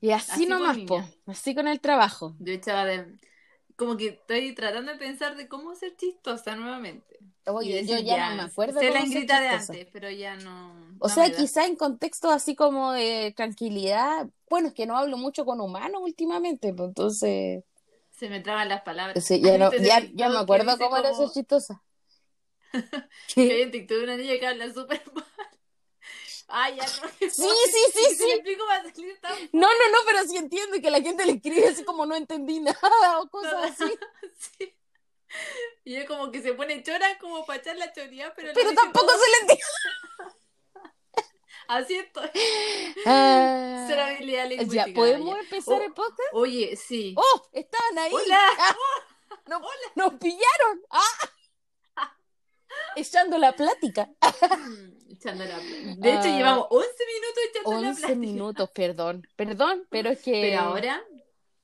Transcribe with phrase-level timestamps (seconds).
[0.00, 2.34] Y así, Así nomás, po, así con el trabajo.
[2.38, 3.18] Yo echaba de...
[3.76, 7.18] Como que estoy tratando de pensar de cómo ser chistosa nuevamente.
[7.46, 10.72] Yo ya, no me acuerdo Sé la Ingrita de antes, pero ya no...
[10.98, 14.28] O no sea, quizá en contextos así como de tranquilidad.
[14.48, 17.64] Bueno, es que no hablo mucho con humanos últimamente, pues entonces.
[18.10, 19.24] Se me traban las palabras.
[19.24, 21.82] sí, ya, no, ¿Viste ese ya, me acuerdo cómo era ser chistosa.
[23.34, 25.24] Que hay en TikTok una niña que habla súper mal.
[26.50, 27.08] Ay, ya no.
[27.18, 27.30] Sí, sí,
[27.92, 28.22] sí, Si sí.
[28.28, 31.24] lo explico va a salir tan No, no, no, pero sí entiendo que la gente
[31.26, 33.98] le escribe así como no entendí nada o cosas así.
[34.58, 34.74] Sí.
[35.84, 39.06] Y es como que se pone chora como para echar la choría, pero, Pero tampoco
[39.06, 39.64] todo- se le entiende.
[41.68, 42.28] Así estoy.
[43.06, 44.86] Ah, habilidad lingüística.
[44.88, 45.40] ya, ¿podemos ya.
[45.42, 45.84] empezar Oh.
[45.84, 46.28] el podcast?
[46.32, 47.14] Oye, sí.
[47.16, 47.48] ¡Oh!
[47.52, 48.12] Estaban ahí.
[48.12, 48.40] Hola.
[48.58, 48.76] Ah,
[49.46, 49.60] no-
[49.94, 50.82] Nos pillaron.
[50.90, 51.30] ¡Ah!
[52.96, 54.10] Echando la plática.
[55.20, 56.36] Echando la De hecho, Ah.
[56.36, 58.18] llevamos 11 minutos echando la 11 plática.
[58.18, 59.28] minutos, perdón.
[59.36, 61.04] Perdón, pero es que Pero ahora,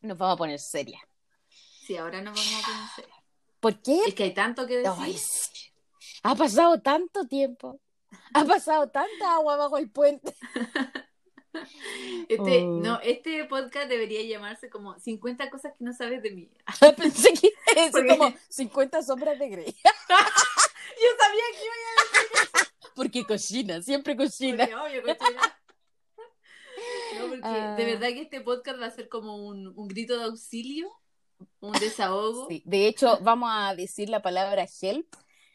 [0.03, 1.01] nos vamos a poner serias.
[1.49, 3.07] sí, ahora nos vamos a conocer.
[3.61, 3.99] ¿Por qué?
[4.07, 4.93] Es que hay tanto que decir.
[4.99, 5.17] Ay.
[6.23, 7.81] Ha pasado tanto tiempo.
[8.35, 10.35] Ha pasado tanta agua bajo el puente.
[12.29, 12.81] Este, Oh.
[12.83, 16.51] no, este podcast debería llamarse como 50 cosas que no sabes de mí.
[16.99, 19.65] Pensé que iba a decir Porque- como 50 sombras de Grey.
[19.85, 24.65] Yo sabía que iba a Porque cocina, siempre cocina.
[24.65, 25.61] obvio, cochina.
[27.19, 27.75] No, porque Ah.
[27.77, 30.91] de verdad que este podcast va a ser como un, un grito de auxilio,
[31.61, 32.49] un desahogo.
[32.49, 35.07] Sí, De hecho, vamos a decir la palabra help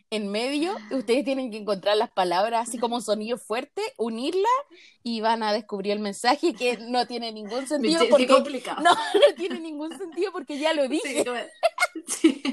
[0.09, 0.75] en medio.
[0.91, 4.49] Ustedes tienen que encontrar las palabras así como un sonido fuerte, unirla
[5.03, 8.81] y van a descubrir el mensaje que no tiene ningún sentido porque complicado.
[8.83, 11.25] no, no tiene ningún sentido porque ya lo Sí, dije.
[11.25, 11.39] como-
[12.07, 12.43] sí,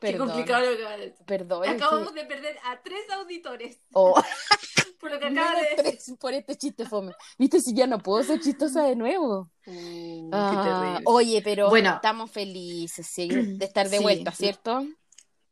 [0.00, 1.24] qué complicado lo que va a decir.
[1.26, 1.64] perdón.
[1.64, 4.14] es que- Acabamos de perder a tres auditores Oh,
[5.00, 5.76] por lo que acaba menos de decir.
[5.98, 7.12] tres por este chiste fome.
[7.38, 9.50] Viste, si ya no puedo ser chistosa de nuevo.
[9.66, 11.02] Uh, Ah, qué terrible.
[11.06, 11.94] oye, pero Bueno.
[11.94, 14.32] estamos felices sí, de estar de Sí, vuelta.
[14.32, 14.84] ¿cierto?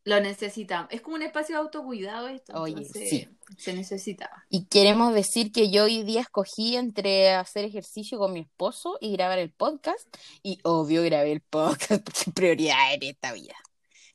[0.04, 0.90] Lo necesitamos.
[0.90, 2.58] Es como un espacio de autocuidado esto.
[2.58, 3.28] Oye, sí.
[3.58, 4.44] Se necesitaba.
[4.48, 9.12] Y queremos decir que yo hoy día escogí entre hacer ejercicio con mi esposo y
[9.12, 10.06] grabar el podcast.
[10.42, 13.54] Y obvio grabé el podcast porque prioridad en esta vida.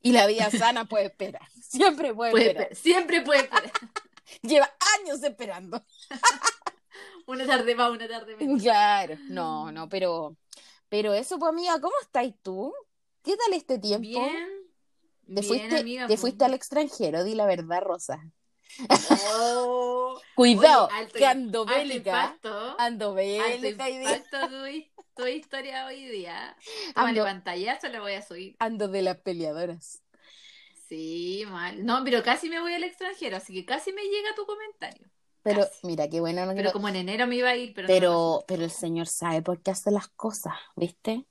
[0.03, 1.41] Y la vida sana puede esperar.
[1.59, 2.69] Siempre puede Puede esperar.
[2.71, 3.71] esper- siempre puede esperar.
[4.43, 4.69] Lleva
[4.99, 5.83] años esperando.
[7.25, 8.61] Una tarde más, una tarde menos.
[8.61, 9.17] Claro.
[9.29, 10.35] No, no, pero,
[10.89, 12.73] pero eso, pues amiga, ¿cómo estás tú?
[13.23, 14.07] ¿Qué tal este tiempo?
[14.07, 14.49] Bien.
[15.25, 17.23] ¿Te, bien, fuiste, amiga, te fuiste al extranjero?
[17.23, 18.21] Di la verdad, Rosa.
[18.89, 22.37] Oh, Cuidado, oye, alto- que ando bélica.
[22.77, 23.85] Ando bélica
[24.31, 26.55] tu, tu historia hoy día.
[26.95, 28.55] Ando, pantallazo, la voy a subir.
[28.59, 30.01] ando de las peleadoras.
[30.87, 31.85] Sí, mal.
[31.85, 35.07] No, pero casi me voy al extranjero, así que casi me llega tu comentario.
[35.43, 35.87] Pero Casi.
[35.87, 36.45] mira, qué bueno.
[36.45, 39.07] no Pero como en enero me iba a ir, pero, no Pero, pero el señor
[39.07, 41.25] sabe por qué hace las cosas, ¿viste?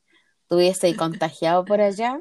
[0.48, 2.20] Tuviese contagiado por allá.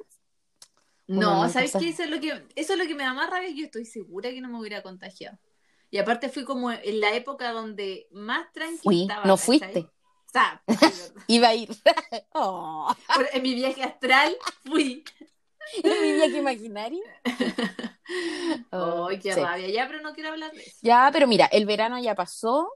[1.20, 1.86] No, ¿sabes sabe.
[1.86, 1.92] qué?
[1.92, 3.50] Eso es, lo que, eso es lo que me da más rabia.
[3.50, 5.38] Yo estoy segura que no me hubiera contagiado.
[5.90, 9.26] Y aparte fui como en la época donde más tranquila Fui, estaba.
[9.26, 9.80] no fuiste.
[9.80, 10.64] O sea.
[11.28, 11.70] Iba a ir.
[12.34, 12.94] Oh,
[13.34, 14.36] en mi viaje astral
[14.66, 15.04] fui.
[15.84, 17.04] ¿en mi viaje imaginario?
[18.72, 19.40] Oh, Ay, qué sí.
[19.40, 19.70] rabia.
[19.70, 20.78] Ya, pero no quiero hablar de eso.
[20.82, 22.74] Ya, pero mira, el verano ya pasó.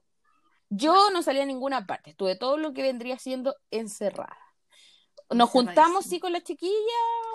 [0.70, 2.12] Yo no salí a ninguna parte.
[2.12, 4.38] Estuve todo lo que vendría siendo encerrada.
[5.32, 6.72] Nos juntamos, sí, con la chiquilla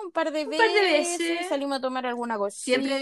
[0.05, 0.65] un par de Un veces.
[0.65, 1.49] par de veces.
[1.49, 2.63] Salimos a tomar alguna cosita.
[2.63, 2.99] Siempre,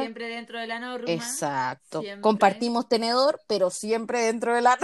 [0.00, 1.10] siempre dentro de la norma.
[1.10, 2.00] Exacto.
[2.00, 2.22] Siempre.
[2.22, 4.78] Compartimos tenedor, pero siempre dentro de la...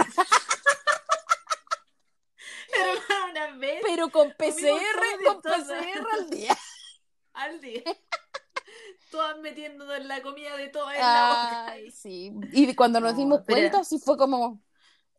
[2.69, 2.91] Pero
[3.31, 5.41] una vez Pero con PCR, con.
[5.41, 6.57] PCR al día.
[7.33, 7.83] al día.
[9.11, 11.65] Todas metiéndonos en la comida de todas en la boca.
[11.71, 12.31] Ay, sí.
[12.51, 14.61] Y cuando nos No, dimos pero- cuenta, sí fue como,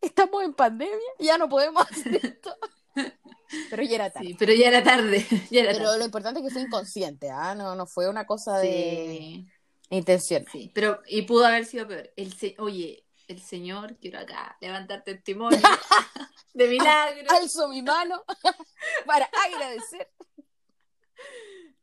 [0.01, 2.57] estamos en pandemia, ya no podemos hacer esto.
[3.71, 4.27] Pero ya era tarde.
[4.29, 5.27] Sí, pero ya era tarde.
[5.51, 5.99] Ya era Pero tarde.
[5.99, 7.55] lo importante es que fue inconsciente, ¿ah?
[7.55, 8.69] No, no fue una cosa de
[9.19, 9.47] Sí,
[9.91, 10.45] intención.
[10.53, 10.71] sí.
[10.75, 12.11] Pero, y pudo haber sido peor.
[12.17, 15.59] El se- Oye, el Señor, quiero acá levantar testimonio
[16.55, 17.31] de milagro.
[17.31, 18.23] Alzo mi mano
[19.07, 20.09] para agradecer.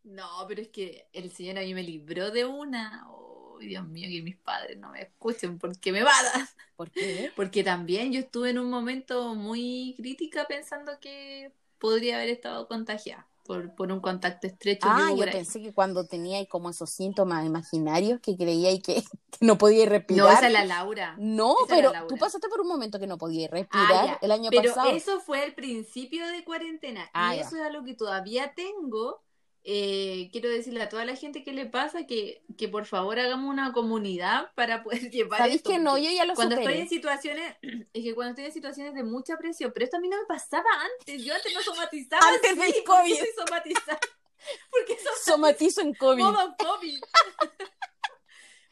[0.04, 3.08] No, pero es que el Señor a mí me libró de una.
[3.56, 6.48] Oh, Dios mío, que mis padres no me escuchen porque me matan.
[6.76, 7.32] ¿Por qué?
[7.36, 13.26] Porque también yo estuve en un momento muy crítica pensando que podría haber estado contagiada
[13.46, 18.20] por, por un contacto estrecho Ah, yo pensé que cuando tenía como esos síntomas imaginarios
[18.20, 18.96] que creía y que,
[19.32, 20.26] que no podía respirar.
[20.26, 21.16] No, esa es la Laura.
[21.18, 22.08] No, esa pero Laura.
[22.08, 24.20] tú pasaste por un momento que no respirar Ah, ya.
[24.22, 24.92] el año Pero pasado.
[24.92, 27.10] eso fue el principio de cuarentena.
[27.14, 27.46] Ah, y ya.
[27.46, 29.22] eso es algo que todavía tengo
[29.68, 33.52] eh, quiero decirle a toda la gente que le pasa que, que por favor hagamos
[33.52, 35.98] una comunidad para poder llevar ¿Sabéis esto, que no?
[35.98, 37.56] Yo ya lo Cuando estoy en situaciones,
[37.94, 40.26] es que cuando estoy en situaciones de mucha presión, pero esto a mí no me
[40.28, 40.70] pasaba
[41.00, 43.26] antes, yo antes no somatizaba Antes así, del ¿por qué COVID.
[43.46, 44.08] somatizando?
[44.70, 46.22] Porque eso Somatizo en COVID.
[46.22, 47.00] modo COVID.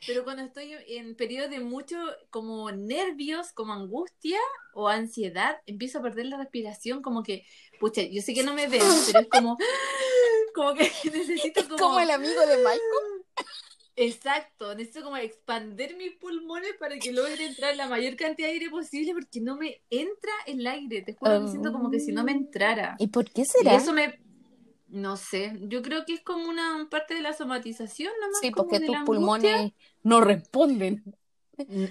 [0.06, 1.98] Pero cuando estoy en periodos de mucho
[2.30, 4.39] como nervios, como angustia
[4.74, 7.46] o ansiedad, empiezo a perder la respiración, como que,
[7.80, 9.57] pucha, yo sé que no me ven, pero es como,
[10.54, 12.81] como que necesito como, Como el amigo de Michael.
[13.95, 18.69] exacto, necesito como expandir mis pulmones para que logre entrar la mayor cantidad de aire
[18.69, 22.24] posible, porque no me entra el aire, te juro que siento como que si no
[22.24, 23.04] me entrara.
[23.04, 23.75] ¿Y por qué Y será?
[23.75, 24.19] eso me,
[24.88, 28.80] no sé, yo creo que es como una parte de la somatización, nomás Sí, porque
[28.80, 29.06] tus angustia.
[29.06, 29.74] pulmones
[30.04, 31.04] no responden.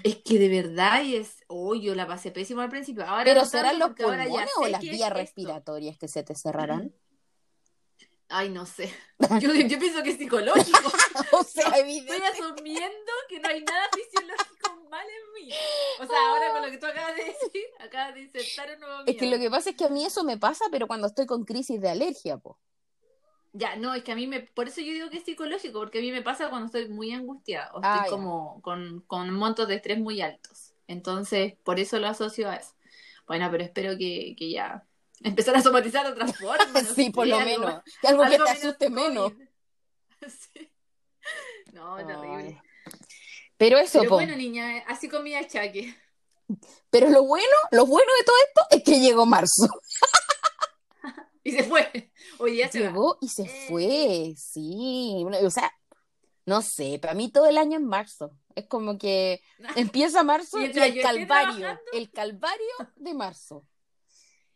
[0.03, 3.05] Es que de verdad y es, oh, yo la pasé pésimo al principio.
[3.05, 5.13] Ahora ¿Pero no serán los porque ahora ya pulmones o las vías esto.
[5.13, 6.93] respiratorias que se te cerrarán?
[8.35, 8.91] Ay, no sé.
[9.39, 10.91] Yo, yo pienso que es psicológico.
[11.33, 12.25] o sea, Estoy evidente.
[12.27, 15.53] asumiendo que no hay nada fisiológico mal en mí.
[15.99, 19.03] O sea, ahora con lo que tú acabas de decir, acabas de insertar un nuevo
[19.05, 21.27] Es que lo que pasa es que a mí eso me pasa, pero cuando estoy
[21.27, 22.59] con crisis de alergia, po.
[23.53, 25.99] Ya, no, es que a mí me, por eso yo digo que es psicológico, porque
[25.99, 29.67] a mí me pasa cuando estoy muy angustiada o estoy Ah, como con, con montos
[29.67, 30.73] de estrés muy altos.
[30.87, 32.73] Entonces, por eso lo asocio a eso.
[33.27, 34.85] Bueno, pero espero que, que ya
[35.23, 36.81] empezar a somatizar forma.
[36.81, 37.83] no sí, por lo algo- menos.
[38.01, 39.33] Que algo, que te asuste menos.
[40.53, 40.71] Sí.
[41.73, 42.61] No, terrible.
[43.57, 44.15] Pero eso, Pero po.
[44.15, 45.93] bueno, niña, así mi achaque.
[46.89, 49.67] Pero lo bueno, lo bueno de todo esto es que llegó marzo.
[51.45, 52.09] Y se fue.
[52.39, 52.87] Hoy día se va.
[52.87, 53.65] Llegó y se Eh.
[53.67, 55.25] fue, sí.
[55.43, 55.73] O sea,
[56.45, 58.31] no sé, para mí todo el año es marzo.
[58.55, 59.41] Es como que
[59.75, 62.65] empieza marzo y el calvario, el calvario
[62.95, 63.65] de marzo.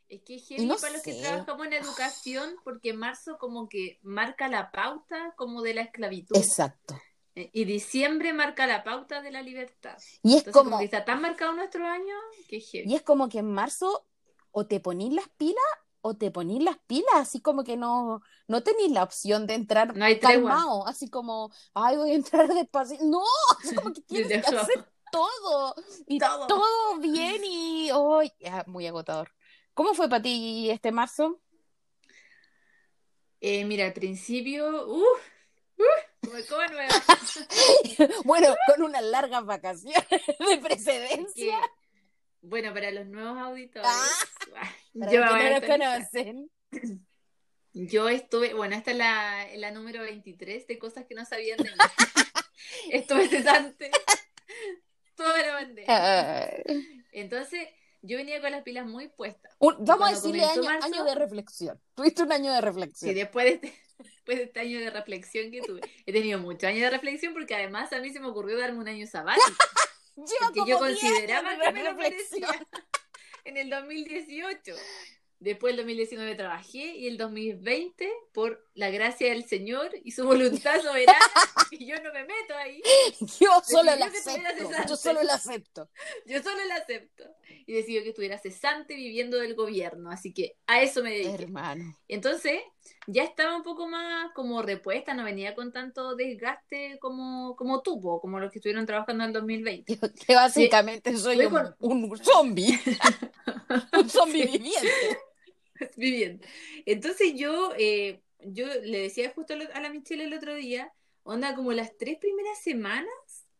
[0.09, 4.48] Es que es no para los que trabajamos en educación, porque marzo como que marca
[4.48, 6.36] la pauta como de la esclavitud.
[6.38, 6.95] Exacto.
[7.36, 9.98] Eh, Y diciembre marca la pauta de la libertad.
[10.24, 12.15] Y es Entonces, como, como, que está tan marcado nuestro año
[12.48, 14.07] que es y es como que en marzo
[14.51, 15.63] o te ponís las pilas
[16.01, 19.95] o te ponís las pilas, así como que no, no tenéis la opción de entrar
[19.95, 20.51] No hay tregua.
[20.51, 22.98] calmado, así como, ay, voy a entrar despacio.
[23.03, 23.24] No,
[23.63, 25.75] es como que tienes que hacer todo
[26.07, 26.48] y Todo.
[26.48, 29.31] todo bien y oh, ya, muy agotador.
[29.77, 31.39] ¿Cómo fue para ti este marzo?
[33.39, 35.21] Eh, mira, al principio, uff,
[36.24, 36.33] como
[36.71, 36.94] nueva.
[38.25, 41.59] Bueno, con unas largas vacaciones de Que, precedencia.
[42.41, 46.25] bueno, para los nuevos auditores, Ah, Para yo, los que no actualizar.
[46.25, 46.51] conocen.
[47.74, 51.65] yo estuve, bueno, esta es la, la número 23 de cosas que no sabían de
[51.65, 51.77] mí.
[52.89, 53.91] estuve cesante.
[55.15, 56.50] Toda la bandera.
[57.12, 57.68] Entonces,
[58.01, 59.51] yo venía con las pilas muy puestas.
[59.59, 61.81] un- vamos a decirle año, marzo- año de reflexión.
[61.95, 63.15] Tuviste un año de Sí, reflexión.
[63.15, 65.81] después de este, después de este año de reflexión que tuve.
[66.05, 68.88] He tenido muchos años de reflexión porque además a mí se me ocurrió darme un
[68.88, 69.45] año sabático.
[70.15, 72.49] Como yo 10 consideraba que me reflexión.
[73.45, 74.75] en el 2018.
[75.39, 80.79] Después el 2019 trabajé y el 2020, por la gracia del Señor y su voluntad
[80.81, 81.18] soberana,
[81.71, 82.81] y yo no me meto ahí,
[83.39, 84.69] Yo solo la acepto.
[84.88, 85.89] Yo solo la acepto.
[86.27, 87.24] yo solo la acepto.
[87.65, 91.44] Y decidió que estuviera cesante viviendo del gobierno, así que a eso me dediqué.
[91.44, 91.97] Hermano.
[92.07, 92.62] Entonces,
[93.07, 98.22] ya estaba un poco más como repuesta, no venía con tanto desgaste como, como tuvo,
[98.22, 99.98] como los que estuvieron trabajando en el 2020.
[100.27, 102.79] Que, básicamente soy un, un zombie.
[104.00, 105.17] un zombie viviente.
[105.96, 106.46] viviendo.
[106.86, 110.91] Entonces yo, eh, yo le decía justo a la- Michelle el otro día,
[111.24, 113.10] onda como las tres primeras semanas,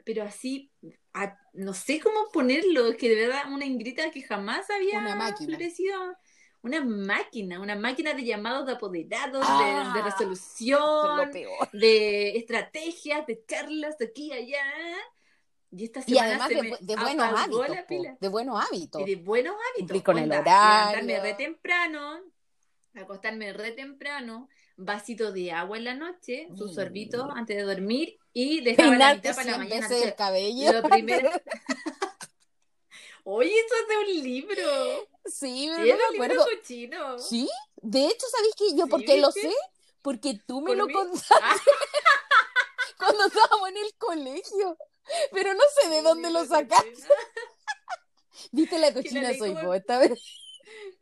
[0.06, 0.72] pero así,
[1.14, 5.16] a- no sé cómo ponerlo, es que de verdad una ingrita que jamás había Una
[5.16, 5.50] máquina.
[5.58, 6.16] florecido.
[6.64, 11.70] Una máquina, una máquina de llamados de apoderados, de- Ah, de, Lo resolución, peor.
[11.72, 14.64] de estrategias, de charlas de aquí y allá.
[15.72, 17.70] Y esta Y semana además se de, me de buenos hábitos.
[17.70, 18.18] la pila.
[18.20, 19.02] de buenos hábitos.
[19.02, 19.80] Y de buenos hábitos.
[19.80, 21.02] Cumplir con el onda, horario.
[21.06, 22.20] Levantarme re temprano,
[22.96, 26.74] acostarme re temprano, vasito de agua en la noche, su Mm.
[26.74, 29.98] sorbito antes de dormir y dejar la mitad para la 100 mañana.
[29.98, 30.72] el cabello.
[30.74, 31.30] lo primero-
[33.30, 35.08] Oye, eso es de un libro.
[35.26, 37.20] Sí, pero no me libro cochino.
[37.20, 37.50] Sí,
[37.82, 39.52] de hecho, ¿sabéis que yo Sí, por qué lo sé?
[40.02, 40.94] Porque tú me ¿Por lo mí?
[40.94, 41.56] contaste Ah.
[42.98, 44.78] cuando estábamos en el colegio.
[45.32, 46.94] Pero no sé de dónde lo sacaste.
[48.52, 50.12] Viste la cochina soy como- vos esta vez.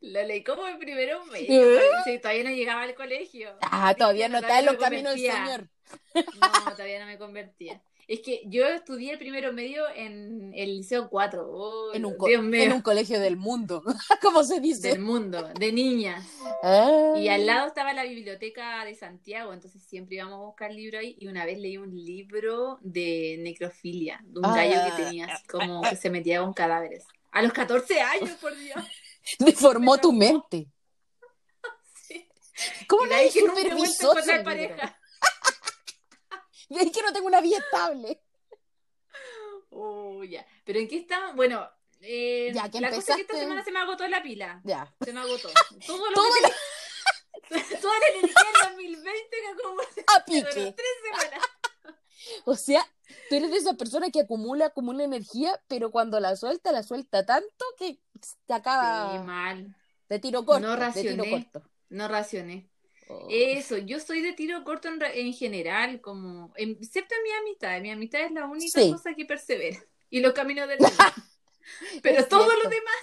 [0.02, 1.82] Lo leí como en primero medio, ¿Eh?
[2.04, 3.56] sí, todavía no llegaba al colegio.
[3.62, 5.32] Ah, todavía no está en los caminos del.
[5.32, 5.70] Señor.
[6.14, 6.24] No,
[6.76, 7.82] todavía no me convertía.
[8.08, 11.44] Es que yo estudié el primero medio en el Liceo 4.
[11.44, 12.16] Oh, En un,
[12.52, 12.62] mío.
[12.64, 13.82] en un colegio del mundo,
[14.22, 14.90] como se dice.
[14.90, 16.24] Del mundo, de niñas.
[16.62, 17.16] Ah.
[17.18, 21.16] Y al lado estaba la biblioteca de Santiago, entonces siempre íbamos a buscar libros ahí.
[21.20, 24.56] Y una vez leí un libro de necrofilia, de un Ah.
[24.56, 27.06] gallo que tenía así como que se metía con cadáveres.
[27.32, 28.78] A los 14 años, por Dios.
[29.40, 30.68] Deformó tu mente.
[32.08, 32.28] Sí.
[32.88, 34.44] ¿Cómo Y de nadie supervisó libro?
[34.44, 35.00] pareja.
[36.70, 38.22] De ahí que no tengo una vida estable.
[39.78, 40.46] Oh, ya.
[40.64, 41.36] Pero ¿en qué estamos?
[41.36, 44.24] Bueno, eh, Ya, que la cosa es que esta empezaste- semana se me agotó la
[44.24, 44.62] pila.
[44.64, 44.96] Ya.
[45.04, 45.50] Se me agotó.
[45.86, 46.42] Todo lo que
[47.50, 50.74] tenía- Toda la energía en 2020 que como A pique.
[50.78, 51.46] tres semanas.
[52.46, 52.88] O sea,
[53.30, 57.26] tú eres de esa persona que acumula, acumula energía, pero cuando la suelta, la suelta
[57.26, 59.76] tanto que se acaba Sí, mal.
[60.10, 60.62] de tiro corto.
[60.62, 61.30] No de tiro racioné.
[61.30, 61.70] corto.
[61.90, 62.70] No racioné.
[63.08, 63.28] Oh.
[63.30, 67.80] Eso, yo soy de tiro corto en, en general, como, en- excepto en mi amistad.
[67.82, 68.92] Mi amistad es la única Sí.
[68.92, 69.78] cosa que persevera.
[70.10, 70.80] Y los caminos del.
[72.04, 72.64] Pero Es todo cierto.
[72.64, 72.96] lo demás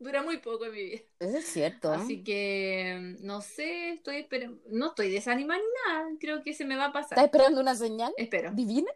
[0.00, 1.00] dura muy poco en mi vida.
[1.20, 1.92] Eso es cierto.
[1.92, 4.60] Así que, no sé, estoy esperando.
[4.68, 6.08] No estoy desanimada ni nada.
[6.18, 7.24] Creo que se me va a ¿Estás pasar.
[7.24, 8.90] esperando una señal Espero, divina?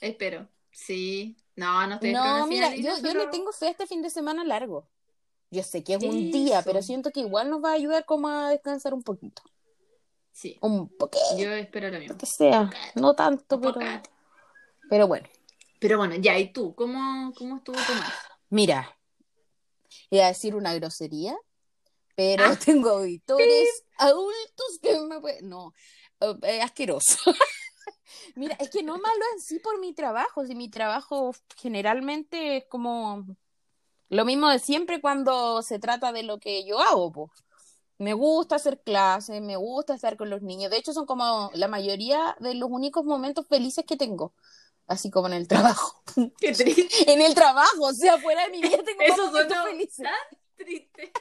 [0.00, 0.46] espero.
[0.70, 1.36] Sí.
[1.56, 4.02] No, no estoy esperando No, mira, yo, divina, yo le tengo fe a este fin
[4.02, 4.86] de semana largo.
[5.50, 8.28] Yo sé que es un día, pero siento que igual nos va a ayudar como
[8.28, 9.42] a descansar un poquito.
[10.30, 12.16] Sí, Un poquito, yo espero lo mismo.
[12.18, 12.70] que sea.
[12.94, 13.80] No tanto, pero,
[14.90, 15.26] pero bueno.
[15.80, 16.74] Pero bueno, ya, ¿y tú?
[16.74, 18.04] ¿Cómo, cómo estuvo tu mes?
[18.50, 18.97] Mira,
[20.10, 21.36] iba a decir una grosería,
[22.16, 22.58] pero Ah.
[22.64, 25.48] tengo auditores adultos que me pueden...
[25.48, 25.72] No,
[26.20, 27.18] eh, eh, asqueroso.
[28.36, 32.58] Mira, es que no es malo en sí por mi trabajo, si mi trabajo generalmente
[32.58, 33.24] es como
[34.08, 37.30] lo mismo de siempre cuando se trata de lo que yo hago, po.
[37.98, 40.70] Me gusta hacer clases, me gusta estar con los niños.
[40.70, 44.34] De hecho, son como la mayoría de los únicos momentos felices que tengo,
[44.88, 46.02] así como en el trabajo.
[46.40, 46.88] Qué triste.
[47.12, 50.04] En el trabajo, o sea, fuera de mi vida tengo Eso sonó felices.
[50.04, 51.12] tan triste.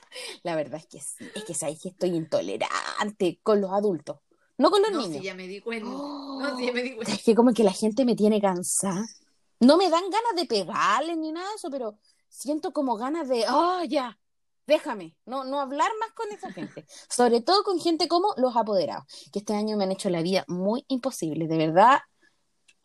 [0.43, 4.17] La verdad es que sí, es que sabéis que estoy intolerante con los adultos,
[4.57, 5.17] no con los No, niños.
[5.19, 5.89] sí, ya me di cuenta.
[5.89, 7.13] Oh, No, sí, ya me di cuenta.
[7.13, 9.05] es que como que la gente me tiene cansada.
[9.59, 11.97] No me dan ganas de pegarles ni nada de eso, pero
[12.29, 14.19] siento como ganas de, oh, ya,
[14.67, 16.85] déjame, no, no hablar más con esa gente.
[17.09, 20.43] Sobre todo con gente como los apoderados, que este año me han hecho la vida
[20.47, 21.99] muy imposible, de verdad.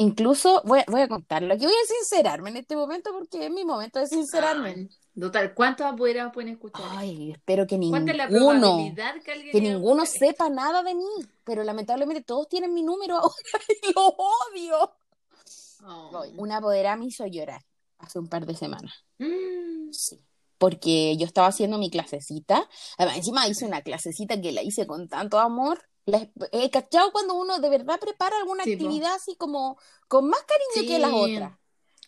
[0.03, 1.55] Incluso voy a, voy a contarlo.
[1.55, 4.71] Aquí voy a sincerarme en este momento porque es mi momento de sincerarme.
[4.71, 6.83] Ay, Total, ¿cuántos apoderados pueden escuchar?
[6.91, 8.79] Ay, espero que ¿Cuánta es la ninguno.
[9.25, 11.05] que que ninguno sepa nada de mí,
[11.45, 13.35] pero lamentablemente todos tienen mi número ahora
[13.69, 14.93] y lo odio.
[15.85, 16.25] Oh.
[16.37, 17.63] Una apoderada me hizo llorar
[17.99, 19.05] hace un par de semanas.
[19.19, 20.21] Mm, Sí.
[20.59, 22.69] Porque yo estaba haciendo mi clasecita.
[22.97, 25.83] Además, encima hice una clasecita que la hice con tanto amor.
[26.07, 28.85] La, he cachado cuando uno de verdad prepara alguna Sí, po.
[28.85, 29.79] actividad así como
[30.09, 31.59] con más cariño que las otras.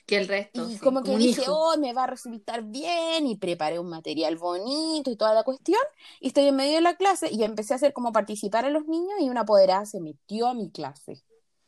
[0.07, 0.69] Que el resto.
[0.69, 1.55] Y sí, como que dije, hijo.
[1.57, 5.81] oh, me va a resultar bien y preparé un material bonito y toda la cuestión.
[6.21, 8.85] Y estoy en medio de la clase y empecé a hacer como participar a los
[8.87, 11.23] niños y una apoderada se metió a mi clase.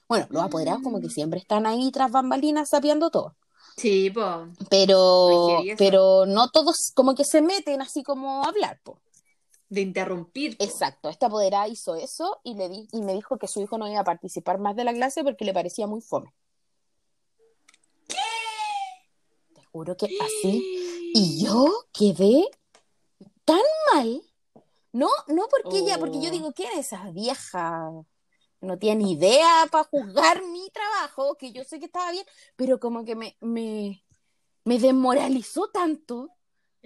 [0.08, 1.10] Bueno, los apoderados como que Mm.
[1.10, 3.36] siempre están ahí tras bambalinas sapeando todo.
[3.76, 4.48] Sí, po.
[4.68, 9.00] Pero, pero no todos como que se meten así como a hablar, po.
[9.68, 10.56] De interrumpir.
[10.60, 13.88] Exacto, esta apoderada hizo eso y, le di, y me dijo que su hijo no
[13.90, 16.32] iba a participar más de la clase porque le parecía muy fome.
[19.54, 21.10] Te juro que así.
[21.14, 22.48] Y yo quedé
[23.44, 23.60] tan
[23.92, 24.22] mal.
[24.92, 26.32] No, no porque ella, porque yo Oh.
[26.32, 27.90] digo, ¿quién es esa vieja?
[28.60, 32.24] No tiene ni idea para juzgar mi trabajo, que yo sé que estaba bien,
[32.56, 34.02] pero como que me, me,
[34.64, 36.30] me desmoralizó tanto,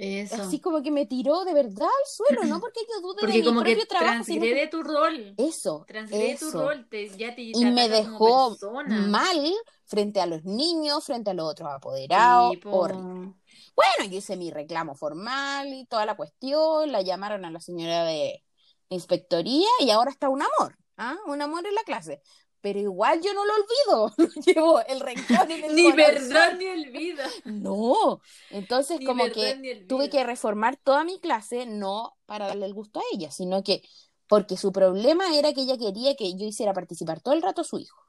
[0.03, 0.43] Eso.
[0.43, 3.39] así como que me tiró de verdad al suelo, no porque yo dude de Porque
[3.39, 5.35] mi como que propio trabajo, sino que- tu rol.
[5.37, 6.63] eso, Transgrede tu eso.
[6.63, 6.89] rol.
[6.89, 8.57] Te, ya te, Y me dejó
[8.89, 9.55] mal
[9.85, 13.35] frente a los niños, frente a los otros apoderados, horrible.
[13.77, 18.05] Bueno, yo hice mi reclamo formal y toda la cuestión, la llamaron a la señora
[18.05, 18.43] de
[18.89, 21.17] inspectoría y ahora está un amor, ¿ah?
[21.27, 22.23] Un amor en la clase.
[22.63, 26.29] Pero igual yo no lo olvido, lo llevo el rencor en el Ni corazón.
[26.29, 27.25] verdad ni olvido.
[27.45, 32.75] No, entonces Ni como que tuve que reformar toda mi clase, no para darle el
[32.75, 33.83] gusto a ella, sino que
[34.29, 37.65] porque su problema era que ella quería que yo hiciera participar todo el rato a
[37.65, 38.01] su hijo.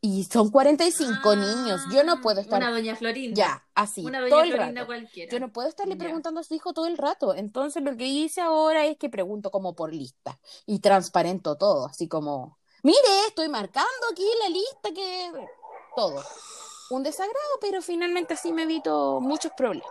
[0.00, 3.34] Y son 45 niños, yo no puedo estar Ah, Una doña Florinda.
[3.36, 4.86] ya así Una todo doña el Florinda rato.
[4.86, 5.32] cualquiera.
[5.32, 5.98] Yo no puedo estarle Ya.
[5.98, 7.34] preguntando a su hijo todo el rato.
[7.34, 12.06] Entonces lo que hice ahora es que pregunto como por lista y transparento todo, así
[12.06, 15.32] como, mire, estoy marcando aquí la lista que
[15.96, 16.22] todo.
[16.90, 19.90] Un desagrado, pero finalmente así me evito muchos problemas.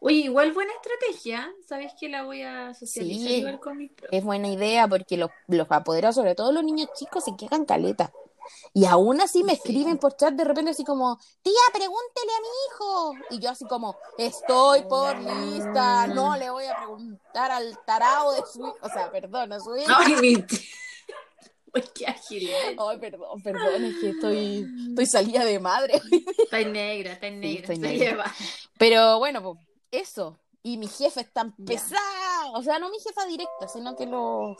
[0.00, 1.50] Oye, igual buena estrategia.
[1.66, 3.34] ¿Sabes que la voy a socializar Sí.
[3.36, 3.92] igual con mis?
[4.10, 8.12] Es buena idea porque los, los apoderados, sobre todo los niños chicos, se quejan caleta.
[8.74, 9.60] Y aún así me Sí.
[9.64, 13.12] escriben por chat de repente así como, tía, pregúntele a mi hijo.
[13.30, 18.42] Y yo así como, estoy por lista, no le voy a preguntar al tarao de
[18.44, 18.76] su hijo.
[18.82, 19.90] O sea, perdón, a su hijo.
[19.96, 20.58] Ay, mi tía.
[21.74, 22.58] Uy, qué agilidad.
[22.78, 26.00] Ay, perdón, perdón, es que estoy, estoy salida de madre.
[26.38, 27.60] Está negra, está negra.
[27.60, 28.06] estoy se negra.
[28.10, 28.34] lleva.
[28.78, 29.58] Pero bueno, pues,
[29.90, 30.38] eso.
[30.62, 32.52] Y mi jefe es tan pesado.
[32.54, 34.56] O sea, no mi jefa directa, sino que los,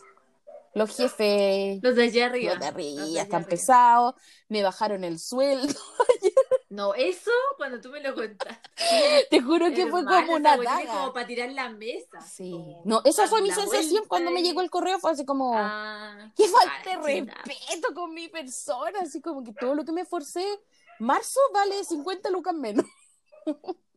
[0.75, 2.53] los jefes Los de allá arriba.
[2.53, 3.51] los de arriba Los de allá están arriba.
[3.51, 4.15] pesados.
[4.49, 5.73] Me bajaron el sueldo.
[6.75, 8.69] No, eso cuando tú me lo contaste.
[9.31, 10.87] Te juro que fue como una daga.
[10.87, 12.21] como para tirar la mesa.
[12.21, 12.51] Sí.
[12.51, 14.99] Como No, esa fue mi sensación cuando me llegó el correo.
[14.99, 19.01] Fue así como, Ah, qué falta de respeto con mi persona.
[19.03, 20.45] Así como que todo lo que me esforcé,
[20.99, 22.87] marzo vale 50 lucas menos.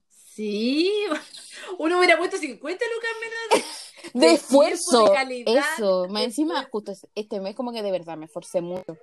[0.09, 0.91] Sí,
[1.79, 3.65] uno hubiera puesto 50 lucas menos
[4.13, 4.89] De De esfuerzo.
[5.05, 6.07] tiempo, de calidad, Eso.
[6.09, 6.69] Más de encima, esfuerzo.
[6.71, 8.97] justo es- este mes como que de verdad me esforcé mucho.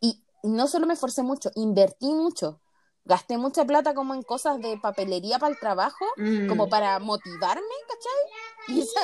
[0.00, 2.60] Y no solo me esforcé mucho, invertí mucho.
[3.04, 7.62] Gasté mucha plata como en cosas de papelería para el trabajo, Mm, como para motivarme,
[7.88, 8.76] ¿cachai?
[8.76, 9.00] Y esa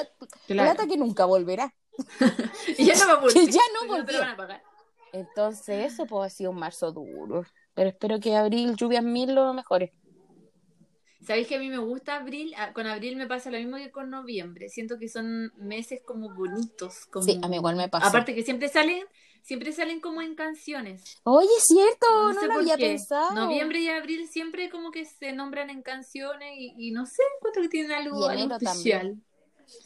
[0.46, 0.74] claro.
[0.74, 1.74] plata que nunca volverá.
[2.78, 3.34] Y ya no va a volver.
[3.34, 4.20] Que ya no volvió.
[5.12, 7.44] Entonces, eso pues ha sido un marzo duro.
[7.74, 9.90] Pero espero que abril, lluvias mil, lo mejores.
[11.26, 12.54] ¿Sabéis que a mí me gusta abril?
[12.56, 14.68] Ah, Con abril me pasa lo mismo que con noviembre.
[14.68, 17.06] Siento que son meses como bonitos.
[17.06, 17.24] Como...
[17.24, 18.08] Sí, a mí igual me pasa.
[18.08, 19.04] Aparte que siempre salen,
[19.48, 21.02] siempre salen como en canciones.
[21.24, 22.88] Oye, es cierto, no, sé lo había qué.
[22.88, 23.34] pensado.
[23.34, 27.62] Noviembre y abril siempre como que se nombran en canciones y, y no sé, encuentro
[27.62, 29.16] que tienen algo, algo especial.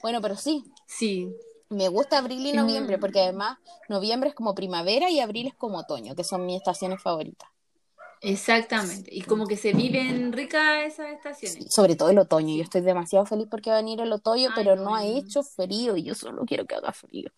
[0.02, 1.32] Bueno, pero sí, Sí,
[1.70, 2.56] me gusta abril y Mm.
[2.56, 6.56] noviembre, porque además noviembre es como primavera y abril es como otoño, que son mis
[6.56, 7.48] estaciones favoritas.
[8.20, 9.14] exactamente.
[9.14, 11.72] Y como que se viven ricas esas estaciones.
[11.74, 12.56] Sobre todo el otoño.
[12.56, 15.04] Yo estoy demasiado feliz porque va a venir el otoño, Ay, pero no, no ha
[15.04, 15.18] no.
[15.18, 17.30] hecho frío y yo solo quiero que haga frío.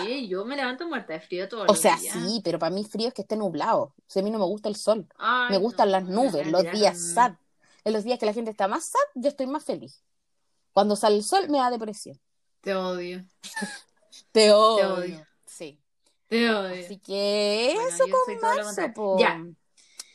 [0.00, 2.14] Oye, yo me levanto muerta de frío todos O sea, días.
[2.14, 3.82] sí, pero para mí frío es que esté nublado.
[3.82, 5.06] O sea, a mí no me gusta el sol.
[5.18, 7.32] Ay, Me gustan no, las nubes, los días sad.
[7.84, 10.02] En los días que la gente está más sad, yo estoy más feliz.
[10.72, 12.18] Cuando sale el sol, me da depresión.
[12.60, 13.24] Te odio,
[14.32, 14.94] Te odio.
[14.94, 15.26] odio.
[15.46, 15.78] Sí.
[16.28, 16.84] te odio.
[16.84, 19.18] Así que Bueno, eso con todo marzo.
[19.18, 19.44] Ya.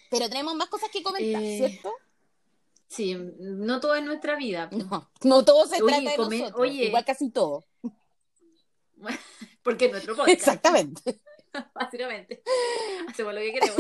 [0.10, 1.94] Pero tenemos más cosas que comentar, Eh, ¿cierto?
[2.88, 4.68] Sí, no todo es nuestra vida.
[4.72, 6.62] No, no todo se Oye, trata de come- nosotros.
[6.62, 6.86] oye.
[6.86, 7.64] Igual casi todo.
[9.64, 10.34] Porque es nuestro podcast.
[10.38, 11.22] Exactamente.
[11.74, 12.42] Básicamente.
[13.08, 13.78] Hacemos lo que queremos.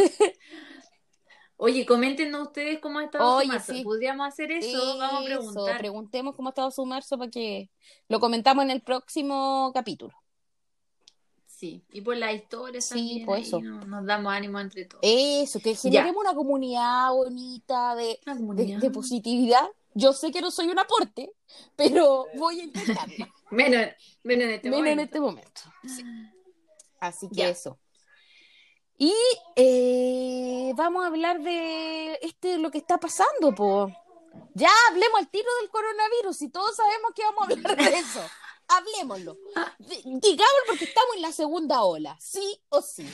[1.57, 3.73] Oye, coméntenos ustedes cómo ha estado Oye, su marzo.
[3.73, 3.83] sí.
[3.83, 4.97] ¿Podríamos hacer eso?
[4.97, 5.77] Vamos a preguntar.
[5.77, 7.69] Preguntemos cómo ha estado su marzo para que
[8.07, 10.13] lo comentamos en el próximo capítulo.
[11.45, 13.25] Sí, y por las historias Sí, también.
[13.25, 13.59] por ahí eso.
[13.59, 15.01] Nos, nos damos ánimo entre todos.
[15.03, 18.79] Eso, que generemos una comunidad bonita de, Una de, comunidad.
[18.79, 19.67] de positividad.
[19.99, 21.31] Yo sé que no soy un aporte,
[21.75, 23.27] pero voy a intentarlo.
[23.51, 23.87] Menos,
[24.23, 25.03] menos en este Menos en momento.
[25.03, 25.61] este momento.
[25.87, 26.03] Sí.
[26.99, 27.49] Así que Ya.
[27.49, 27.79] eso.
[28.97, 29.13] Y
[29.55, 33.89] eh, vamos a hablar de este lo que está pasando, po.
[34.53, 38.21] Ya hablemos al tiro del coronavirus y todos sabemos que vamos a hablar de eso.
[38.67, 39.37] Hablemoslo.
[39.79, 43.07] Digámoslo porque estamos en la segunda ola, sí o sí.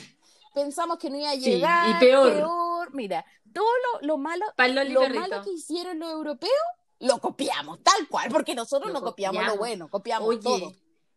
[0.54, 1.90] Pensamos que no iba a Sí, llegar.
[1.90, 2.92] y peor.
[2.94, 3.66] Mira, todo
[4.00, 4.54] lo, lo malo, lo
[5.00, 5.20] perrito.
[5.20, 6.52] malo que hicieron los europeos,
[7.00, 10.40] lo copiamos, tal cual, porque nosotros Lo no copiamos lo bueno, copiamos Oye.
[10.42, 10.72] todo.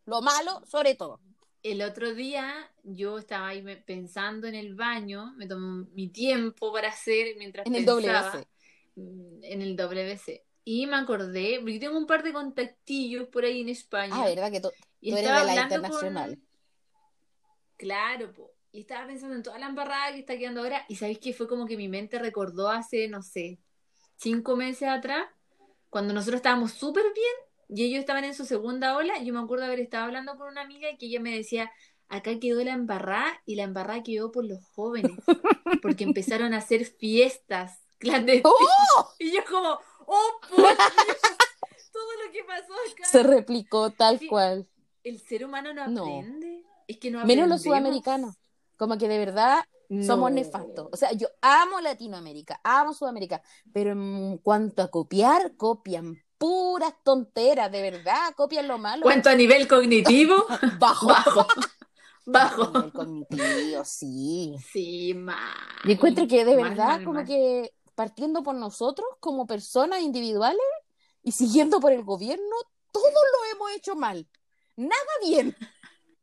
[0.06, 1.20] Lo malo, sobre todo.
[1.62, 6.88] El otro día yo estaba ahí pensando en el baño, me tomé mi tiempo para
[6.88, 8.48] hacer mientras En el pensaba, WC.
[8.96, 10.44] mm, En el WC.
[10.64, 14.14] Y me acordé, porque tengo un par de contactillos por ahí en España.
[14.16, 14.50] Ah, ¿verdad?
[14.50, 16.38] Que tú, y tú eres de la hablando con- internacional.
[17.76, 18.52] Claro, po.
[18.72, 20.84] Y estaba pensando en toda la embarrada que está quedando ahora.
[20.88, 23.58] Y sabéis que fue como que mi mente recordó hace, no sé,
[24.16, 25.26] cinco meses atrás,
[25.90, 27.34] cuando nosotros estábamos súper bien
[27.68, 29.18] y ellos estaban en su segunda ola.
[29.22, 31.70] Yo me acuerdo haber estado hablando con una amiga que ella me decía,
[32.08, 35.12] acá quedó la embarrada y la embarrada quedó por los jóvenes,
[35.82, 38.44] porque empezaron a hacer fiestas clandestinas.
[38.96, 39.14] ¡Oh!
[39.18, 41.20] Y yo como, oh, por Dios,
[41.92, 43.04] todo lo que pasó acá.
[43.04, 44.26] Se replicó tal Sí.
[44.28, 44.68] cual.
[45.04, 46.02] El ser humano no No.
[46.02, 46.64] aprende.
[46.88, 48.36] Es que no Menos los sudamericanos.
[48.76, 49.64] Como que de verdad
[49.98, 50.88] somos nefastos.
[50.92, 57.70] O sea, yo amo Latinoamérica, amo Sudamérica, pero en cuanto a copiar, copian puras tonteras,
[57.70, 59.02] de verdad, copian lo malo.
[59.02, 60.46] ¿Cuánto a nivel cognitivo?
[60.78, 61.08] Bajo.
[61.08, 61.40] Bajo.
[61.40, 61.46] A
[62.24, 62.66] Bajo.
[62.72, 64.56] nivel cognitivo, sí.
[64.72, 65.36] Sí, mal.
[65.84, 67.24] Yo encuentro que de Mal, verdad, mal, como mal.
[67.24, 70.60] que partiendo por nosotros como personas individuales
[71.22, 72.56] y siguiendo por el gobierno,
[72.92, 74.26] todo lo hemos hecho mal.
[74.76, 75.56] Nada bien.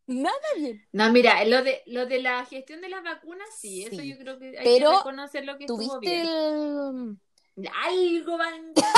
[0.07, 0.87] Nada bien.
[0.93, 4.09] No, mira, lo de, lo de la gestión de las vacunas, sí, eso Sí.
[4.09, 6.25] yo creo que hay Pero que reconocer lo que estuvo bien.
[6.25, 7.67] el...
[7.85, 8.93] Algo van a encontrar,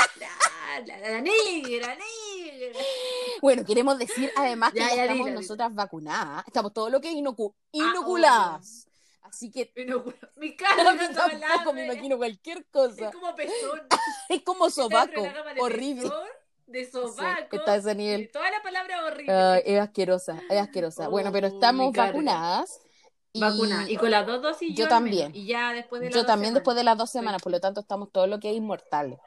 [0.86, 2.80] la, la negra, negra.
[3.42, 5.40] Bueno, queremos decir además que Ya, ya, ya, estamos dilo.
[5.40, 6.44] nosotras vacunadas.
[6.46, 8.86] Estamos todo lo que es inocu- Ah, inoculadas.
[9.22, 10.18] Así que Me inocula.
[10.36, 13.08] Mi cara no tampoco me imagino cualquier cosa.
[13.08, 13.82] Es como pezón.
[14.30, 16.04] Es como sobaco, la horrible.
[16.04, 16.28] pezón,
[16.72, 17.56] de sobaco.
[17.58, 18.30] está a ese de nivel.
[18.32, 19.62] toda la palabra horrible.
[19.66, 21.08] Es asquerosa, es asquerosa.
[21.10, 22.80] Bueno, pero estamos vacunadas.
[23.32, 23.86] Y Vacuna.
[23.88, 25.36] Y con las dos dosis Yo al también.
[25.36, 26.98] Y ya después de las yo dos también después de semanas.
[26.98, 29.20] las dos semanas, por lo tanto estamos todo lo que es inmortales.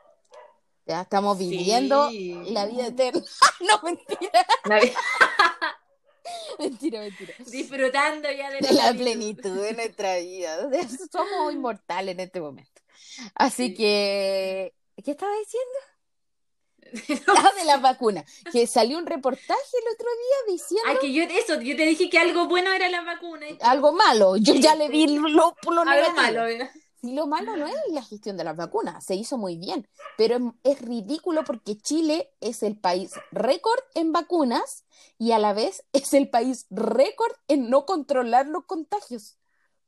[0.87, 2.35] Ya estamos viviendo Sí.
[2.51, 3.23] la vida eterna.
[3.61, 4.93] no, mentira, Navi-
[6.59, 7.35] mentira, mentira.
[7.47, 9.43] Disfrutando ya de De la plenitud.
[9.43, 10.69] plenitud de nuestra vida.
[11.11, 12.83] Somos inmortales en este momento.
[13.37, 13.75] Así Sí.
[13.75, 14.75] que,
[15.05, 15.79] ¿qué estaba diciendo?
[17.29, 18.25] Ah, de las vacunas.
[18.53, 22.09] Que salió un reportaje el otro día diciendo Ah, que yo, eso, yo te dije
[22.11, 23.49] que algo bueno era la vacuna.
[23.49, 24.37] y- algo malo.
[24.37, 26.17] Yo ya le vi lo, lo Algo negativo.
[26.17, 26.43] malo.
[26.45, 26.71] ¿verdad?
[27.05, 30.37] Y lo malo no es la gestión de las vacunas, se hizo muy bien, pero
[30.37, 34.85] es, es ridículo porque Chile es el país récord en vacunas
[35.19, 39.37] y a la vez es el país récord en no controlar los contagios.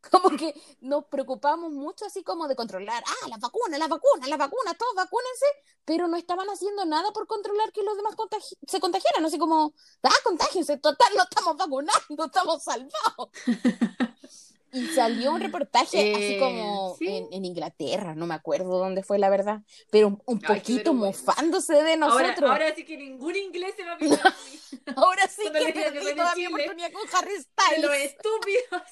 [0.10, 4.38] Como que nos preocupamos mucho así como de controlar, ah, las vacunas, las vacunas, las
[4.38, 5.46] vacunas, todos vacúnense,
[5.84, 9.74] pero no estaban haciendo nada por controlar que los demás contagi- se contagiaran, así como,
[10.02, 13.28] ah, contagiense, total, no estamos vacunando, estamos salvados.
[14.72, 17.06] Y salió un reportaje así Eh, como sí.
[17.06, 19.62] en, en Inglaterra, no me acuerdo dónde fue la verdad,
[19.92, 22.50] pero un, un Ay, qué poquito mofándose de Ahora, nosotros.
[22.50, 24.16] Ahora, ahora sí que ningún inglés se va a en mí.
[25.28, 28.02] sí que perdí toda mi oportunidad con Harry De los Styles.
[28.14, 28.82] estúpidos,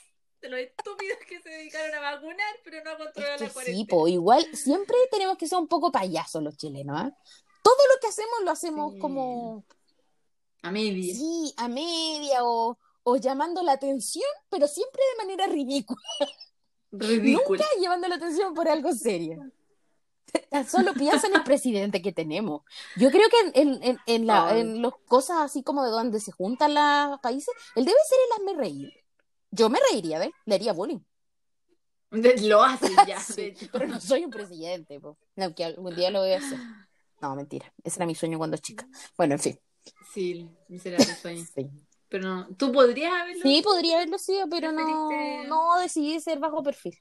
[0.42, 3.48] de los estúpidos que se dedicaron a vacunar, pero no a controlar Es que la
[3.48, 3.87] sí, cuarentena.
[3.88, 7.16] po, igual siempre tenemos que ser un poco payasos los chilenos, ¿ah?
[7.62, 8.98] Todo lo que hacemos lo hacemos Sí.
[8.98, 9.64] como,
[10.62, 11.14] A media.
[11.14, 16.00] sí, a media o, o llamando la atención, pero siempre de manera ridícula.
[16.90, 17.59] Ridículo.
[17.61, 19.50] Nunca llevando la atención por algo serio.
[20.50, 22.62] Tan solo piensa en el presidente que tenemos.
[22.96, 26.33] Yo creo que en, en, en, la, en las cosas así como de donde se
[26.33, 29.02] juntan los países, él debe ser el hazme reír.
[29.53, 31.01] Yo me reiría de él, le haría bullying.
[32.11, 35.17] Lo hacen ya, Sí, pero no soy un presidente, po.
[35.37, 36.59] No, que algún día lo voy a hacer.
[37.21, 37.73] No, mentira.
[37.85, 38.87] Ese era mi sueño cuando chica.
[39.17, 39.61] Bueno, en fin.
[40.12, 41.45] Sí, miserable sueño.
[41.55, 41.71] Sí,
[42.09, 43.43] Pero no, tú podrías haberlo.
[43.43, 46.99] Sí, podría haberlo sido, pero no, no decidí ser bajo perfil.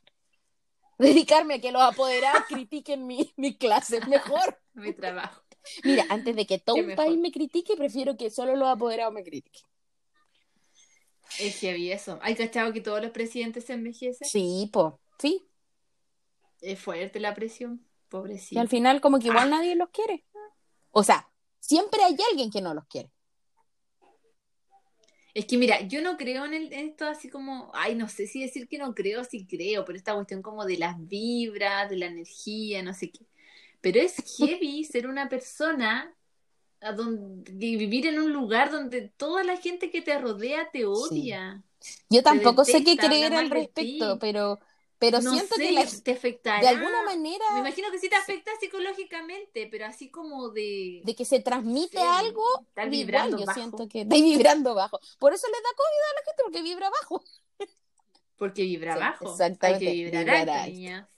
[0.98, 4.60] Dedicarme a que los apoderados critiquen mi, mi clase mejor.
[4.74, 5.42] Mi trabajo.
[5.84, 7.06] Mira, antes de que todo Qué un mejor.
[7.06, 9.64] país me critique, prefiero que solo los apoderados me critiquen.
[11.40, 12.20] Es había eso.
[12.22, 14.28] ¿Hay cachado que todos los presidentes se envejecen?
[14.28, 15.48] Sí, po, sí.
[16.62, 17.86] Es fuerte la presión.
[18.10, 18.62] Y Pobrecito.
[18.62, 20.26] al final como que igual nadie los quiere.
[20.92, 23.12] O sea, siempre hay alguien que no los quiere.
[25.34, 28.28] Es que mira, yo no creo en, el- en esto así como, ay, no sé
[28.28, 31.98] si decir que no creo, sí creo, pero esta cuestión como de las vibras, de
[31.98, 33.26] la energía, no sé qué.
[33.82, 36.14] Pero es heavy ser una persona
[36.82, 41.64] a donde, vivir en un lugar donde toda la gente que te rodea te odia.
[42.10, 44.60] Yo tampoco sé qué creer al respecto, pero,
[45.00, 46.62] pero no siento sé, que la- te afectará.
[46.62, 51.08] de alguna manera Me imagino que sí te afecta psicológicamente, pero así como de...
[51.08, 52.44] de que se transmite Sí, algo,
[52.90, 53.48] igual vibrando yo bajo.
[53.48, 55.00] siento que está vibrando bajo.
[55.20, 57.24] Por eso le da COVID a la gente, porque vibra bajo.
[58.38, 59.32] Porque vibra Sí, bajo.
[59.32, 60.92] exactamente, Hay que vibrar, vibrar alto, alto.
[60.92, 61.10] niña.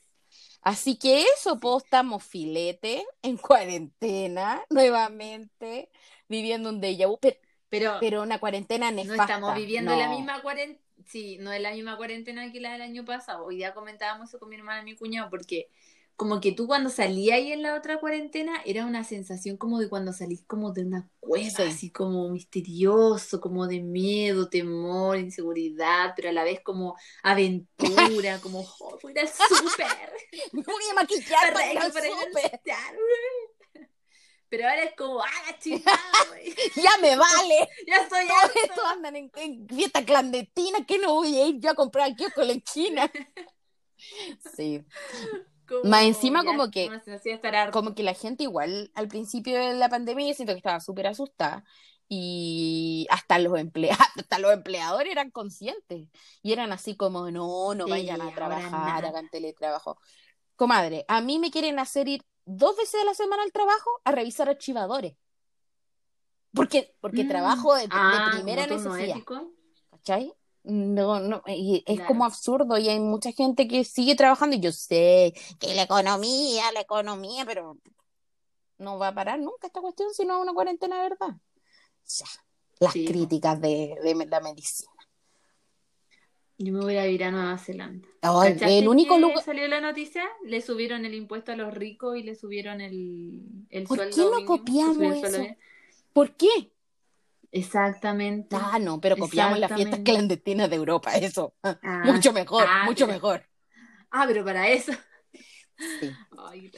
[0.63, 5.91] Así que eso, pues estamos filete, en cuarentena, nuevamente,
[6.29, 7.37] viviendo un déjà vu, pero,
[7.69, 9.23] Pero, pero una cuarentena no nefasta.
[9.23, 9.97] estamos viviendo no.
[9.97, 10.79] la misma cuarentena.
[11.05, 13.45] Sí, no es la misma cuarentena que la del año pasado.
[13.45, 15.69] Hoy día comentábamos eso con mi hermana y mi cuñado, porque
[16.15, 19.89] como que tú cuando salías ahí en la otra cuarentena era una sensación como de
[19.89, 21.61] cuando salís como de una cueva, Sí.
[21.63, 28.59] así como misterioso, como de miedo, temor, inseguridad, pero a la vez como aventura, como
[28.79, 29.87] oh, voy a ir al súper.
[30.53, 32.61] Me voy a maquillar para ir al súper.
[34.49, 35.99] Pero ahora es como, ah, la chingada.
[36.75, 37.69] Ya me vale.
[37.87, 38.27] ya estoy
[38.75, 42.25] Todos andan en, en fiesta clandestina, que no voy a ir yo a comprar aquí
[42.35, 43.11] con la esquina.
[44.55, 44.85] Sí,
[45.67, 46.89] Como, Más encima como que-
[47.71, 51.07] como que la gente igual al principio de la pandemia yo siento que estaba súper
[51.07, 51.63] asustada
[52.09, 53.97] y hasta los empleados,
[54.27, 56.09] hasta los empleadores eran conscientes
[56.41, 59.97] y eran así como no, no Sí, vayan a trabajar, hagan teletrabajo.
[60.55, 64.11] Comadre, a mí me quieren hacer ir dos veces a la semana al trabajo a
[64.11, 65.15] revisar archivadores.
[66.53, 67.27] Porque, porque Mm.
[67.29, 69.15] trabajo de, de Ah, primera necesidad.
[69.17, 69.51] ético.
[69.89, 70.33] ¿Cachai?
[70.63, 72.07] No, no, y es Claro.
[72.07, 76.71] como absurdo y hay mucha gente que sigue trabajando y yo sé que la economía,
[76.71, 77.77] la economía, pero
[78.77, 81.35] no va a parar nunca esta cuestión si no es una cuarentena de verdad.
[82.07, 82.25] Ya,
[82.79, 84.91] las Sí, críticas de, de la medicina.
[86.57, 88.07] Yo me voy a ir a Nueva Zelanda.
[88.21, 89.43] ¿Cachaste el único lugar...
[89.43, 90.23] salió la noticia?
[90.45, 94.21] Le subieron el impuesto a los ricos y le subieron el, el ¿Por sueldo qué
[94.23, 94.45] no mínimo.
[94.45, 95.43] copiamos eso?
[96.13, 96.72] ¿Por qué?
[97.55, 98.55] Exactamente.
[98.59, 101.53] Ah, no, pero copiamos las fiestas clandestinas de Europa, eso.
[101.61, 103.47] Ah, mucho mejor, ah, mucho pero- mejor.
[104.09, 104.91] Ah, pero para eso.
[105.77, 106.11] Sí.
[106.37, 106.71] Ay.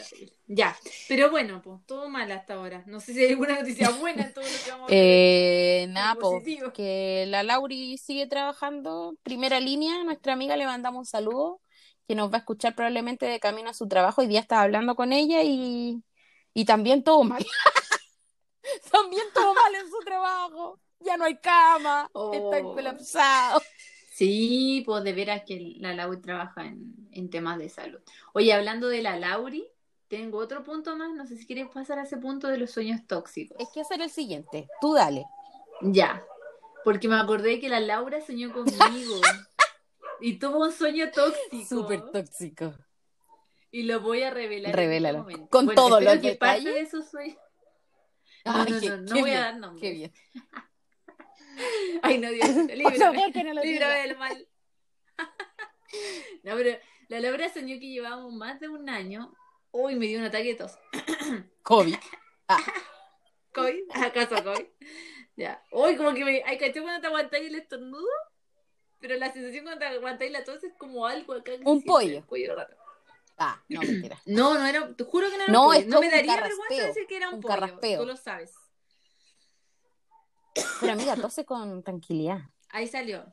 [0.47, 0.75] Ya,
[1.09, 2.83] pero bueno, pues todo mal hasta ahora.
[2.88, 4.97] No sé si hay alguna noticia buena en todo lo que vamos a ver.
[5.01, 6.71] Eh, nada, po, positivo.
[6.73, 9.15] que la Lauri sigue trabajando.
[9.23, 11.61] Primera línea, nuestra amiga le mandamos un saludo,
[12.07, 14.21] que nos va a escuchar probablemente de camino a su trabajo.
[14.21, 16.01] Hoy día estaba hablando con ella y,
[16.53, 17.45] y también todo mal.
[18.91, 20.80] también todo mal en su trabajo.
[20.99, 22.73] Ya no hay cama, están Oh.
[22.73, 23.63] colapsados.
[24.13, 27.99] Sí, pues de veras que la Lauri trabaja en, en temas de salud.
[28.34, 29.67] Oye, hablando de la Lauri,
[30.08, 31.12] tengo otro punto más.
[31.13, 33.58] No sé si quieres pasar a ese punto de los sueños tóxicos.
[33.60, 35.25] Es que hacer el siguiente, tú dale.
[35.82, 36.23] Ya,
[36.86, 39.19] porque me acordé que la Laura soñó conmigo
[40.21, 41.65] y tuvo un sueño tóxico.
[41.67, 42.73] Súper tóxico.
[43.69, 44.69] Y lo voy a revelar.
[44.71, 45.19] en Revélalo.
[45.19, 45.49] este momento.
[45.49, 47.38] Con todos espero los que parte de esos sueños.
[48.45, 49.81] No, Ay, no, qué- no, no qué voy a bien, dar nombres.
[49.81, 50.13] Qué bien.
[52.03, 52.97] Ay, no, Dios, líbrame.
[52.97, 54.08] favor, que no lo Líbrame digas.
[54.08, 54.47] del mal.
[56.43, 56.77] No, pero
[57.08, 59.34] la Laura soñó que llevábamos más de un año.
[59.71, 60.77] Uy, me dio un ataque de tos.
[61.63, 61.95] COVID.
[63.53, 63.84] ¿COVID?
[63.93, 64.65] ¿Acaso COVID?
[65.38, 65.63] Ya.
[65.71, 66.43] Uy, como que me.
[66.45, 68.08] Ay, ¿cachai cuando te aguantáis el estornudo?
[68.99, 71.53] Pero la sensación cuando te aguantáis la tos es como algo acá.
[71.63, 72.23] Un pollo.
[72.31, 72.75] el rato.
[73.38, 74.21] Ah, no, mentira.
[74.26, 74.95] No, no era.
[74.95, 75.80] Te juro que no era No, un pollo.
[75.82, 77.54] es No me daría vergüenza decir que era un, un pollo.
[77.56, 78.00] carraspeo.
[78.02, 78.54] Tú lo sabes.
[80.80, 82.39] Pero amiga, tose con tranquilidad.
[82.69, 83.26] Ahí salió.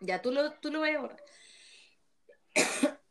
[0.00, 1.22] Ya, tú lo, tú lo vas a borrar.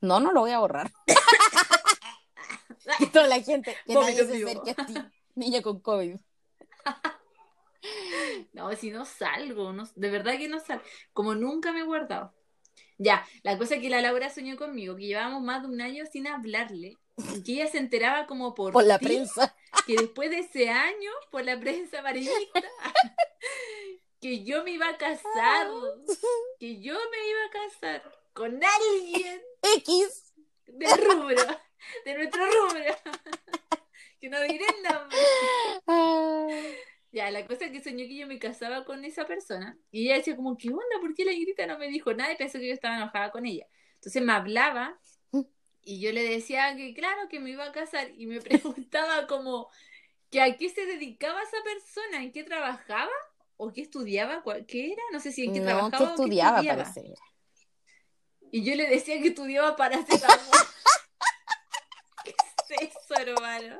[0.01, 0.91] No, no lo voy a borrar.
[2.99, 4.93] Y toda la gente que Vómito nadie se acerque a ti.
[5.35, 6.17] Niña con COVID.
[8.53, 10.83] No, si no salgo, no, de verdad que no salgo.
[11.13, 12.33] Como nunca me he guardado.
[12.97, 16.05] Ya, la cosa es que la Laura soñó conmigo, que llevábamos más de un año
[16.11, 16.97] sin hablarle,
[17.33, 19.55] y que ella se enteraba como por, Por la prensa.
[19.85, 22.61] que después de ese año, por la prensa amarillista,
[24.21, 25.67] que yo me iba a casar,
[26.59, 29.41] que yo me iba a casar con alguien
[29.77, 30.33] X.
[30.67, 31.43] del rubro,
[32.05, 32.95] de nuestro rubro,
[34.19, 35.17] que no diré el nombre.
[37.15, 40.17] Ya, la cosa es que soñó que yo me casaba con esa persona y ella
[40.17, 40.99] decía como, ¿qué onda?
[40.99, 42.33] ¿Por qué la grita no me dijo nada?
[42.33, 43.65] Y pensó que yo estaba enojada con ella.
[43.93, 44.99] Entonces me hablaba
[45.81, 49.69] y yo le decía que claro, que me iba a casar y me preguntaba como
[50.29, 53.13] que a qué se dedicaba esa persona, en qué trabajaba
[53.55, 56.11] o qué estudiaba, qué era, no sé si en qué no, trabajaba que o qué
[56.15, 56.83] estudiaba, estudiaba.
[56.83, 57.13] parece.
[58.51, 60.37] Y yo le decía que estudiaba paracetamol.
[62.25, 63.77] ¿Qué es eso, hermano?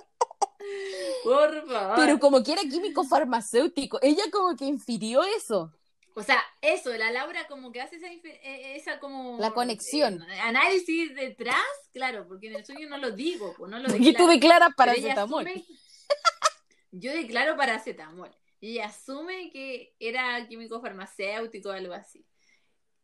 [1.23, 1.95] Por favor.
[1.95, 3.99] Pero como que era químico farmacéutico.
[4.01, 5.73] Ella como que infirió eso.
[6.17, 9.37] O sea, eso, la Laura como que hace esa, infe- eh, esa como...
[9.39, 10.21] La conexión.
[10.29, 11.59] eh, análisis detrás,
[11.91, 14.27] claro, porque en el sueño no lo digo, pues no lo tú declaro.
[14.27, 15.45] declaras Pero ella paracetamol.
[15.45, 15.65] asume-
[16.91, 18.31] Yo declaro paracetamol.
[18.61, 22.25] Y asume que era químico farmacéutico o algo así.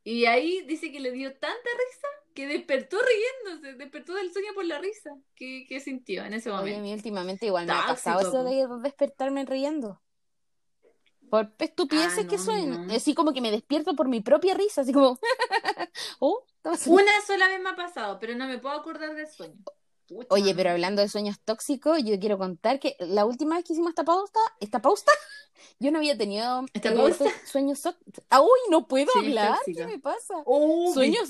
[0.03, 2.97] Y ahí dice que le dio tanta risa que despertó
[3.45, 6.81] riéndose, despertó del sueño por la risa que, que sintió en ese Oye, a momento.
[6.81, 10.01] mí últimamente igual me ha pasado eso de despertarme riendo.
[11.29, 12.65] Por estupideces Ah, no, que soy.
[12.65, 12.93] no.
[12.93, 14.81] Así como que me despierto por mi propia risa.
[14.81, 15.17] Así como.
[16.19, 16.43] oh.
[16.87, 19.55] Una sola vez me ha pasado, pero no me puedo acordar del sueño.
[20.11, 23.71] Pucha, Oye, pero hablando de sueños tóxicos, yo quiero contar que la última vez que
[23.71, 25.09] hicimos esta pausa, esta pausa,
[25.79, 27.25] yo no había tenido ¿Esta eh, pausa?
[27.49, 28.25] sueños tóxicos.
[28.29, 28.59] ¡Ah, uy!
[28.69, 29.57] No puedo hablar.
[29.65, 30.33] ¿Qué me pasa?
[30.45, 31.29] Oh, Sueños-.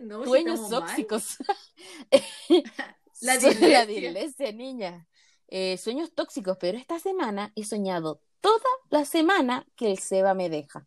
[0.00, 0.70] No, si Sueños mal.
[0.70, 1.36] tóxicos.
[3.20, 3.36] La
[3.86, 4.52] dislexia.
[4.52, 5.06] niña.
[5.48, 10.48] Eh, sueños tóxicos, pero esta semana he soñado toda la semana que el Seba me
[10.48, 10.86] deja.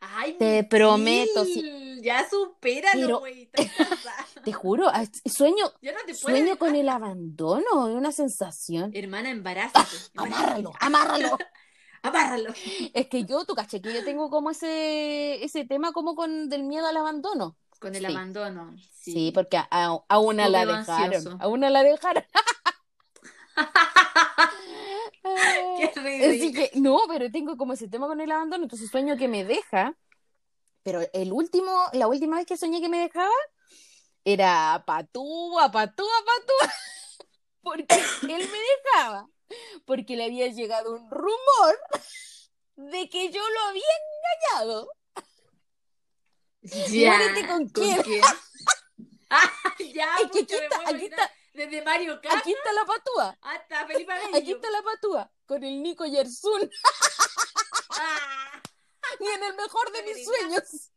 [0.00, 1.60] Ay, Te prometo, si-
[2.02, 3.48] Ya supéralo, güey.
[4.44, 8.90] Te juro, ah, sueño, no te sueño con el abandono, es una sensación.
[8.94, 9.96] Hermana, embarázate.
[10.16, 11.38] Amárralo, amárralo.
[12.02, 12.52] Amárralo.
[12.94, 16.64] Es que yo, tú caché, que yo tengo como ese, ese tema como con del
[16.64, 17.56] miedo al abandono.
[17.78, 18.12] Con el Sí.
[18.12, 18.74] abandono.
[18.92, 19.30] Sí, Sí.
[19.32, 21.14] porque a, a- a una la dejaron.
[21.14, 21.36] ansioso.
[21.40, 22.24] A una la dejaron.
[25.78, 25.84] Qué
[26.30, 29.44] Así que, no, pero tengo como ese tema con el abandono, entonces sueño que me
[29.44, 29.94] deja.
[30.82, 33.30] Pero el último, la última vez que soñé que me dejaba,
[34.24, 36.72] era patúa, patúa, patúa.
[37.62, 39.28] Porque él me dejaba.
[39.84, 41.78] Porque le había llegado un rumor
[42.76, 43.84] de que yo lo había
[44.54, 44.88] engañado.
[46.62, 47.16] Ya.
[47.16, 48.02] Muérete con quién.
[49.34, 51.10] Ah, ya, Es que aquí está- aquí.
[51.54, 53.38] Desde Mario Kart Aquí está la patúa.
[53.40, 54.36] hasta Felipe Abello.
[54.36, 55.32] Aquí está la patúa.
[55.46, 56.70] Con el Nico Yersun.
[57.98, 58.61] Ah.
[59.20, 60.90] Ni en el mejor de mis sueños.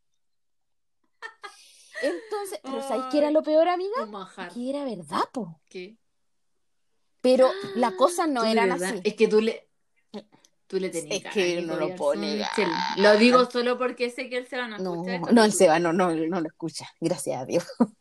[2.02, 4.08] Entonces, pero ¿sabes qué era lo peor, amiga?
[4.54, 5.60] Que era verdad, po.
[5.70, 5.98] ¿Qué?
[7.22, 9.02] Pero las cosas no Tú de eran verdad- así.
[9.04, 9.68] Es que tú le.
[10.68, 11.88] Tú le tenías Es que no lo.
[12.16, 12.70] Michel.
[12.98, 15.44] Lo digo solo porque sé que él se va a no No, escuchar esto, no,
[15.44, 17.66] el Seba no, no, no lo escucha, gracias a Dios.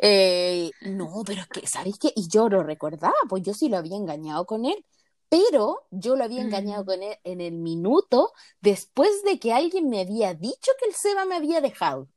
[0.00, 2.12] Eh, no, pero es que, ¿sabéis qué?
[2.14, 4.84] Y yo lo recordaba, pues yo sí lo había engañado con él,
[5.28, 6.86] pero yo lo había engañado Mm.
[6.86, 11.24] con él en el minuto después de que alguien me había dicho que el Seba
[11.24, 12.08] me había dejado.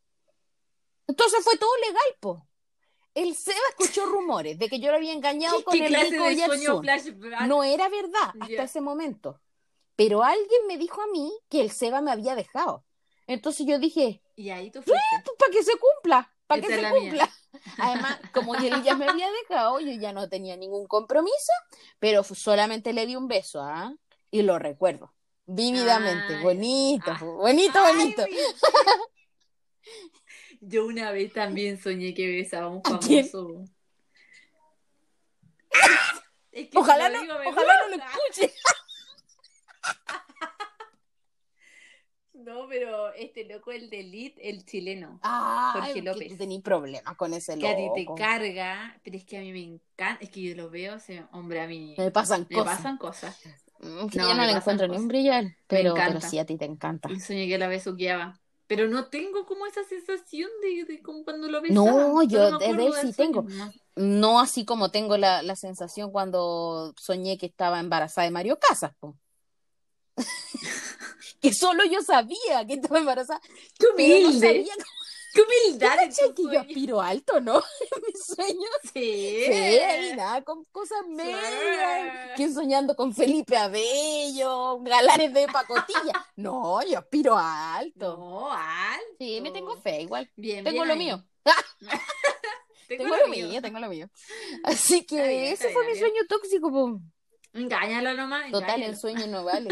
[1.08, 2.48] Entonces fue todo legal, po.
[3.14, 6.34] El Seba escuchó rumores de que yo lo había engañado con ¿Qué el Nico de
[6.34, 6.84] y el sueño Sun.
[6.84, 7.42] flashback?
[7.48, 9.42] No era verdad hasta ese momento.
[9.96, 12.86] Pero alguien me dijo a mí que el Seba me había dejado.
[13.28, 15.02] Entonces yo dije, Y ahí tú fuiste.
[15.38, 16.90] para que se cumpla, para que se mía.
[16.92, 17.30] cumpla.
[17.78, 21.52] Además, como él ya me había dejado, yo ya no tenía ningún compromiso,
[22.00, 23.94] pero solamente le di un beso, ¿ah?
[24.32, 25.14] Y lo recuerdo,
[25.46, 26.44] vívidamente, Ay.
[26.44, 27.20] bonito, Ah.
[27.22, 28.26] bonito, bonito.
[30.64, 33.64] Yo una vez también soñé que besaba a un famoso.
[36.52, 38.54] Es que Ojalá lo no, digo, ojalá no lo escuche.
[42.46, 45.20] No, pero este loco, el de Elite, el chileno.
[45.22, 46.38] Ay, Jorge que López.
[46.38, 48.16] tenés problemas con ese Que a ti te loco.
[48.16, 50.18] carga, pero es que a mí me encanta.
[50.24, 52.78] Es que yo lo veo, se- hombre, a mí Me pasan me cosas.
[52.78, 53.42] pasan cosas.
[53.80, 55.02] Mm, que No, yo no me le encuentro ni cosas.
[55.04, 55.32] un brillo
[55.68, 57.10] pero, pero sí a ti te encanta.
[57.10, 58.40] Y soñé que la besuqueaba.
[58.68, 61.84] Pero no tengo como esa sensación de, de como cuando lo besaba.
[61.84, 63.42] No, yo me de acuerdo él sí tengo.
[63.44, 63.76] nomás.
[63.98, 68.94] No así como tengo la, la sensación cuando soñé que estaba embarazada de Mario Casas,
[69.00, 69.18] po.
[71.42, 73.42] que solo yo sabía que estaba embarazada,
[73.78, 74.66] ¡Qué no humilde!
[75.34, 77.64] ¡Qué humildad en ¿Cachai tu que yo aspiro alto, ¿no?
[77.96, 78.70] En mis sueños.
[78.94, 79.44] Sí.
[79.46, 82.36] Sí, nada, con cosas medias.
[82.36, 86.26] Que soñando con Felipe Abello, galanes de pacotilla.
[86.36, 88.18] No, yo aspiro alto.
[88.18, 89.06] No, alto.
[89.20, 90.30] Sí, me tengo fe igual.
[90.36, 91.00] Bien, Tengo bien lo ahí.
[91.00, 91.24] mío.
[92.88, 94.10] Tengo, Tengo lo mío, tengo lo mío.
[94.64, 97.00] Así que bien, ese fue mi sueño tóxico, po.
[97.54, 98.52] Engáñalo nomás.
[98.52, 98.92] Total, engáñalo.
[98.92, 99.70] el sueño no vale.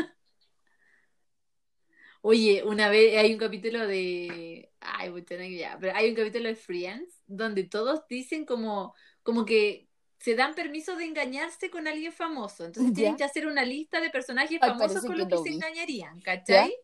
[2.21, 4.71] Oye, una vez hay un capítulo de.
[4.81, 8.93] Ay, puta, no hay idea, pero hay un capítulo de Friends donde todos dicen como,
[9.23, 9.87] como que
[10.19, 12.65] se dan permiso de engañarse con alguien famoso.
[12.65, 12.95] Entonces Ya.
[12.95, 15.49] tienen que hacer una lista de personajes Ay, famosos con que los que lo se
[15.49, 15.55] vi.
[15.55, 16.75] engañarían, ¿cachai?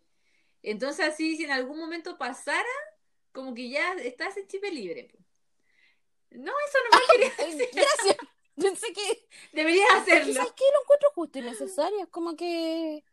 [0.63, 2.63] Entonces así, si en algún momento pasara,
[3.33, 5.09] como que ya estás en chip libre.
[6.31, 7.69] No, eso no me quería decir.
[7.73, 8.17] Gracias.
[8.55, 9.27] Pensé que.
[9.51, 10.33] Deberías hacerlo.
[10.33, 10.63] ¿Sabes qué?
[10.73, 11.99] Lo encuentro justo y necesario.
[12.03, 13.03] Es como que.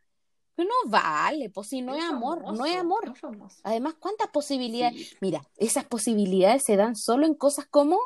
[0.55, 3.13] Que no vale, pues si no es amor, no es amor.
[3.47, 3.59] es.
[3.63, 5.09] Además, ¿cuántas posibilidades?
[5.09, 5.17] Sí.
[5.21, 7.99] Mira, esas posibilidades se dan solo en cosas como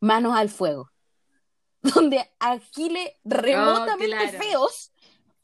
[0.00, 0.90] manos al fuego,
[1.82, 4.38] donde a giles remotamente Oh, claro.
[4.44, 4.92] feos,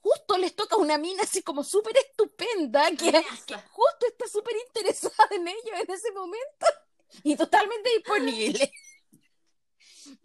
[0.01, 3.11] justo les toca una mina así como súper estupenda, que,
[3.47, 6.67] que justo está súper interesada en ellos en ese momento
[7.23, 8.71] y totalmente disponible.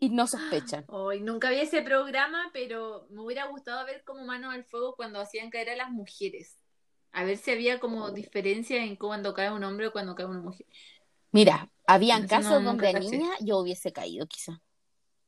[0.04, 0.84] Y no sospechan.
[0.90, 5.22] Hoy nunca vi ese programa, pero me hubiera gustado ver como manos al fuego cuando
[5.22, 6.58] hacían caer a las mujeres.
[7.14, 10.42] A ver si había como diferencia en cuando cae un hombre o cuando cae una
[10.42, 10.66] mujer.
[11.32, 14.62] Mira, habían Eso no- casos nunca donde a niña yo hubiese caído, quizá.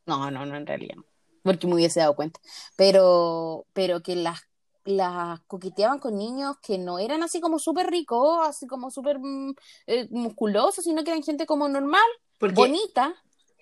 [0.06, 1.06] No, no, no, en realidad no.
[1.42, 2.42] Porque me hubiese dado cuenta.
[2.76, 4.42] Pero, pero que las,
[4.84, 9.56] las coqueteaban con niños que no eran así como súper ricos, así como súper mm,
[9.88, 12.02] eh, musculosos, sino que eran gente como normal,
[12.40, 13.16] Porque bonita.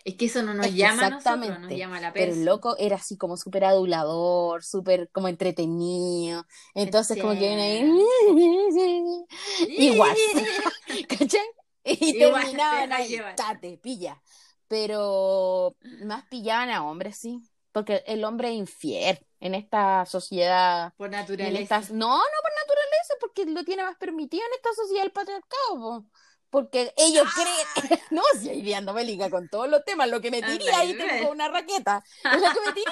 [0.06, 1.78] Es que eso no nos Es llama a nosotros, nos exactamente.
[1.78, 6.46] llama la Pero el loco era así como súper adulador, súper como entretenido.
[6.74, 9.26] Entonces, como que viene ahí.
[9.70, 10.16] Igual.
[11.08, 11.42] ¿Cachai?
[11.86, 14.22] Y Igual te terminaban dejas ahí, tate, pilla.
[14.68, 17.40] Pero más pillaban a hombres, sí.
[17.72, 20.94] Porque el hombre es infiel en esta sociedad.
[20.96, 21.62] Por en naturaleza.
[21.62, 25.76] estas- No, no por naturaleza, porque lo tiene más permitido en esta sociedad del patriarcado.
[25.80, 26.06] po.
[26.54, 28.00] Porque ellos creen.
[28.12, 28.94] No, si hoy día ando
[29.32, 30.08] con todos los temas.
[30.08, 32.04] Lo que me tiré ahí tengo una raqueta.
[32.24, 32.92] Es lo que me tiré.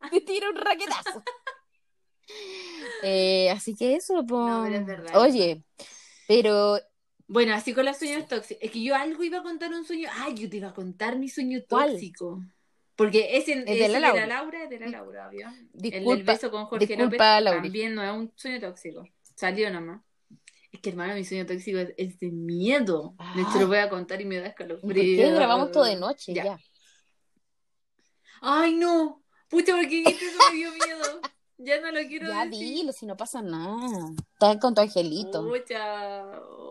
[0.12, 1.24] Me tiro un raquetazo.
[3.02, 4.46] Eh, así que eso, po.
[4.46, 5.64] No, pero es verdad, es Oye,
[6.28, 6.78] pero
[7.26, 8.62] Bueno, así con los sueños tóxicos.
[8.62, 10.10] Es que yo algo iba a contar un sueño.
[10.12, 11.92] Ay, yo te iba a contar mi sueño ¿Cuál?
[11.92, 12.42] tóxico.
[12.96, 14.26] Porque ese, de ese la de Laura.
[14.26, 15.48] la Laura es de la Laura, obvio.
[15.48, 17.62] El del disculpa, beso con Jorge disculpa, López Lauri.
[17.62, 19.08] también no es un sueño tóxico.
[19.34, 20.02] Salió nomás.
[20.70, 23.14] Es que hermano, mi sueño tóxico es, es de miedo.
[23.34, 25.16] De hecho, lo voy a contar y me da ¿y ¿por escalofrío.
[25.26, 26.34] qué grabamos todo de noche?
[26.34, 26.44] Ya.
[26.44, 26.58] Ya.
[28.40, 29.22] Ay, no.
[29.48, 31.20] Pucha, porque eso me dio miedo.
[31.56, 32.60] Ya no lo quiero Ya decir.
[32.60, 34.10] dilo, si no pasa nada.
[34.34, 35.42] Estás con tu angelito.
[35.48, 36.22] Pucha,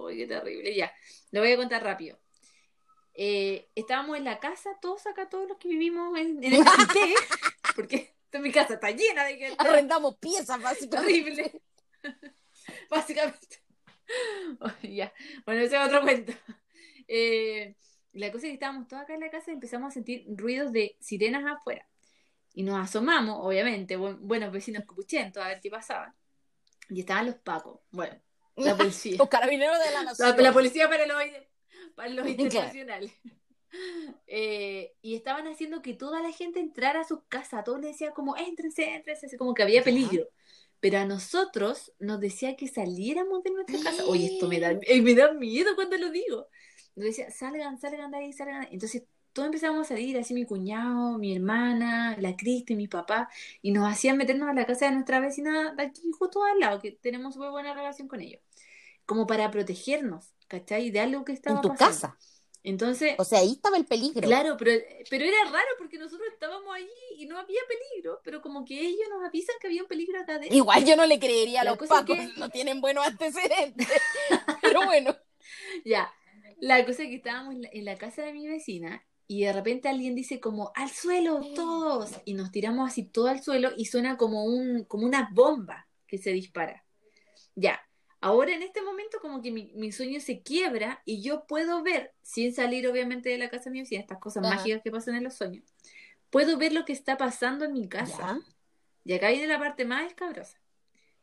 [0.08, 0.76] ay, qué terrible.
[0.76, 0.92] Ya,
[1.32, 2.20] lo voy a contar rápido.
[3.16, 7.16] Eh, estábamos en la casa, todos acá, todos los que vivimos en, en el comité,
[7.76, 9.56] porque esta- mi casa está llena de gente.
[9.58, 11.12] Arrendamos piezas, básicamente.
[11.14, 11.62] Terrible.
[12.90, 13.48] Básicamente.
[14.84, 15.14] Ya.
[15.46, 16.34] Bueno, ese es otro cuento.
[17.10, 17.78] Eh,
[18.12, 20.74] la cosa es que estábamos todos acá en la casa y empezamos a sentir ruidos
[20.74, 21.88] de sirenas afuera.
[22.54, 26.14] Y nos asomamos, obviamente, bu- buenos vecinos capuchentos, a ver qué pasaba.
[26.90, 27.80] y estaban los pacos.
[27.92, 28.14] Bueno,
[28.58, 29.16] la policía.
[29.18, 30.36] Los carabineros de la nación.
[30.38, 31.18] la policía para los,
[31.96, 33.14] para los internacionales.
[34.26, 37.64] Eh, y estaban haciendo que toda la gente entrara a sus casas.
[37.64, 40.26] Todos les decía como, éntrense, éntrense, como que había peligro.
[40.80, 44.06] Pero a nosotros nos decía que saliéramos de nuestra casa.
[44.06, 46.48] Oye, esto me da, eh, me da miedo cuando lo digo.
[46.96, 48.62] Nos decía, salgan, salgan de ahí, salgan.
[48.62, 48.74] de ahí".
[48.74, 49.04] Entonces
[49.34, 53.30] todos empezamos a salir, así mi cuñado, mi hermana, la Cristi, mi papá,
[53.62, 56.80] y nos hacían meternos a la casa de nuestra vecina de aquí justo al lado,
[56.82, 58.42] que tenemos súper buena relación con ellos.
[59.06, 60.92] Como para protegernos, ¿cachai?
[60.92, 61.92] De algo que estaba En tu pasando.
[61.92, 62.18] casa.
[62.68, 64.28] Entonces, O sea, ahí estaba el peligro.
[64.28, 64.72] claro, pero,
[65.10, 69.08] pero era raro porque nosotros estábamos allí y no había peligro, pero como que ellos
[69.10, 70.54] nos avisan que había un peligro acá adentro.
[70.58, 73.88] Igual yo no le creería a los pacos, que- no tienen buenos antecedentes.
[74.62, 75.16] Pero bueno.
[75.86, 76.12] Ya,
[76.60, 79.54] la cosa es que estábamos en la, en la casa de mi vecina y de
[79.54, 83.86] repente alguien dice como al suelo todos y nos tiramos así todo al suelo y
[83.86, 86.84] suena como un como una bomba que se dispara.
[87.56, 87.80] Ya,
[88.22, 92.14] ahora en este momento como que mi, mi sueño se quiebra y yo puedo ver,
[92.22, 94.56] sin salir obviamente de la casa de mi vecina, estas cosas Ajá.
[94.56, 95.64] mágicas que pasan en los sueños,
[96.30, 98.18] puedo ver lo que está pasando en mi casa.
[98.18, 98.40] Ya.
[99.06, 100.60] Y acá viene la parte más escabrosa.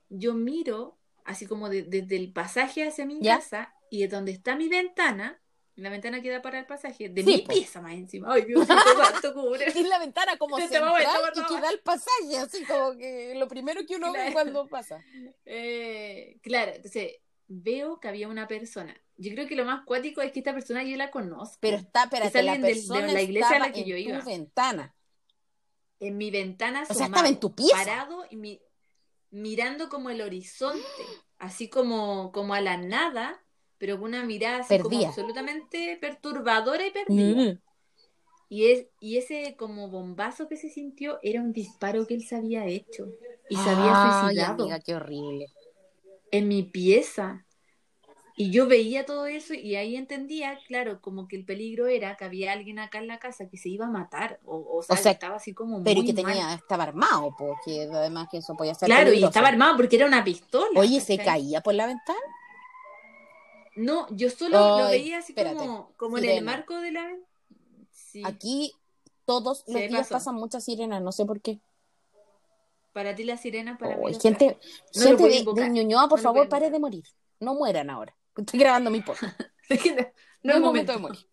[0.09, 3.37] Yo miro, así como de- desde el pasaje hacia mi ¿Ya?
[3.37, 5.41] casa, y de donde está mi ventana,
[5.77, 7.53] la ventana que da para el pasaje, de Sí, mi po.
[7.53, 8.33] pieza más encima.
[8.33, 9.64] Ay, Dios cuánto cubre.
[9.68, 10.95] Es la ventana como Te central
[11.35, 15.03] y que da el pasaje, así como que lo primero que uno ve cuando pasa.
[15.45, 17.12] Eh, claro, entonces
[17.49, 18.97] veo que había una persona.
[19.16, 21.59] Yo creo que lo más cuático es que esta persona yo la conozco.
[21.61, 24.20] Pero está, espérate, Es la de la iglesia a la que en yo tu iba.
[24.20, 24.95] ventana.
[26.01, 27.77] en mi ventana O sea, estaba en tu pieza.
[27.77, 28.61] parado y mi-
[29.31, 30.85] mirando como el horizonte,
[31.39, 33.44] así como, como a la nada,
[33.85, 37.43] pero con una mirada así como absolutamente perturbadora y perdida.
[37.43, 37.59] Mm.
[38.49, 42.37] Y, es, y ese como bombazo que se sintió era un disparo que él se
[42.37, 43.14] había hecho
[43.49, 45.47] y se había Ay, suicidado amiga, qué horrible.
[46.30, 47.47] en mi pieza.
[48.37, 52.24] Y yo veía todo eso y ahí entendía, claro, como que el peligro era que
[52.24, 54.97] había alguien acá en la casa que se iba a matar, o, o sea, O
[54.97, 56.32] sea, estaba así como Pero muy que mal.
[56.32, 60.07] tenía, estaba armado, porque además que eso podía ser Claro, y estaba armado porque era
[60.07, 60.80] una pistola.
[60.80, 62.18] Oye, ¿se caía por la ventana?
[63.77, 65.57] No, yo solo lo veía así espérate.
[65.57, 67.11] como, como en el marco de la.
[67.91, 68.72] Sí, Aquí
[69.25, 71.61] todos los días pasan muchas sirenas, no sé por qué.
[72.93, 74.59] para ti la sirena, para Oh, mí gente.
[74.95, 77.05] No gente de, Ñuñoa, por No favor, pare de morir.
[77.41, 78.16] No mueran ahora.
[78.37, 79.41] Estoy grabando mi podcast.
[80.43, 80.93] no, es momento.
[80.93, 81.18] de morir.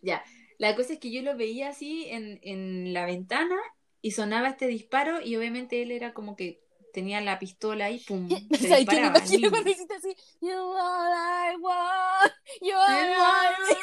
[0.00, 0.22] Ya,
[0.58, 3.56] la cosa es que yo lo veía así en, en la ventana
[4.00, 6.60] y sonaba este disparo y obviamente él era como que
[6.98, 10.16] tenía la pistola ahí, pum, se ¿Sabes qué me disparaba al imagino cuando hiciste así?
[10.40, 13.74] You are I want, you are I-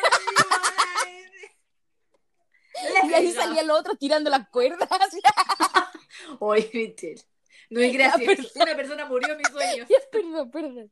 [3.09, 4.89] Y ahí salía el otro tirando las cuerdas.
[6.39, 7.22] Oye, Michelle,
[7.70, 8.45] no es perdón.
[8.55, 9.88] Una persona murió en mis sueños.
[9.88, 10.91] Ya, perdón, perdón.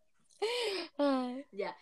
[0.97, 1.45] Ay.
[1.51, 1.75] Ya.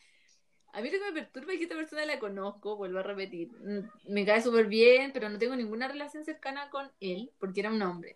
[0.74, 3.50] A mí lo que me perturba es que esta persona la conozco, vuelvo a repetir.
[3.60, 7.70] Mm, Me cae súper bien, pero no tengo ninguna relación cercana con él, porque era
[7.70, 8.16] un hombre.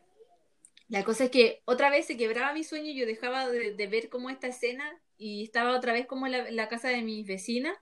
[0.88, 3.88] La cosa es que otra vez se quebraba mi sueño y yo dejaba de, de
[3.88, 7.78] ver como esta escena y estaba otra vez como en la, casa de mis vecinas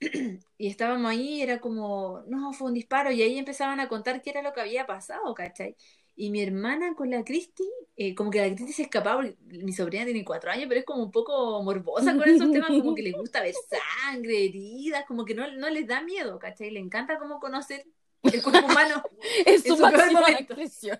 [0.58, 4.22] y estábamos ahí y era como, no, fue un disparo y ahí empezaban a contar
[4.22, 5.76] qué era lo que había pasado, ¿cachai?
[6.14, 7.64] Y mi hermana con la Cristi,
[7.96, 10.86] eh, como que la Cristi se escapaba, porque mi sobrina tiene cuatro años, pero es
[10.86, 15.24] como un poco morbosa con esos temas, como que le gusta ver sangre, heridas, como
[15.24, 16.70] que no, no les da miedo, ¿cachai?
[16.70, 17.84] Le encanta como conocer
[18.22, 19.02] el cuerpo humano.
[19.46, 20.98] Es En su su máxima expresión.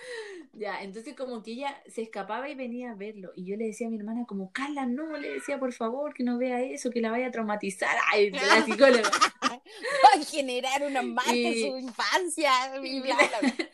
[0.52, 3.30] Ya, entonces como que ella se escapaba y venía a verlo.
[3.36, 6.24] Y yo le decía a mi hermana como, Carla, no, le decía, por favor, que
[6.24, 7.96] no vea eso, que la vaya a traumatizar.
[8.12, 9.08] Ay, la psicóloga.
[9.42, 12.50] Va a generar una marca en su infancia.
[12.82, 13.68] Y bla, bla, bla.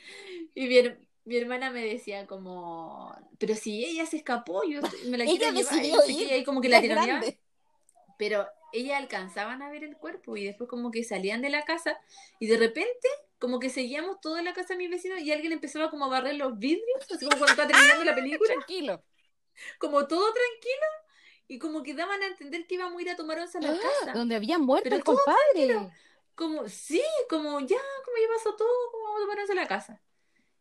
[0.54, 5.16] Y mi, her- mi hermana me decía como, pero si ella se escapó, yo me
[5.18, 5.74] la quiero Ella llevar.
[5.74, 7.40] decidió ir, y ahí como que la grande.
[8.18, 11.98] Pero ella alcanzaban a ver el cuerpo y después como que salían de la casa
[12.38, 13.08] y de repente
[13.38, 16.36] como que seguíamos toda la casa de mi vecino y alguien empezaba como a barrer
[16.36, 19.04] los vidrios, así como cuando está terminando la película, Tranquilo.
[19.78, 20.86] como todo tranquilo
[21.48, 23.78] y como que daban a entender que íbamos a ir a tomar once a la
[23.78, 24.12] casa.
[24.12, 25.90] Donde había muerto Pero el compadre.
[26.34, 29.66] Como, sí, como ya, como ya pasó todo, como vamos a tomar once a la
[29.68, 30.02] casa.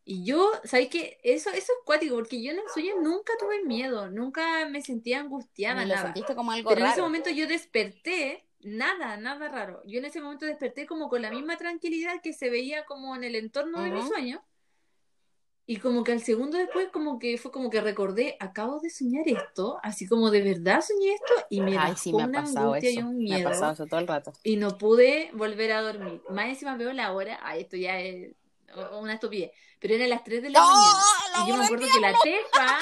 [0.08, 1.18] Y yo, ¿sabes qué?
[1.24, 5.18] Eso, eso es cuático, porque yo en el sueño nunca tuve miedo, nunca me sentía
[5.18, 6.06] angustiada, Ni lo nada.
[6.06, 9.82] sentiste como algo Pero en ese momento yo desperté, nada, nada raro.
[9.86, 13.24] Yo en ese momento desperté como con la misma tranquilidad que se veía como en
[13.24, 14.44] el entorno de mi sueño.
[15.68, 19.26] Y como que al segundo después, como que fue como que recordé, acabo de soñar
[19.26, 22.90] esto, así como de verdad soñé esto, y me Ay, sí, me ha pasado angustia
[22.90, 23.06] y eso.
[23.08, 23.50] un Me ha miedo.
[23.50, 24.32] pasado eso todo el rato.
[24.44, 26.22] Y no pude volver a dormir.
[26.30, 28.32] Más encima veo la hora, ay, esto ya es
[28.92, 29.50] una estupidez,
[29.80, 30.66] pero eran las 3 de la ¡No!
[30.68, 30.98] mañana.
[31.36, 32.78] ¡La Y yo me acuerdo que la teja,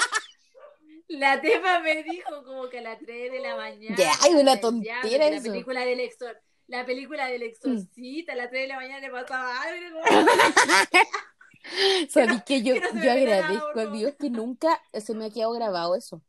[1.07, 3.95] La tema me dijo como que a las 3 de la mañana.
[3.97, 5.51] Ya, hay una tontera porque La eso.
[5.51, 9.61] película del exor, la película del exorcista, a las 3 de la mañana le pasaba
[9.61, 9.99] algo.
[12.09, 13.85] Sabes que yo, que no yo nada, agradezco a.
[13.87, 16.21] Dios que nunca se me ha quedado grabado eso.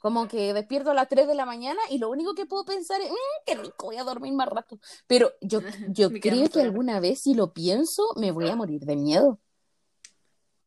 [0.00, 3.00] Como que despierto a las 3 de la mañana y lo único que puedo pensar
[3.00, 3.14] es, "Mm,
[3.46, 4.78] qué rico, voy a dormir más rato.
[5.06, 8.96] Pero yo, yo creo que alguna vez si lo pienso me voy a morir de
[8.96, 9.40] miedo.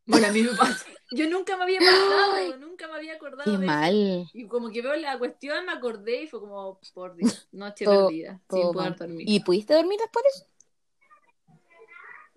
[0.08, 0.86] Bueno, a mí me pasa.
[1.12, 4.30] Yo nunca me había pasado, nunca me había acordado Qué de mal.
[4.34, 8.08] Y como que veo la cuestión, me acordé y fue como, por Dios, noche Todo-
[8.08, 9.00] perdida, todo sin poder mal.
[9.00, 9.30] dormir.
[9.30, 10.46] ¿Y pudiste dormir después de eso?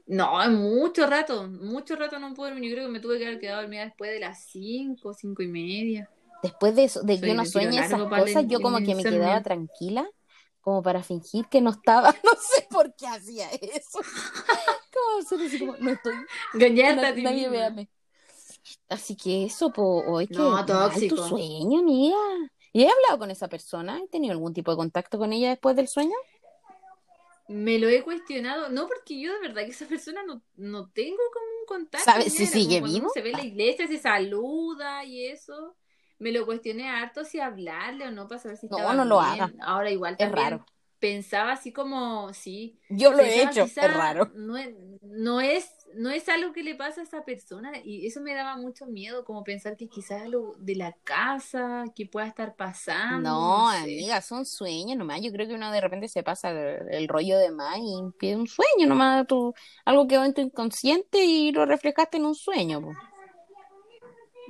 [0.06, 2.70] No, mucho rato, mucho rato no pude dormir.
[2.70, 5.46] Yo creo que me tuve que haber quedado dormida después de las 5, 5 y
[5.48, 6.10] media.
[6.42, 9.42] Después de eso, de que uno sueña esas cosas, el- yo como que me quedaba
[9.42, 10.08] tranquila,
[10.60, 12.12] como para fingir que no estaba.
[12.24, 14.00] No sé por qué hacía eso.
[15.20, 16.14] Hacer así como, no estoy,
[16.54, 17.50] Engañarte na- a ti nadie misma.
[17.50, 17.88] véame.
[18.88, 21.16] Así que eso, po, hoy que No, mal tóxico.
[21.16, 22.16] tu sueño, amiga.
[22.72, 23.98] ¿Y he hablado con esa persona?
[24.02, 26.14] ¿He tenido algún tipo de contacto con ella después del sueño?
[27.48, 31.18] Me lo he cuestionado, no porque yo de verdad que esa persona no, no tengo
[31.32, 32.04] como un contacto.
[32.10, 33.10] ¿Sabes si sigue vivo?
[33.12, 35.76] Se ve en la iglesia, se saluda y eso.
[36.20, 39.20] Me lo cuestioné harto si hablarle o no para saber si No, estaba no lo
[39.20, 39.50] bien.
[39.50, 39.64] haga.
[39.64, 40.66] Ahora igual Es también raro.
[41.00, 44.30] Pensaba así como, sí, Yo lo he hecho, es raro.
[44.34, 48.20] No es, no es, no es algo que le pasa a esa persona y eso
[48.20, 52.54] me daba mucho miedo, como pensar que quizás algo de la casa que pueda estar
[52.54, 53.28] pasando.
[53.30, 53.78] No, sé.
[53.78, 55.20] amiga, son sueños nomás.
[55.22, 58.36] Yo creo que uno de repente se pasa el, el rollo de más y pide
[58.36, 59.26] un sueño nomás.
[59.26, 62.82] Tú, algo quedó en tu inconsciente y lo reflejaste en un sueño.
[62.82, 62.92] po.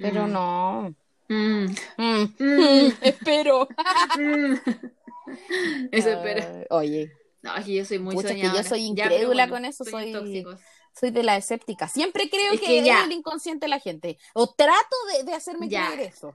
[0.01, 0.33] Pero Mm.
[0.33, 0.95] no.
[1.29, 2.23] Mm, Mm.
[2.41, 3.69] mm, espero.
[5.93, 6.43] Eso espero.
[6.47, 7.13] Ay, oye,
[7.43, 8.63] No, es que yo soy muy Pucha, es que soñadora.
[8.63, 10.61] yo soy Ya, incrédula bueno, con eso, soy- tóxicos.
[10.99, 11.89] soy de la escéptica.
[11.89, 13.05] Siempre creo Es que, que es ya.
[13.05, 14.19] el inconsciente de la gente.
[14.35, 15.91] O trato de, de hacerme Ya.
[15.93, 16.35] creer eso.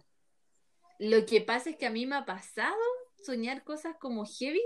[1.00, 2.76] Lo que pasa es que a mí me ha pasado
[3.24, 4.62] soñar cosas como heavy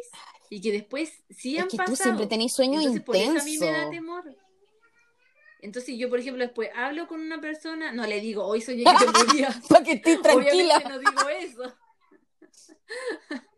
[0.49, 1.95] y que después sí Es han que pasado.
[1.97, 4.23] tú siempre tenés sueños Entonces, por eso a mí me da temor.
[5.61, 8.91] Entonces, yo, por ejemplo, después hablo con una persona, no le digo, hoy soñé que
[9.05, 9.11] te
[9.51, 9.67] morías.
[9.67, 10.77] Para que estés tranquila.
[10.77, 11.75] Obviamente no digo eso.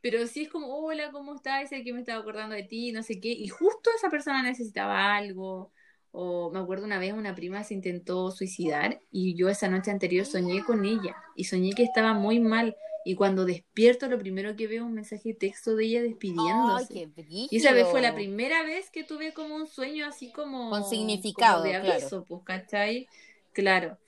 [0.00, 1.68] Pero sí es como, hola, ¿cómo estás?
[1.68, 3.28] Sé que me estaba acordando de ti, no sé qué.
[3.28, 5.72] Y justo esa persona necesitaba algo.
[6.12, 10.26] O me acuerdo una vez una prima se intentó suicidar y yo esa noche anterior
[10.26, 12.76] soñé con ella y soñé que estaba muy mal.
[13.04, 16.08] Y cuando despierto, lo primero que veo es un mensaje de texto de ella Ay,
[16.08, 16.92] despidiéndose.
[16.92, 17.48] qué brígido.
[17.50, 20.68] Y esa vez fue la primera vez que tuve como un sueño así como...
[20.68, 21.92] Con significado, como de claro.
[21.92, 23.08] aviso, pues, ¿cachai?
[23.52, 23.98] Claro.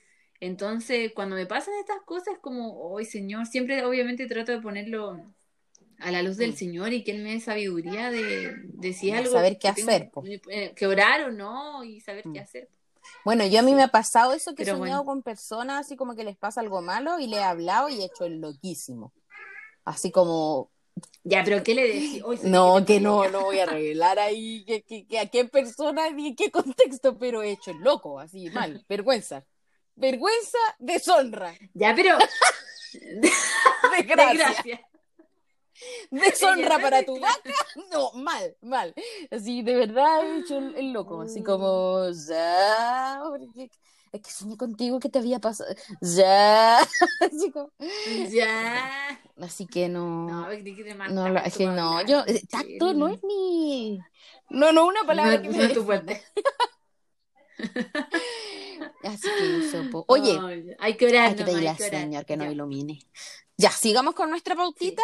[0.40, 5.24] Entonces, cuando me pasan estas cosas, como, hoy Señor, siempre obviamente trato de ponerlo
[6.02, 6.56] a la luz del Mm.
[6.56, 9.60] Señor y que Él me dé sabiduría de, de si es De algo saber qué
[9.60, 10.10] que hacer,
[10.50, 12.32] eh, que orar o no y saber Mm.
[12.32, 12.68] qué hacer.
[13.24, 15.04] Bueno, yo a mí me ha pasado eso que he soñado bueno.
[15.04, 18.04] con personas así como que les pasa algo malo y le he hablado y he
[18.04, 19.12] hecho el loquísimo.
[19.84, 20.70] Así como,
[21.24, 22.22] Ya, pero ¿qué le decís?
[22.44, 26.28] No, que no, no voy a revelar ahí que, que- que a qué persona ni
[26.28, 29.44] en qué contexto, pero he hecho el loco, así mal, vergüenza.
[29.96, 32.18] Vergüenza, deshonra, Ya, pero...
[32.92, 33.36] desgracia.
[33.96, 34.80] Desgracia.
[36.10, 37.54] Deshonra para tu vaca,
[37.92, 38.94] no, mal, mal.
[39.30, 43.70] Así, de verdad he hecho el, el loco, así como, ya, porque
[44.12, 46.78] es que soñé contigo que te había pasado, ya,
[47.20, 47.70] así como,
[48.30, 49.20] Ya.
[49.40, 52.94] así que no, No, es que te no, es que no, yo, eh, tacto tacto
[52.94, 53.98] no es mi,
[54.50, 56.22] no, no, una palabra No, que no me es tu fuerte.
[59.04, 60.04] Así que eso.
[60.08, 61.78] Oye, Ay, hay que orar, hay que pedirle al.
[61.78, 63.00] Señor que nos ilumine.
[63.56, 65.02] Ya, sigamos con nuestra pautita,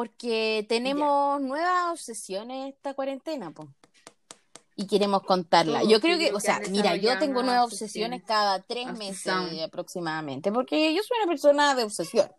[0.00, 3.68] porque tenemos nuevas obsesiones esta cuarentena, po.
[4.74, 5.80] Y queremos contarla.
[5.80, 8.22] Todos, Yo creo que, o sea, mira, yo tengo nuevas nuevas obsesiones.
[8.22, 12.32] obsesiones cada tres meses aproximadamente, porque yo soy una persona de obsesión.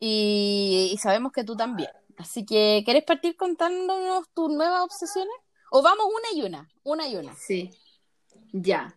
[0.00, 1.90] Y, y sabemos que tú también.
[2.16, 5.34] Así que, ¿quieres partir contándonos tus nuevas obsesiones?
[5.70, 6.70] ¿O vamos una y una?
[6.84, 7.36] Una y una.
[7.36, 7.68] Sí,
[8.50, 8.96] ya.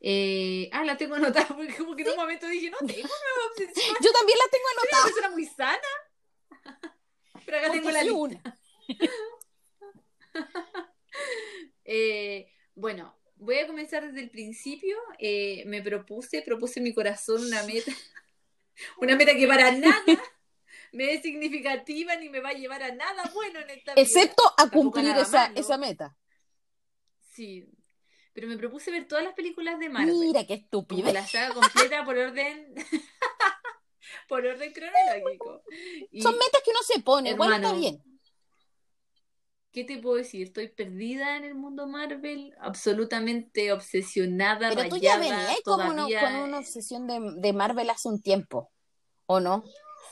[0.00, 3.50] Eh, ah, la tengo anotada porque como que en un momento dije, no tengo nueva
[3.52, 3.96] obsesión.
[4.02, 5.02] Yo también la tengo Soy anotada.
[5.04, 6.07] una persona muy sana.
[7.46, 8.18] Pero acá tengo la soy lista.
[8.18, 8.42] una.
[11.90, 14.94] Eh, bueno, voy a comenzar desde el principio.
[15.18, 17.92] Eh, me propuse, propuse en mi corazón una meta,
[19.00, 20.02] una meta que para nada
[20.92, 24.02] me es significativa ni me va a llevar a nada bueno en esta vida.
[24.02, 25.60] Excepto a Tampoco cumplir esa, malo.
[25.60, 26.16] esa meta.
[27.32, 27.66] Sí,
[28.34, 30.14] pero me propuse ver todas las películas de Marvel.
[30.18, 31.10] Mira qué estúpida.
[31.12, 32.74] la saga completa por orden
[34.28, 35.62] por orden cronológico.
[36.10, 37.80] Y- Son metas que uno se pone, igual está Hermano.
[37.80, 38.02] bien.
[39.70, 40.42] ¿qué te puedo decir?
[40.42, 45.94] Estoy perdida en el mundo Marvel, absolutamente obsesionada, Pero tú ya rayada, venías como uno-
[46.08, 46.20] todavía.
[46.22, 48.72] con una obsesión de, de Marvel hace un tiempo,
[49.26, 49.62] ¿o no?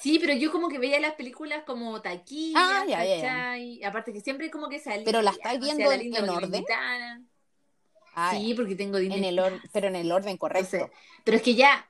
[0.00, 3.88] Sí, pero yo como que veía las películas como taquillas, Ah, ya, ya.
[3.88, 5.04] Aparte que siempre como que salía.
[5.04, 6.64] Pero la estáis no sé, viendo a la en- orden.
[8.14, 10.90] Ah, Sí, porque tengo Disney en el or- pero en el orden correcto.
[11.24, 11.88] Pero es que ya,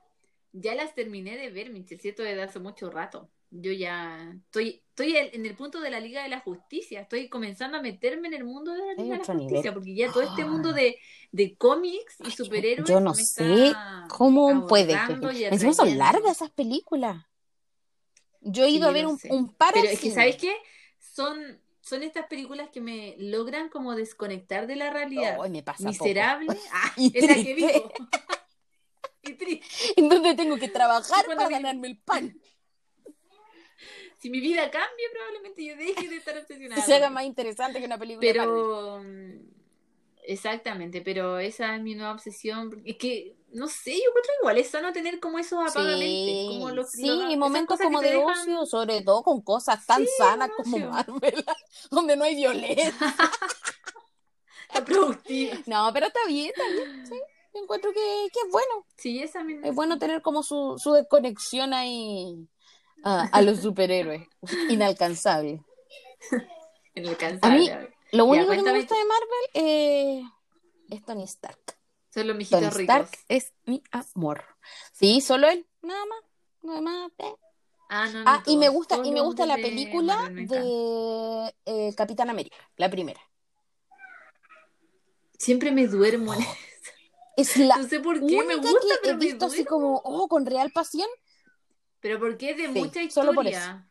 [0.59, 2.22] ya las terminé de ver, Michelle, ¿cierto?
[2.22, 3.30] Desde hace mucho rato.
[3.50, 7.02] Yo ya estoy, estoy en el punto de la Liga de la Justicia.
[7.02, 9.74] Estoy comenzando a meterme en el mundo de la Liga de la Justicia, nivel.
[9.74, 10.46] porque ya todo este Ah.
[10.46, 10.98] mundo de,
[11.30, 12.88] de cómics y superhéroes.
[12.88, 14.94] yo no me sé está ¿Cómo puede?
[15.50, 17.24] Encima son largas esas películas.
[18.40, 20.11] Yo he ido Sí, a ver un, un par Pero es que.
[20.11, 20.54] ¿sabes qué?
[20.98, 25.38] Son, son estas películas que me logran como desconectar de la realidad.
[25.48, 26.04] Me pasa poco.
[26.04, 26.48] Miserable.
[26.72, 27.84] Ah, Y es la que triste.
[29.35, 29.66] Triste.
[29.97, 32.39] En donde tengo que trabajar Cuando para ganarme el pan.
[34.18, 36.81] Si mi vida cambia, probablemente yo deje de estar obsesionada.
[36.81, 38.47] Que se haga más interesante que una película Marvel.
[38.49, 39.41] Pero mm,
[40.24, 42.83] exactamente, pero esa es mi nueva obsesión.
[42.87, 46.70] Es que, no sé, yo encuentro igual, es sano tener como esos apagamentos, Sí, como
[46.70, 50.09] los, sí, los- esas momentos como de dejan- ocio, sobre todo con cosas tan Sí,
[50.16, 50.79] sanas como.
[50.79, 51.45] Marvel,
[51.91, 52.95] donde no hay violencia.
[54.68, 55.57] Está productiva.
[55.66, 57.20] No, pero está bien, está bien, sí.
[57.57, 58.86] Yo encuentro que, que es bueno.
[58.96, 59.66] Sí, esa misma.
[59.66, 62.46] Es bueno tener como su, su desconexión ahí
[63.02, 64.26] a, a los superhéroes.
[64.68, 65.64] Inalcanzable.
[66.94, 67.57] Inalcanzable.
[67.57, 67.70] A mí-
[68.12, 70.22] Lo Ya, único que me gusta de Marvel eh,
[70.90, 71.59] es Tony Stark.
[72.11, 72.94] Son los mijitos Tony ricos.
[72.96, 74.44] Stark es mi amor.
[74.92, 76.18] Sí, solo él, nada más.
[76.62, 77.34] Lo demás, eh.
[77.88, 82.28] Ah, no, no, Ah, y me gusta, y me gusta la película de eh, Capitán
[82.28, 83.20] América, la primera.
[85.38, 86.50] Siempre me duermo en eso.
[87.37, 89.64] Es la No sé por qué única me gusta, que he pero me visto así
[89.64, 91.09] como, oh, con real pasión.
[92.01, 93.89] Pero ¿por qué es de Sí, mucha solo por historia?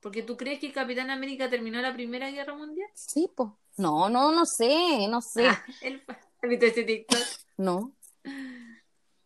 [0.00, 2.88] Porque tú crees que Capitán América terminó la Primera Guerra Mundial?
[2.94, 3.50] Sí, pues.
[3.76, 5.46] No, no, no sé, no sé.
[5.48, 7.18] Ah, él fue- ¿Has visto ese TikTok?
[7.56, 7.92] No.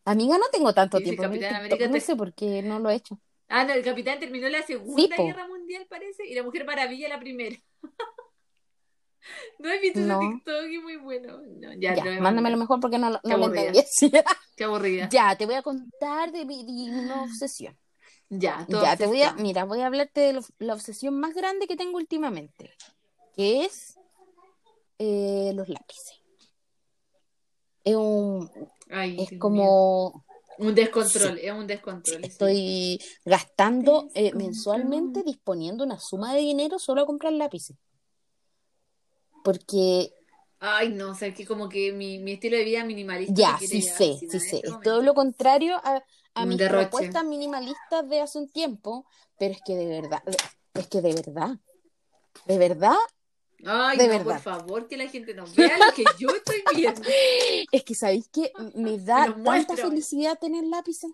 [0.05, 1.23] Amiga, no tengo tanto Dice tiempo.
[1.23, 3.21] Capitán TikTok, América No te- sé por qué no lo he hecho.
[3.49, 5.25] Ah, no, el Capitán terminó la Segunda po.
[5.27, 7.57] Guerra Mundial, parece, y la Mujer Maravilla la Primera.
[9.59, 10.21] ¿No has visto No.
[10.21, 10.65] ese TikTok?
[10.71, 11.39] Es muy bueno.
[11.41, 13.81] No, ya, Ya, lo mándamelo mejor porque no, Qué no lo entendí.
[14.57, 15.09] Qué aburrida.
[15.11, 17.77] Ya, te voy a contar de mi, de una obsesión.
[18.29, 21.67] Ya, Ya, te voy a, mira, voy a hablarte de lo- la obsesión más grande
[21.67, 22.71] que tengo últimamente,
[23.35, 23.99] que es
[24.99, 26.21] eh, los lápices.
[27.85, 28.51] Es un,
[28.91, 29.41] Ay, es mío.
[29.41, 30.25] como
[30.59, 32.21] Un descontrol, es un descontrol.
[32.21, 32.27] sí.
[32.27, 37.77] estoy gastando eh, mensualmente disponiendo una suma de dinero solo a comprar lápices.
[39.45, 40.13] Porque
[40.63, 43.81] Ay, no, o sea, que como que mi, mi estilo de vida minimalista ya, sí
[43.81, 46.03] sé, sí sé, este es todo lo contrario a,
[46.35, 46.83] a mis derroche.
[46.83, 49.07] propuestas minimalistas de hace un tiempo,
[49.39, 50.23] pero es que de verdad,
[50.75, 51.57] es que de verdad,
[52.47, 52.97] de verdad,
[53.65, 54.35] Ay, de no, verdad.
[54.35, 57.03] por favor, que la gente no vea lo que yo estoy viendo.
[57.73, 61.11] Es que sabéis que me da tanta felicidad tener lápices.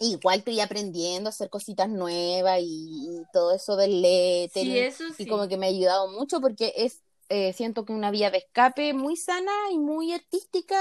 [0.00, 4.72] Igual estoy aprendiendo a hacer cositas nuevas y, y todo eso del lettering.
[4.72, 8.10] Sí, eso Y como que me ha ayudado mucho porque es, eh, siento que una
[8.10, 10.78] vía de escape muy sana y muy artística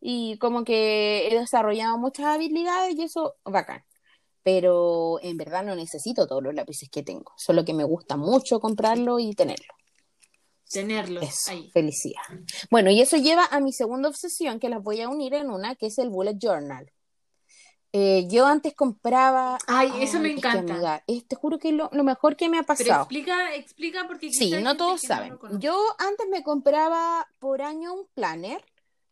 [0.00, 3.84] y como que he desarrollado muchas habilidades y eso, bacán.
[4.42, 8.60] Pero en verdad no necesito todos los lápices que tengo, solo que me gusta mucho
[8.60, 9.72] comprarlo y tenerlo.
[10.70, 11.70] Tenerlos Eso, ahí.
[11.70, 12.22] felicidad.
[12.70, 15.76] Bueno, y eso lleva a mi segunda obsesión, que las voy a unir en una,
[15.76, 16.90] que es el bullet journal.
[17.96, 19.56] Eh, yo antes compraba...
[19.68, 20.74] Ay, eso me encanta.
[20.74, 23.02] amiga, es- te juro que es lo, lo mejor que me ha Pero pasado.
[23.02, 25.36] explica, explica porque Sí, no todos no saben.
[25.36, 25.60] conoce.
[25.60, 28.64] Yo antes me compraba por año un planner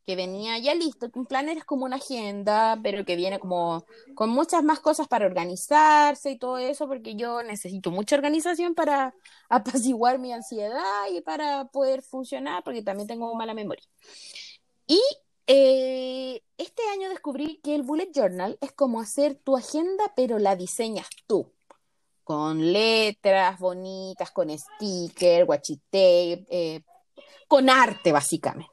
[0.05, 1.09] que venía ya listo.
[1.15, 3.85] Un planner es como una agenda, pero que viene como
[4.17, 9.15] con muchas más cosas para organizarse y todo eso, porque yo necesito mucha organización para
[9.49, 13.85] apaciguar mi ansiedad y para poder funcionar, porque también tengo mala memoria.
[14.87, 15.01] Y
[15.47, 20.57] eh, este año descubrí que el bullet journal es como hacer tu agenda, pero la
[20.57, 21.53] diseñas tú.
[22.25, 26.83] Con letras bonitas, con sticker, washi tape, eh,
[27.49, 28.73] con arte básicamente,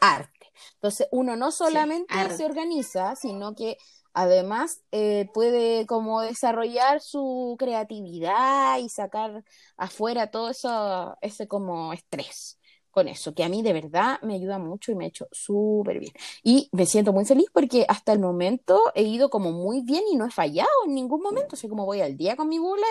[0.00, 0.52] arte.
[0.74, 3.78] Entonces uno no solamente se organiza, sino que
[4.12, 9.42] además eh, puede como desarrollar su creatividad y sacar
[9.76, 12.59] afuera todo eso, ese como estrés
[12.90, 15.98] con eso, que a mí de verdad me ayuda mucho y me ha hecho súper
[16.00, 16.12] bien.
[16.42, 20.16] Y me siento muy feliz porque hasta el momento he ido como muy bien y
[20.16, 21.54] no he fallado en ningún momento.
[21.56, 22.84] Así como voy al día con mi bullet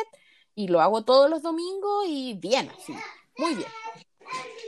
[0.56, 2.93] y lo hago todos los domingos y bien, así,
[3.38, 3.70] muy bien.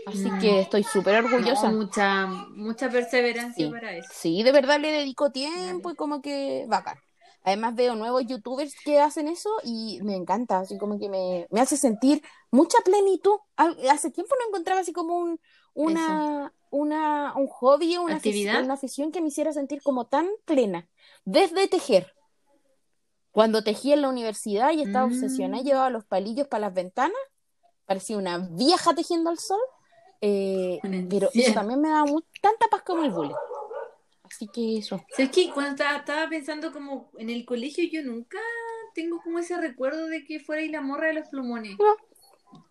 [0.06, 0.40] Así Mm.
[0.40, 1.70] que estoy súper orgullosa.
[1.70, 3.72] No, mucha, mucha perseverancia Sí.
[3.72, 4.10] para eso.
[4.14, 6.98] Sí, de verdad le dedico tiempo y como que bacán.
[7.44, 11.60] Además veo nuevos youtubers que hacen eso y me encanta, así como que me, me
[11.62, 12.22] hace sentir
[12.52, 13.38] mucha plenitud.
[13.58, 15.40] Ha- Hace tiempo no encontraba así como un,
[15.74, 18.52] una, una, un hobby, una ¿Actividad?
[18.54, 20.88] afición, una afición que me hiciera sentir como tan plena.
[21.26, 22.14] Desde tejer.
[23.32, 25.10] Cuando tejí en la universidad y estaba Mm.
[25.12, 27.18] obsesionada, llevaba los palillos para las ventanas,
[27.86, 29.60] parecía una vieja tejiendo al sol,
[30.20, 30.80] eh,
[31.10, 33.34] pero eso también me daba mu- tanta paz como el bullying.
[34.32, 35.04] Así que eso.
[35.16, 35.52] ¿Sabes qué?
[35.54, 38.40] Cuando estaba, estaba pensando como en el colegio, yo nunca
[38.96, 41.78] tengo como ese recuerdo de que fuera ahí la morra de los plumones.
[41.78, 41.96] No.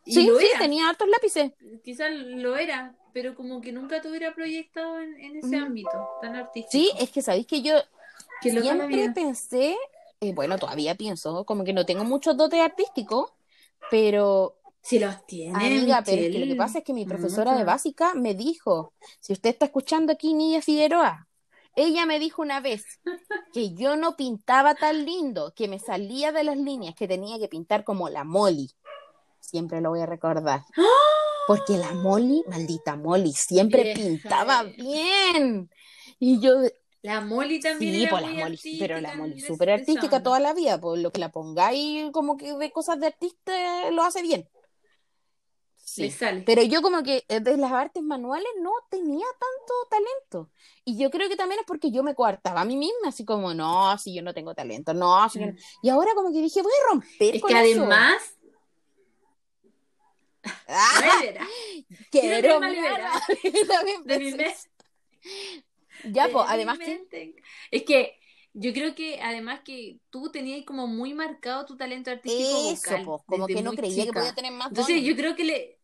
[0.05, 1.53] Y Sí, lo sí, era, tenía hartos lápices.
[1.85, 5.65] quizás lo era, pero como que nunca te hubiera proyectado en, en ese Mm.
[5.65, 5.91] ámbito
[6.21, 6.71] tan artístico.
[6.71, 7.75] Sí, es que sabéis que yo
[8.43, 9.77] que siempre pensé,
[10.21, 13.33] eh, bueno, todavía pienso, como que no tengo muchos dotes artísticos,
[13.91, 17.55] pero Si los tiene, amiga, pero es que lo que pasa es que mi profesora
[17.55, 21.29] de básica me dijo, si usted está escuchando aquí, Niña Figueroa,
[21.77, 22.85] ella me dijo una vez
[23.53, 27.49] que yo no pintaba tan lindo, que me salía de las líneas, que tenía que
[27.49, 28.71] pintar como la Molly.
[29.41, 30.62] Siempre lo voy a recordar.
[31.47, 34.01] Porque la Molly, maldita Molly, siempre Vieja.
[34.01, 35.71] pintaba bien.
[36.18, 36.53] Y yo,
[37.03, 40.53] La Molly también Sí, era pues la Molly, pero la Molly súper artística toda la
[40.53, 44.49] vida, por lo que la pongáis como que de cosas de artista lo hace bien.
[45.95, 46.43] Sí, sale.
[46.47, 50.51] pero yo como que eh, de las artes manuales no tenía tanto talento.
[50.84, 53.55] Y yo creo que también es porque yo me coartaba a mí misma, así como,
[53.55, 55.55] no, si yo no tengo talento, no, si yo no-".
[55.82, 57.80] Y ahora como que dije, voy a romper Es con que eso.
[57.82, 58.36] además,
[60.68, 61.18] ¡Ah!
[61.20, 61.47] Rivera,
[62.11, 62.61] ¡Qué Quiero
[64.05, 66.12] de mi.
[66.12, 67.34] Ya, pues, además que...
[67.70, 68.16] Es que
[68.53, 73.05] yo creo que además que tú tenías como muy marcado tu talento artístico Eso, vocal.
[73.05, 75.09] pues, como que no creía que podía tener más Entonces dones.
[75.09, 75.80] yo creo que le...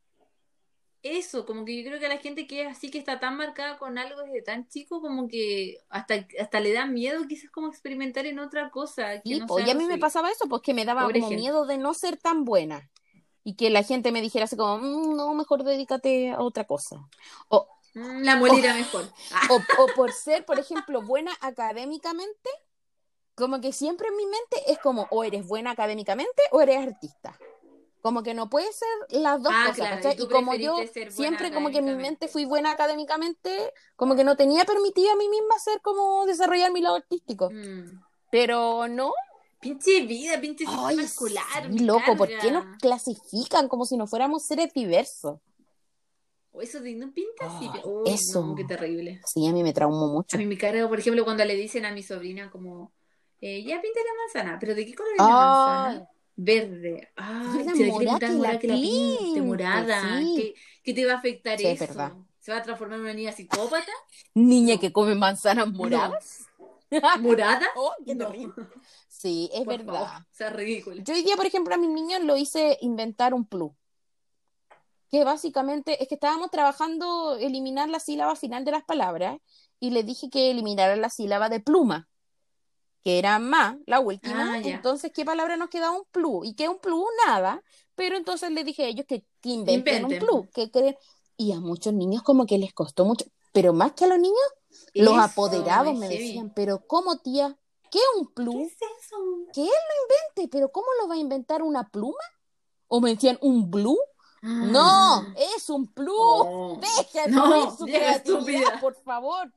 [1.06, 3.36] Eso, como que yo creo que a la gente que es así, que está tan
[3.36, 7.68] marcada con algo desde tan chico, como que hasta, hasta le da miedo quizás como
[7.68, 9.20] experimentar en otra cosa.
[9.22, 11.02] Que Sí, no pues, sea y a mí me pasaba eso, pues que me daba
[11.02, 11.42] Pobre como gente.
[11.42, 12.90] miedo de no ser tan buena.
[13.44, 16.96] Y que la gente me dijera así como, "Mm, no, mejor dedícate a otra cosa.
[17.48, 19.10] O, Mm, La Molly era mejor.
[19.50, 22.50] O, o por ser, por ejemplo, buena académicamente,
[23.34, 27.38] como que siempre en mi mente es como, o eres buena académicamente o eres artista.
[28.02, 28.88] Como que no puede ser
[29.20, 30.76] las dos Ah, cosas, y como yo
[31.08, 35.16] siempre como que en mi mente fui buena académicamente, como que no tenía permitido a
[35.16, 37.50] mí misma ser como desarrollar mi lado artístico.
[37.50, 38.00] mm.
[38.30, 39.12] Pero no,
[39.60, 41.44] Pinche vida, pinche Ay, escolar.
[41.72, 45.40] sí, loco, ¿por qué nos clasifican como si no fuéramos seres diversos?
[46.52, 47.66] O eso de no pinta así.
[47.72, 48.42] Ay, Uy, eso.
[48.42, 49.20] no, qué terrible.
[49.26, 50.36] Sí, a mí me traumó mucho.
[50.36, 52.92] A mí me carga, por ejemplo, cuando le dicen a mi sobrina como,
[53.40, 56.08] eh, ya pinta la manzana, pero ¿de qué color es la manzana?
[56.36, 57.08] Verde.
[57.52, 60.02] Si la quiere morada, pintar que la morada, que la pinte pinte, morada.
[60.20, 60.34] sí.
[60.36, 61.94] ¿Qué, qué te va a afectar Sí, es eso?
[61.94, 62.12] verdad.
[62.40, 63.90] ¿Se va a transformar en una niña psicópata?
[64.34, 64.80] niña No.
[64.80, 66.46] que come manzanas moradas.
[67.20, 67.66] ¿Morada?
[67.76, 68.30] Oh, qué No.
[69.08, 69.92] Sí, es por verdad.
[69.94, 70.96] favor, o sea, ridículo.
[71.02, 73.72] Yo hoy día, por ejemplo, a mis niños lo hice inventar un plus.
[75.10, 79.38] Que básicamente es que estábamos trabajando eliminar la sílaba final de las palabras
[79.80, 82.08] y le dije que eliminaran la sílaba de pluma,
[83.06, 84.54] que era más, la última.
[84.54, 84.58] Ah.
[84.64, 86.44] Entonces, ¿qué palabra nos quedaba un plus?
[86.44, 87.04] ¿Y qué un plus?
[87.24, 87.62] Nada.
[87.94, 90.96] Pero entonces le dije a ellos que, que inventen un plus, que creen.
[91.36, 94.36] Y a muchos niños como que les costó mucho, pero más que a los niños,
[94.92, 96.26] los Eso, apoderados me heavy.
[96.26, 97.56] decían, pero ¿cómo tía?
[97.92, 98.72] ¿Qué un ¿Qué plus?
[98.72, 99.16] es eso?
[99.52, 102.18] que él lo invente, pero ¿cómo lo va a inventar una pluma?
[102.88, 104.00] ¿O me decían un blue?
[104.42, 105.24] No,
[105.56, 106.08] es un plus.
[106.18, 106.80] Oh.
[106.80, 108.80] Deja de No, su creatividad, estúpida.
[108.80, 109.52] por favor.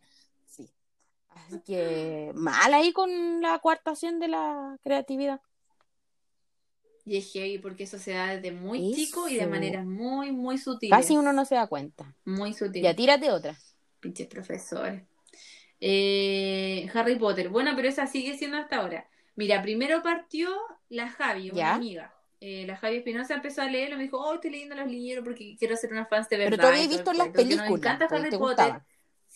[1.49, 1.55] Sí.
[1.55, 5.41] Así que mal ahí con la coartación de la creatividad.
[7.05, 9.49] Y es heavy porque eso se da desde muy chico y de Eso.
[9.49, 10.95] maneras muy, muy sutiles.
[10.95, 12.15] Casi uno no se da cuenta.
[12.25, 12.83] Muy sutiles.
[12.83, 13.57] Ya, tírate otra.
[13.99, 15.03] Pinches profesores.
[15.79, 17.49] Eh, Harry Potter.
[17.49, 19.09] Bueno, pero esa sigue siendo hasta ahora.
[19.35, 20.49] Mira, primero partió
[20.89, 21.75] la Javi, una ¿Ya?
[21.75, 22.13] amiga.
[22.41, 25.55] Eh, la Javi Espinosa empezó a leerlo, me dijo, oh, estoy leyendo los libros porque
[25.57, 26.51] quiero ser una fan de verdad.
[26.51, 28.81] Pero tú habías y visto las películas, encanta pues, Harry te Potter.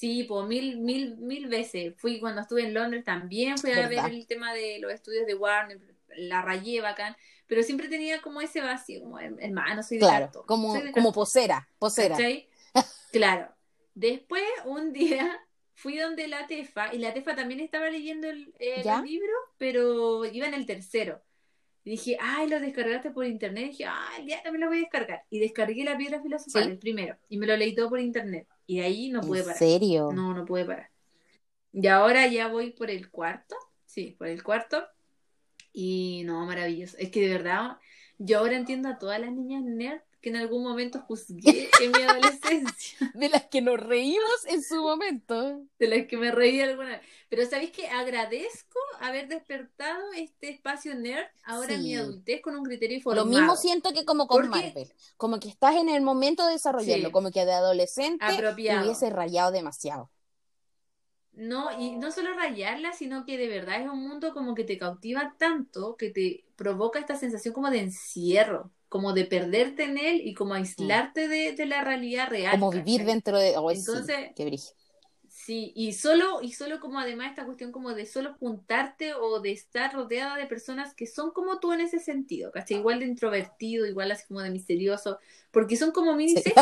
[0.04, 1.94] Sí, pues mil, mil, mil veces.
[1.96, 4.04] Fui cuando estuve en Londres también, fui a ¿Verdad?
[4.04, 5.80] ver el tema de los estudios de Warner,
[6.18, 7.16] la rayé bacán,
[7.48, 11.06] pero siempre tenía como ese vacío, como hermano, soy de Claro, como, soy de como
[11.08, 11.20] canto".
[11.22, 12.18] posera, posera.
[12.18, 12.50] ¿Cachai?
[13.14, 13.48] Claro.
[13.96, 15.40] Después, un día,
[15.74, 20.48] fui donde la Tefa, y la Tefa también estaba leyendo el, eh, libros, pero iba
[20.48, 21.22] en el tercero.
[21.86, 23.66] Y dije, ay, lo descargaste por internet.
[23.66, 25.24] Y dije, ay, ya también lo voy a descargar.
[25.30, 26.70] Y descargué la piedra filosofal, Sí.
[26.72, 28.48] el primero, y me lo leí todo por internet.
[28.66, 29.58] Y ahí no pude ¿En parar.
[29.60, 30.12] serio?
[30.12, 30.90] No, no pude parar.
[31.72, 33.56] Y ahora ya voy por el cuarto.
[33.86, 34.84] Sí, por el cuarto.
[35.74, 36.98] Y no, maravilloso.
[37.00, 37.78] Es que de verdad,
[38.18, 42.02] yo ahora entiendo a todas las niñas nerd que en algún momento juzgué en mi
[42.02, 43.12] adolescencia.
[43.14, 45.62] De las que nos reímos en su momento.
[45.78, 47.02] De las que me reí alguna vez.
[47.28, 52.64] Pero ¿sabéis que agradezco haber despertado este espacio nerd ahora en mi adultez con un
[52.64, 53.26] criterio Lo formado?
[53.28, 54.92] mismo siento que como con Marvel.
[55.18, 57.08] Como que estás en el momento de desarrollarlo.
[57.10, 57.12] Sí.
[57.12, 58.86] Como que de adolescente Apropiado.
[58.86, 60.10] hubiese rayado demasiado.
[61.36, 64.78] No, y no solo rayarla, sino que de verdad es un mundo como que te
[64.78, 70.22] cautiva tanto que te provoca esta sensación como de encierro, como de perderte en él
[70.24, 72.52] y como aislarte de, de la realidad real.
[72.52, 73.52] Como vivir dentro de.
[73.54, 74.70] Sí, Entonces- qué brillo.
[75.28, 79.52] Sí, y solo, y solo como además esta cuestión como de solo juntarte o de
[79.52, 82.78] estar rodeada de personas que son como tú en ese sentido, ¿cachai?
[82.78, 85.18] Igual de introvertido, igual así como de misterioso,
[85.52, 86.54] porque son como mini Sí.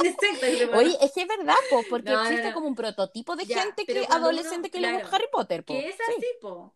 [0.00, 2.54] Te Oye, es que es verdad, po, porque No, existe no.
[2.54, 5.74] como un prototipo de Ya, gente que adolescente uno- que le gusta Harry Potter, po.
[5.74, 6.02] que es Sí.
[6.16, 6.74] así, po.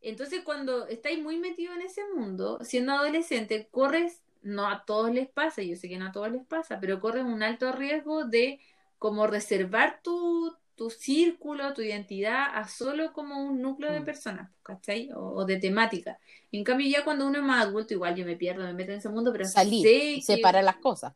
[0.00, 5.28] Entonces, cuando estáis muy metido en ese mundo, siendo adolescente, corres, no a todos les
[5.28, 8.60] pasa, yo sé que no a todos les pasa, pero corres un alto riesgo de
[8.98, 14.04] como reservar tu, tu círculo, tu identidad a solo como un núcleo de Mm.
[14.04, 15.10] personas, ¿cachai?
[15.12, 16.18] O, o de temática.
[16.52, 18.98] En cambio, ya cuando uno es más adulto, igual yo me pierdo, me meto en
[18.98, 21.14] ese mundo, pero Salir, sé que separar las cosas.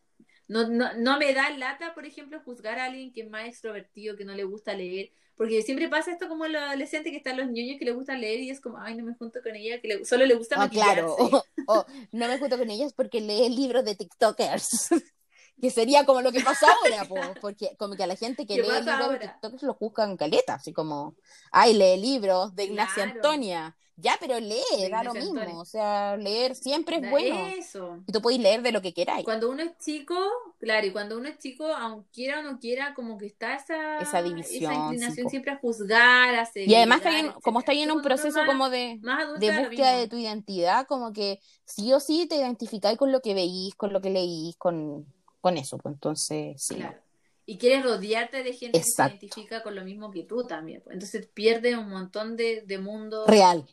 [0.48, 4.16] No, no, no me da lata, por ejemplo, juzgar a alguien que es más extrovertido,
[4.16, 7.36] que no le gusta leer, porque siempre pasa esto como en los adolescentes que están
[7.36, 9.80] los niños que les gusta leer y es como, ay, no me junto con ella,
[9.80, 10.94] que le- solo le gusta maquillarse.
[10.94, 11.14] claro.
[11.16, 14.88] O, o, no me junto con ellas porque lee libros de TikTokers.
[15.60, 18.54] que sería como lo que pasa ahora, po, porque como que a la gente que
[18.56, 19.18] ¿Qué lee libros de?
[19.18, 21.16] TikTokers lo juzgan caleta, así como,
[21.50, 23.10] ay, lee libros de Ignacia Claro.
[23.16, 23.76] Antonia.
[24.00, 25.58] Ya, pero lee, De da lo mismo.
[25.60, 27.46] O sea, leer siempre es Da bueno.
[27.48, 27.98] Eso.
[28.06, 29.24] Y tú podéis leer de lo que queráis.
[29.24, 30.14] Cuando uno es chico,
[30.60, 33.98] claro, y cuando uno es chico, aunque quiera o no quiera, como que está esa,
[33.98, 37.72] Esa división, esa inclinación siempre a juzgar, a Y además, está segregar, en- como está
[37.72, 39.00] ahí en un proceso más- como de,
[39.40, 43.34] de búsqueda de tu identidad, como que sí o sí te identificáis con lo que
[43.34, 45.06] veís, con lo que leís, con,
[45.40, 45.76] con eso.
[45.78, 46.76] Pues entonces, sí.
[46.76, 46.98] Claro.
[47.46, 49.14] Y quieres rodearte de gente Exacto.
[49.14, 50.82] que se identifica con lo mismo que tú también.
[50.82, 50.94] pues.
[50.94, 53.66] Entonces pierdes un montón de, de mundo, Real.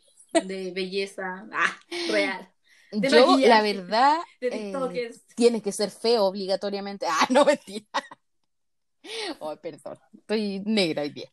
[0.43, 1.47] De belleza.
[1.51, 1.79] Ah,
[2.09, 2.51] real.
[2.91, 7.05] De Yo, maquillaje, la verdad, eh, tienes que ser feo obligatoriamente.
[7.09, 7.85] Ah, no, mentira.
[9.39, 9.99] Oh, perdón.
[10.17, 11.31] Estoy negra hoy día.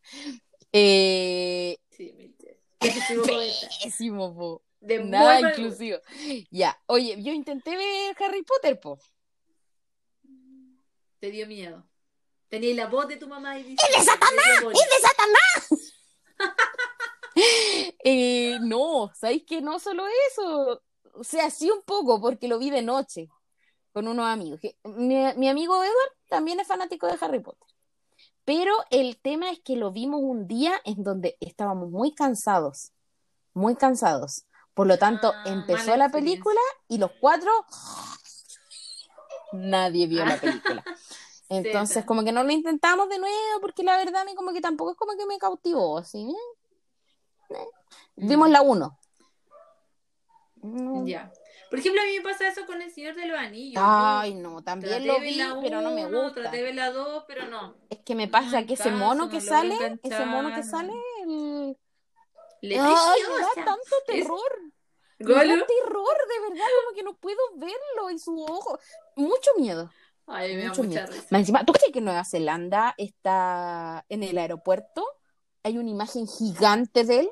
[0.73, 2.63] Eh, Sí, me entiendes.
[2.81, 3.69] Exclusivo comentario.
[3.83, 4.63] pésimo, po.
[4.81, 5.99] De Nada mal inclusivo.
[6.51, 8.99] Ya, oye, yo intenté ver Harry Potter, po.
[11.21, 11.89] Te dio miedo.
[12.49, 14.65] Tenías la voz de tu mamá y ¡Es de Satanás!
[14.75, 15.95] ¡Es de Satanás!
[18.05, 20.82] Eh, no, ¿sabéis que no solo eso?
[21.14, 23.28] O sea, sí un poco, porque lo vi de noche
[23.93, 24.61] con unos amigos.
[24.84, 27.68] Mi, mi amigo Edward también es fanático de Harry Potter.
[28.45, 32.93] Pero el tema es que lo vimos un día en donde estábamos muy cansados,
[33.55, 34.47] muy cansados.
[34.74, 37.53] Por lo tanto, Ah, empezó la película y los cuatro,
[39.53, 40.84] nadie vio la película.
[41.49, 44.61] Entonces, como que no lo intentamos de nuevo, porque la verdad a mí como que
[44.61, 46.34] tampoco es como que me cautivó, así.
[47.57, 47.69] ¿Eh?
[48.17, 48.99] Vimos la 1.
[51.07, 51.33] Ya.
[51.71, 53.83] Por ejemplo, a mí me pasa eso con El Señor de los Anillos.
[53.85, 56.43] Ay, no, también traté lo vi, la pero no me uno, gusta.
[56.43, 57.75] Traté de ver la 2, pero no.
[57.91, 60.63] Es que me No pasa hay que ese mono no que sale, ese mono que
[60.63, 60.71] no.
[60.71, 60.93] sale,
[61.23, 61.77] el...
[62.61, 64.53] Le Ay, me da tanto Es- terror.
[65.19, 68.79] Me da terror, de verdad, como que no puedo verlo y su ojo.
[69.17, 69.91] Mucho miedo.
[70.27, 71.13] Ay, me da Mucho mucha miedo.
[71.13, 71.27] risa.
[71.31, 75.05] Más encima, ¿tú crees que Nueva Zelanda está en el aeropuerto?
[75.65, 77.31] Hay una imagen gigante de él,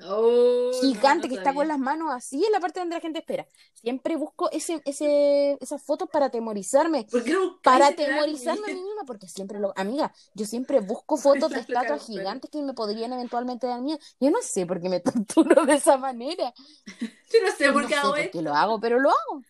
[0.00, 3.00] Oh, no, gigante, no que está con las manos así en la parte donde la
[3.00, 3.46] gente espera.
[3.74, 7.04] Siempre busco ese, ese, esas fotos para atemorizarme.
[7.10, 9.72] ¿Por qué no Para atemorizarme a mí misma, porque siempre lo.
[9.76, 13.98] Amiga, yo siempre busco fotos de estatuas gigantes que me podrían eventualmente dar miedo.
[14.20, 16.52] Yo no sé por qué me torturo de esa manera.
[17.32, 18.38] Yo no sé por No qué sé hago por esto.
[18.38, 19.42] qué lo hago, pero lo hago.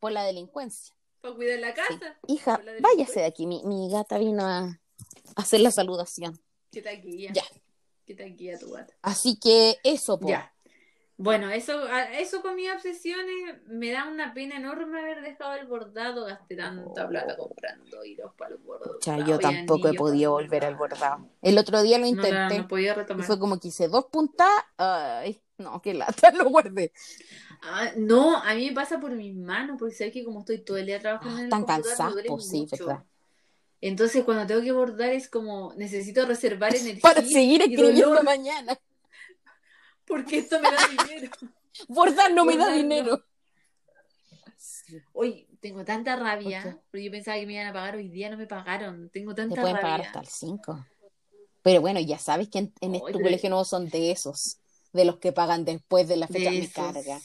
[0.00, 0.94] Por la delincuencia.
[1.20, 1.74] Para cuidar la Sí.
[1.76, 2.18] casa.
[2.26, 3.46] Hija, Por váyase de aquí.
[3.46, 4.78] Mi, mi gata vino a
[5.36, 6.40] hacer la saludación.
[6.70, 7.30] ¿Qué tal guía?
[7.32, 7.42] Ya.
[8.06, 8.94] ¿Qué tal guía tu gata?
[9.02, 10.28] Así que eso, po.
[10.28, 10.52] Ya.
[11.18, 16.26] Bueno, eso, eso con mis obsesiones me da una pena enorme haber dejado el bordado,
[16.26, 18.96] gasté tanta plata comprando hilos para el bordado.
[18.96, 19.00] Oh.
[19.00, 21.26] Cha, yo tampoco he podido volver al bordado.
[21.40, 22.34] El otro día lo No, intenté.
[22.34, 23.26] no, no podía y retomar.
[23.26, 24.48] fue como que hice dos puntas.
[24.76, 26.92] Ay, no, qué lata, lo guardé.
[27.62, 30.76] Ah, no, a mí me pasa por mis manos, porque sabes que como estoy todo
[30.76, 31.64] el día trabajando en el Tan
[32.26, 32.86] pues sí, mucho.
[32.86, 33.04] verdad.
[33.80, 38.78] Entonces cuando tengo que bordar es como necesito reservar energía Para seguir escribiendo mañana.
[40.06, 41.30] porque esto me da dinero.
[41.88, 42.74] Bordar no me da no.
[42.76, 43.24] dinero.
[45.12, 48.30] Hoy tengo tanta rabia, ¿Por porque yo pensaba que me iban a pagar hoy día,
[48.30, 49.10] no me pagaron.
[49.10, 49.82] Tengo Te tanta pueden rabia.
[49.90, 50.86] pagar hasta el 5.
[51.62, 54.58] Pero bueno, ya sabes que en, en pero- colegio no son de esos,
[54.92, 56.50] de los que pagan después de la fecha.
[56.50, 57.20] De Me carga.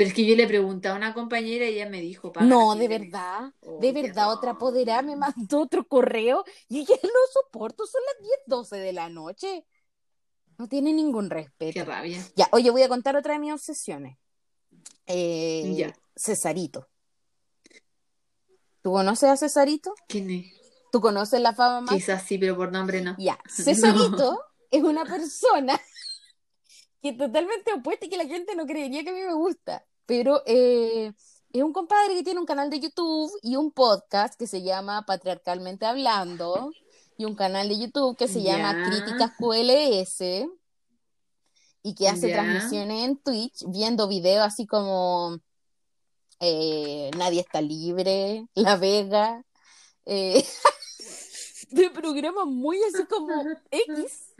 [0.00, 2.74] Pero es que yo le pregunté a una compañera y ella me dijo, "Paga No,
[2.74, 3.52] de 15 verdad.
[3.60, 8.00] Oh, De qué verdad, otra poderá me mandó otro correo y ya no soporto, son
[8.06, 9.66] las 10, 12 de la noche.
[10.56, 11.84] No tiene ningún Qué respeto.
[11.84, 12.26] rabia.
[12.34, 14.16] Ya, oye, voy a contar otra de mis obsesiones.
[15.04, 15.94] Eh, Ya.
[16.16, 16.88] Cesarito.
[18.80, 19.92] ¿Tú conoces a Cesarito?
[20.08, 20.46] ¿Quién es?
[20.90, 21.94] ¿Tú conoces la fama más?
[21.94, 23.16] Quizás sí, pero por nombre no.
[23.18, 25.78] Ya, Cesarito es una persona
[27.02, 29.84] que es totalmente opuesta y que la gente no creería que a mí me gusta.
[30.10, 31.12] Pero eh,
[31.52, 35.06] es un compadre que tiene un canal de YouTube y un podcast que se llama
[35.06, 36.72] Patriarcalmente Hablando
[37.16, 38.90] y un canal de YouTube que se llama.
[38.90, 40.48] Críticas QLS
[41.84, 45.38] y que hace transmisiones en Twitch viendo videos así como
[46.40, 49.44] eh, Nadie está libre, La Vega,
[50.06, 50.44] eh,
[51.70, 54.34] de programas muy así como X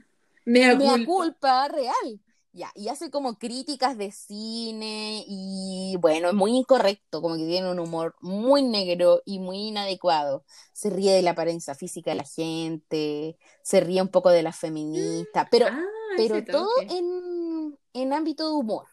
[0.45, 1.07] Mea mea culpa.
[1.07, 2.21] culpa real.
[2.53, 7.71] Ya, y hace como críticas de cine y bueno, es muy incorrecto, como que tiene
[7.71, 10.45] un humor muy negro y muy inadecuado.
[10.73, 14.53] Se ríe de la apariencia física de la gente, se ríe un poco de la
[14.53, 15.81] feminista, pero, Ah,
[16.17, 18.87] pero todo en, en ámbito de humor,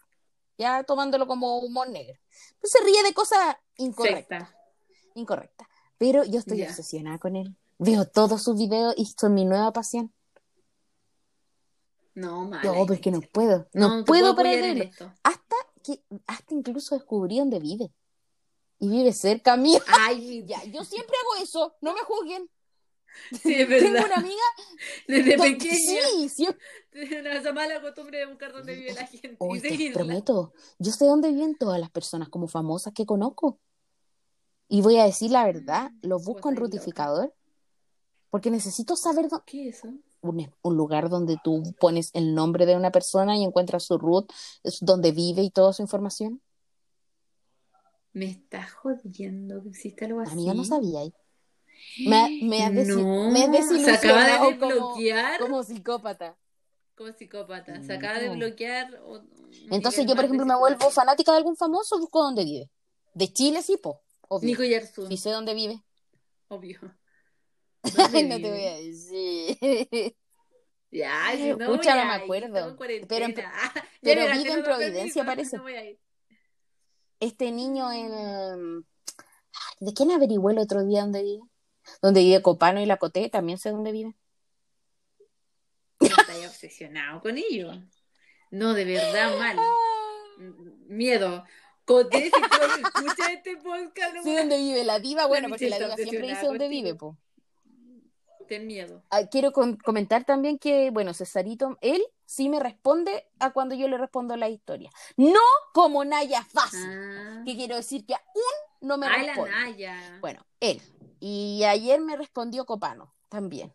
[0.60, 2.20] ya tomándolo como humor negro.
[2.62, 4.60] Pues se ríe de cosas incorrectas, Secta.
[5.16, 5.68] incorrectas.
[5.98, 7.56] Pero yo estoy obsesionada con él.
[7.80, 10.14] Veo todos sus videos y son mi nueva pasión.
[12.18, 12.64] No, mala.
[12.64, 13.68] No, pero es que no puedo.
[13.74, 15.14] No, No, puedo puedo esto.
[15.22, 17.92] Hasta que, hasta incluso descubrí dónde vive.
[18.80, 19.80] Y vive cerca mío.
[19.88, 22.50] Ay, Ya, yo siempre hago eso, no me juzguen.
[23.44, 24.06] sí, es Tengo verdad.
[24.08, 24.42] una amiga.
[25.08, 25.76] Desde pequeña.
[26.12, 26.60] Sí, siempre.
[26.90, 30.92] Tengo esa mala costumbre de buscar dónde vive la gente y Hoy te prometo, yo
[30.92, 33.60] sé dónde viven todas las personas como famosas que conozco.
[34.68, 36.56] Y voy a decir la verdad, los busco en.
[36.56, 37.32] Rutificador.
[38.32, 39.44] Porque necesito saber dónde.
[39.46, 39.94] ¿Qué es eso?
[40.22, 44.32] Un, un lugar donde tú pones el nombre de una persona y encuentras su root,
[44.64, 46.42] es donde vive y toda su información.
[48.14, 50.32] Me estás jodiendo que existe algo así.
[50.32, 51.02] Amiga, no sabía.
[51.02, 51.14] ahí.
[52.08, 55.64] Me, me has desi- No, me has se acaba de desilusionado como, desbloquear como, como
[55.64, 56.38] psicópata.
[57.18, 57.84] psicópata.
[57.84, 59.00] Se acaba de bloquear.
[59.06, 59.22] o-
[59.70, 60.78] Entonces yo, por ejemplo, me psicópata.
[60.78, 62.70] vuelvo fanática de algún famoso, busco dónde vive.
[63.14, 64.50] De Chile sí, po, obvio.
[64.50, 65.84] Nico Yarzún, Y sé dónde vive.
[66.48, 66.80] obvio.
[68.14, 70.16] Ay, no te voy a decir.
[70.92, 72.78] Ya, si no, Pucha, no ya, me acuerdo.
[73.08, 75.58] Pero vive en Providencia, parece.
[75.58, 76.00] no ir.
[77.20, 78.86] Este niño en...
[79.80, 81.44] ¿De quién averigüé el otro día dónde vive?
[82.02, 84.16] Donde vive Copano y la Coté, también sé dónde vive.
[86.00, 87.72] Estás obsesionado con ello.
[88.52, 89.58] No, de verdad, mal.
[90.88, 91.44] Miedo.
[91.86, 95.80] Coté, si tú escuchas este podcast, no Sé dónde vive la diva, bueno, porque la
[95.80, 97.18] diva siempre dice dónde vive, po.
[98.48, 99.04] Ten miedo.
[99.10, 103.98] Ah, quiero comentar también que, bueno, Cesarito, él sí me responde a cuando yo le
[103.98, 104.90] respondo la historia.
[105.16, 105.40] No
[105.74, 109.52] como Naya Fácil, Ah, que quiero decir que aún no me Ay, la responde.
[109.52, 110.18] Naya.
[110.22, 110.82] Bueno, él.
[111.20, 113.74] Y ayer me respondió Copano también.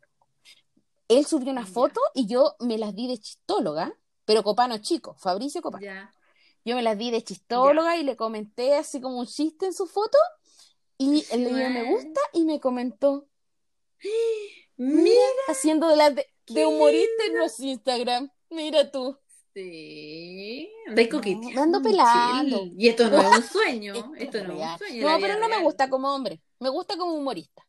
[1.09, 3.93] Él subió una foto y yo me las di de chistóloga,
[4.25, 5.85] pero Copano chico, Fabricio Copano.
[6.65, 9.87] Yo me las di de chistóloga y le comenté así como un chiste en su
[9.87, 10.17] foto
[10.97, 13.27] y él le dio me gusta y me comentó
[14.87, 15.43] Mira.
[15.47, 18.31] haciendo de, de, de humorista en nuestro Instagram.
[18.51, 19.19] Mira tú.
[19.55, 20.71] Sí.
[20.87, 22.69] No, coqueteando, me ando pelando.
[22.77, 24.13] Y esto no es un sueño.
[24.15, 25.07] Esto Esto es no es un sueño.
[25.07, 26.41] No, pero no me gusta como hombre.
[26.61, 27.63] Me gusta como humorista.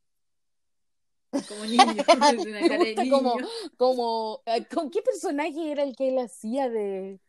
[1.47, 2.03] Como niño.
[2.45, 3.07] Me cara de gusta niño.
[3.07, 3.43] como,
[3.77, 4.43] como,
[4.73, 7.19] ¿con qué personaje era el que él hacía de,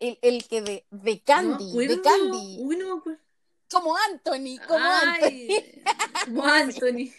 [0.00, 2.00] el, el que de, de No Candy, de.
[2.00, 3.20] Candy, Uy, no me acuerdo.
[3.70, 5.56] como Anthony, como Anthony.
[6.24, 7.12] Como Anthony.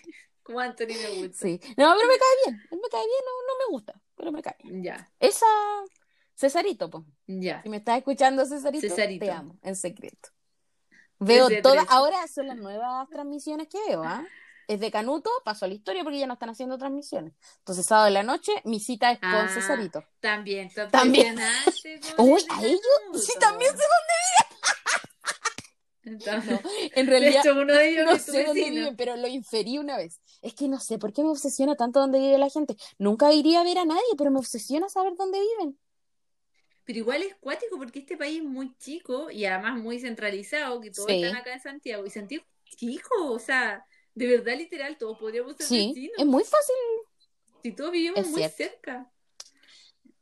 [0.51, 1.37] Como Anthony me gusta.
[1.37, 4.31] Sí, no, pero me cae bien, él me cae bien, no, no me gusta, pero
[4.31, 4.83] me cae bien.
[4.83, 5.45] Ya, Esa,
[6.35, 7.61] Cesarito, pues, ya.
[7.63, 9.25] si me estás escuchando, Cesarito, Cesarito.
[9.25, 10.29] te amo, en secreto.
[11.19, 14.25] Veo todas, ahora son las nuevas transmisiones que veo, ¿ah?
[14.67, 17.33] Es de Canuto, paso a la historia porque ya no están haciendo transmisiones.
[17.57, 20.03] Entonces, sábado de la noche, mi cita es con Ah, Cesarito.
[20.19, 21.35] También, También.
[22.17, 22.81] Uy, a ellos,
[23.25, 23.83] sí, también sé
[26.03, 26.59] Entonces, No,
[26.95, 30.19] en realidad, hecho, uno de ellos no sé dónde viven, pero lo inferí una vez.
[30.41, 32.75] Es que no sé por qué me obsesiona tanto dónde vive la gente.
[32.97, 35.77] Nunca iría a ver a nadie, pero me obsesiona saber dónde viven.
[36.83, 40.89] Pero igual es cuático porque este país es muy chico y además muy centralizado, que
[40.91, 41.21] todos Sí.
[41.23, 42.05] están acá en Santiago.
[42.05, 43.85] Y Santiago es chico, o sea,
[44.15, 46.15] de verdad literal, todos podríamos ser Sí, vecinos.
[46.17, 46.75] es muy fácil.
[47.61, 48.57] Si todos vivimos Es muy cierto.
[48.57, 49.11] cerca.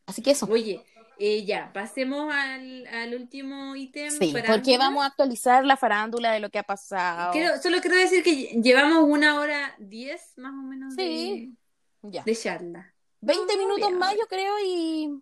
[0.05, 0.47] Así que eso.
[0.49, 0.83] Oye,
[1.19, 4.09] eh, ya, pasemos al, al último ítem.
[4.11, 7.31] Sí, porque vamos a actualizar la farándula de lo que ha pasado.
[7.33, 11.55] Quiero- solo quiero decir que llevamos una hora diez más o menos Sí.
[12.01, 12.23] Ya.
[12.23, 12.95] de, de charla.
[13.21, 15.21] 20 No, minutos más, yo creo, y.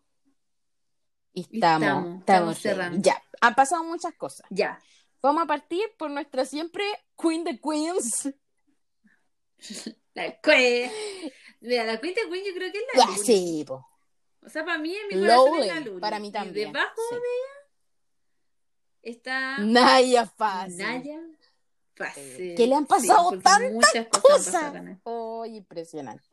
[1.34, 3.00] Estamos, estamos, estamos, estamos cerrando.
[3.02, 4.46] Ya, Han pasado muchas cosas.
[4.50, 4.80] Ya.
[5.22, 6.84] Vamos a partir por nuestra siempre
[7.20, 8.30] Queen de Queens.
[10.14, 10.92] La Queen.
[11.62, 13.20] Mira, la Queen de Queen yo creo que es la Luli.
[13.20, 13.86] sí, po.
[14.46, 16.02] O sea, para mí en mi corazón es la Lowly, Luli.
[16.02, 16.72] para mí Y también.
[16.74, 17.16] debajo sí.
[17.16, 20.78] de ella está Naya fácil.
[20.78, 21.20] Naya
[21.96, 22.54] Fácil.
[22.56, 24.74] Que le han pasado tantas cosas.
[25.04, 26.24] Oh, impresionante.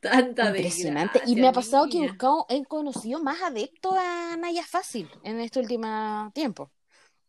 [0.00, 1.20] Tanta Impresionante.
[1.26, 5.40] Y me ha pasado que he buscado, he conocido más adeptos a Naya Fácil en
[5.40, 6.70] este último tiempo.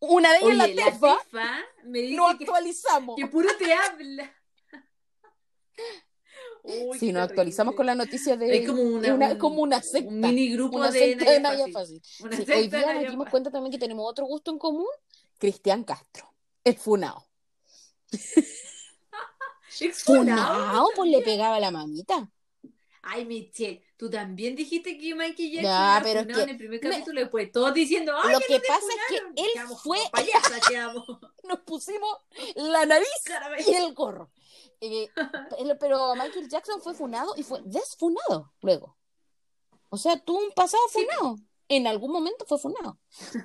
[0.00, 3.16] Una de ellas Oye, la la Tefa, Tefa me dice no que, actualizamos.
[3.16, 4.32] que puro te habla.
[6.66, 8.56] Uy, Si nos actualizamos con la noticia de.
[8.56, 10.08] Es como una, un- como una secta.
[10.08, 12.02] Un mini grupo una de secta de Naya Fácil.
[12.20, 14.58] Una Sí, secta hoy de día nos dimos cuenta también que tenemos otro gusto en
[14.58, 14.86] común.
[15.38, 16.32] Cristian Castro.
[16.64, 17.26] El funao.
[19.92, 22.30] Funao, pues le pegaba a la mamita.
[23.02, 26.82] Ay, Michelle, tú también dijiste que Michael Jackson era pero es que en el primer
[26.82, 29.00] me- capítulo, después todos diciendo, ay, Lo que pasa es
[29.34, 29.98] que él Quedamos fue-
[30.68, 31.04] quedamos.
[31.44, 32.18] Nos pusimos
[32.54, 33.08] la nariz
[33.66, 34.30] y el gorro.
[34.86, 35.10] Eh,
[35.80, 38.96] pero- Michael Jackson fue funado y fue desfunado luego.
[39.88, 41.00] O sea, tuvo un pasado Sí.
[41.04, 41.36] funado.
[41.66, 42.98] En algún momento fue funado.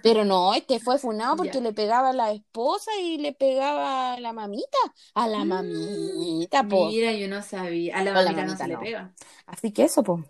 [0.03, 4.19] Pero no, este fue funado porque le pegaba a la esposa y le pegaba a
[4.19, 4.77] la mamita.
[5.13, 6.87] A la Mm, mamita, po.
[6.87, 7.97] Mira, yo no sabía.
[7.97, 8.79] A la A la mamita no se no.
[8.79, 9.13] le pega.
[9.45, 10.21] Así que eso, po.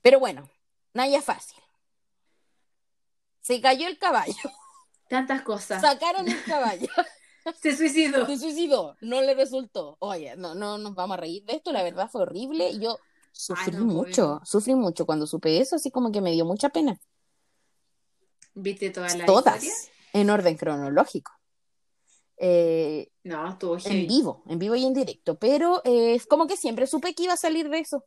[0.00, 0.48] Pero bueno,
[0.94, 1.58] Naya fácil.
[3.40, 4.34] Se cayó el caballo.
[5.08, 5.82] Tantas cosas.
[5.82, 6.88] Sacaron el caballo.
[7.60, 8.26] Se suicidó.
[8.26, 9.96] Se suicidó, no le resultó.
[10.00, 12.78] Oye, no, no nos vamos a reír de esto, la verdad fue horrible.
[12.78, 12.98] Yo
[13.32, 16.98] sufrí no, mucho, sufrí mucho cuando supe eso, así como que me dio mucha pena.
[18.54, 21.32] ¿Viste todas las Todas, en orden cronológico.
[22.36, 26.56] Eh, No, estuvo en vivo, en vivo y en directo, pero eh, es como que
[26.56, 28.04] siempre supe que iba a salir de eso.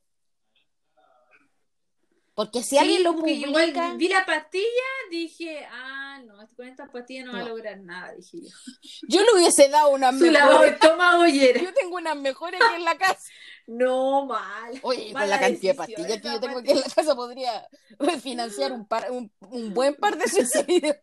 [2.35, 4.65] Porque si Sí, alguien lo que igual publica, vi la pastilla,
[5.09, 7.47] dije, ah, no, con estas pastillas no, va a No.
[7.49, 8.49] lograr nada, dije yo.
[9.07, 10.65] yo le hubiese dado una mejor.
[10.65, 11.61] estómago y era.
[11.61, 13.19] Yo tengo unas mejores aquí en la casa.
[13.67, 14.79] No, mal.
[14.83, 17.67] Oye, con Mala la cantidad de pastillas que yo tengo aquí en la casa podría
[18.21, 20.97] financiar un, par, un, un buen par de suicidios.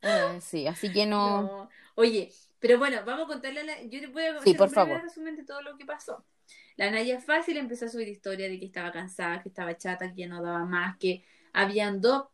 [0.00, 1.42] Eh, sí, así que no.
[1.42, 1.68] No.
[1.96, 3.82] Oye, pero bueno, vamos a contarle a la...
[3.82, 5.02] Yo te voy a Sí, por favor.
[5.02, 6.24] resumen de todo lo que pasó.
[6.76, 10.22] La Naya Fácil empezó a subir historia de que estaba cansada, que estaba chata, que
[10.22, 12.24] ya no daba más, que habían dos,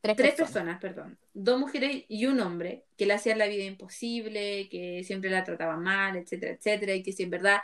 [0.00, 0.52] Tres, tres personas.
[0.52, 5.30] personas, perdón, dos mujeres y un hombre que le hacían la vida imposible, que siempre
[5.30, 7.58] la trataban mal, etcétera, etcétera, y que si en verdad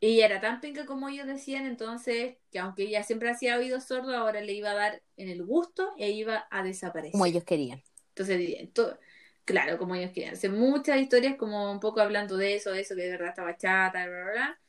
[0.00, 4.14] ella era tan penca como ellos decían, entonces que aunque ella siempre hacía oídos sordos,
[4.14, 7.12] ahora le iba a dar en el gusto e iba a desaparecer.
[7.12, 7.82] Como ellos querían.
[8.10, 8.98] Entonces, todo-
[9.46, 10.34] claro, como ellos querían.
[10.34, 13.56] Hacer muchas historias como un poco hablando de eso, de eso, que de verdad estaba
[13.56, 14.60] chata, bla, bla, bla.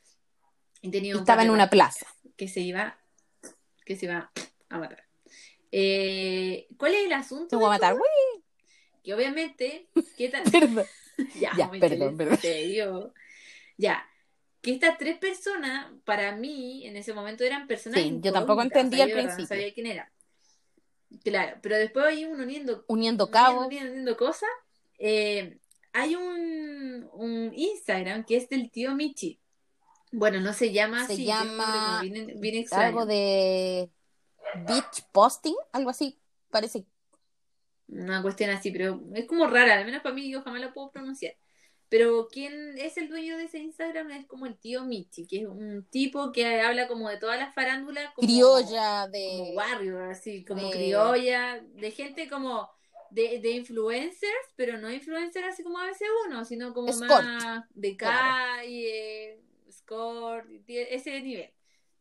[0.81, 2.05] Y tenía un Estaba en una plaza.
[2.35, 2.97] que se iba,
[3.85, 4.31] que se iba
[4.69, 5.03] a matar.
[5.71, 7.49] Eh, ¿Cuál es el asunto?
[7.49, 7.93] Se voy a matar.
[7.95, 8.43] Uy,
[9.03, 10.43] Que obviamente, ¿qué tal?
[10.51, 10.85] perdón.
[11.39, 12.37] Ya, perdón, perdón.
[12.37, 13.13] serio.
[13.75, 14.07] Ya,
[14.61, 18.83] que estas tres personas, para mí, en ese momento eran personas Sí, yo tampoco incógnitas,
[18.83, 19.43] entendí o sea, al principio.
[19.43, 20.11] No sabía quién era.
[21.23, 23.65] Claro, pero después hay uno uniendo Uniendo cabos.
[23.65, 24.49] uniendo, uniendo cosas.
[24.99, 25.57] Eh,
[25.93, 29.39] hay un, un Instagram que es del tío Michi.
[30.11, 32.65] Bueno, no se llama Se así, llama como bien, bien.
[32.71, 33.89] Algo de
[34.65, 36.17] beach posting, algo así.
[36.49, 36.85] Parece.
[37.89, 40.91] Una cuestión así, pero es como rara, al menos para mí yo jamás la puedo
[40.91, 41.33] pronunciar.
[41.89, 45.47] Pero quien es el dueño de ese Instagram es como el tío Michi, que es
[45.47, 49.53] un tipo que habla como de todas las farándulas, como, Criolla como de.
[49.55, 52.69] barrio, así, como de- criolla, de gente como
[53.11, 57.63] de, de influencers, pero no influencers así como a veces uno, sino como Escort, más
[57.73, 58.35] de claro.
[60.67, 61.51] Ese nivel.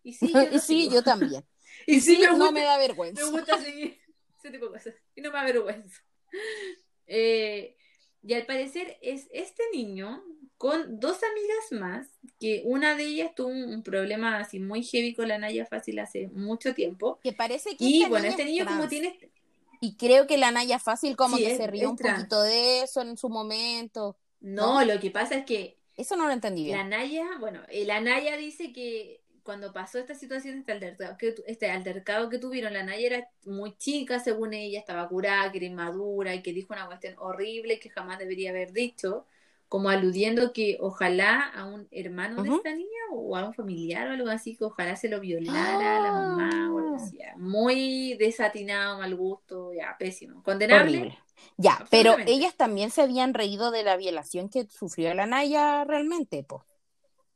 [0.03, 1.45] Y sí, yo, Y sí, yo también.
[1.87, 3.25] y sí, me no gusta, me da me vergüenza.
[3.31, 3.99] gusta seguir
[4.39, 4.95] ese tipo de cosas.
[5.15, 6.01] Y no me avergüenza.
[7.09, 7.77] Eh,
[8.23, 10.25] y al parecer es este niño
[10.59, 12.09] con dos amigas más,
[12.41, 16.01] que una de ellas tuvo un, un problema así muy heavy con la Naya Fácil
[16.01, 17.21] hace mucho tiempo.
[17.23, 17.85] Que parece que.
[17.85, 19.31] Y esta bueno, niña este es niño como tiene...
[19.81, 22.17] Y creo que la Naya Fácil como Sí, que es- se rió un trans.
[22.19, 24.17] poquito de eso en su momento.
[24.41, 24.93] No, ¿No?
[24.95, 26.91] lo que pasa es que Eso no lo entendí la bien.
[26.91, 31.71] Naya, bueno, eh, la Naya dice que cuando pasó esta situación, este altercado, que, este
[31.71, 36.35] altercado que tuvieron, la Naya era muy chica, según ella, estaba curada, que era inmadura
[36.35, 39.25] y que dijo una cuestión horrible que jamás debería haber dicho,
[39.69, 44.13] como aludiendo que ojalá a un hermano de esta niña o a un familiar o
[44.13, 47.19] algo así, que ojalá se lo violara a la mamá o algo así.
[47.19, 47.35] ya.
[47.37, 50.43] Muy desatinado, mal gusto, ya, pésimo.
[50.43, 50.99] Condenable.
[50.99, 51.19] Horrible.
[51.57, 56.43] Ya, pero ellas también se habían reído de la violación que sufrió la Naya realmente,
[56.43, 56.65] po.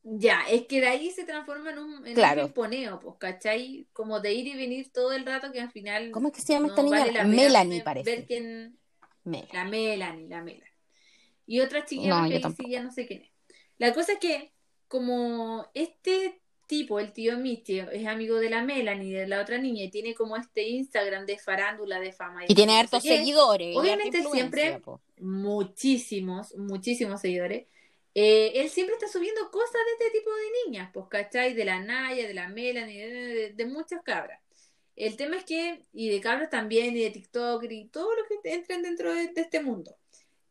[0.03, 2.47] Ya, es que de ahí se transforma en un, en Claro.
[2.47, 3.87] un pues, ¿cachai?
[3.93, 6.55] Como de ir y venir todo el rato que al final ¿Cómo es que se
[6.55, 7.05] llama no esta niña?
[7.05, 8.11] vale Melanie, ver- parece.
[8.11, 8.79] Ver quién...
[9.25, 9.49] Mela.
[9.53, 10.65] La Melanie, la Melanie.
[11.47, 13.31] Y otra chiquilla No, que sí ya no sé quién es.
[13.77, 14.53] La cosa es que,
[14.89, 16.40] como este
[16.71, 20.15] tipo, el tío Misty, es amigo de la Melanie, de la otra niña, y tiene
[20.15, 22.45] como este Instagram de farándula, de fama.
[22.47, 23.77] Y tiene hartos seguidores.
[23.77, 25.01] Obviamente siempre- po.
[25.19, 27.67] muchísimos, muchísimos seguidores.
[28.15, 31.55] Eh, él siempre está subiendo cosas de este tipo de niñas, pues, ¿cachai?
[31.55, 34.41] De la Naya, de la Melanie, de, de- de muchas cabras.
[34.97, 38.53] El tema es que, y de cabras también, y de TikTok, y todo lo que
[38.53, 39.97] entren dentro de, de este mundo.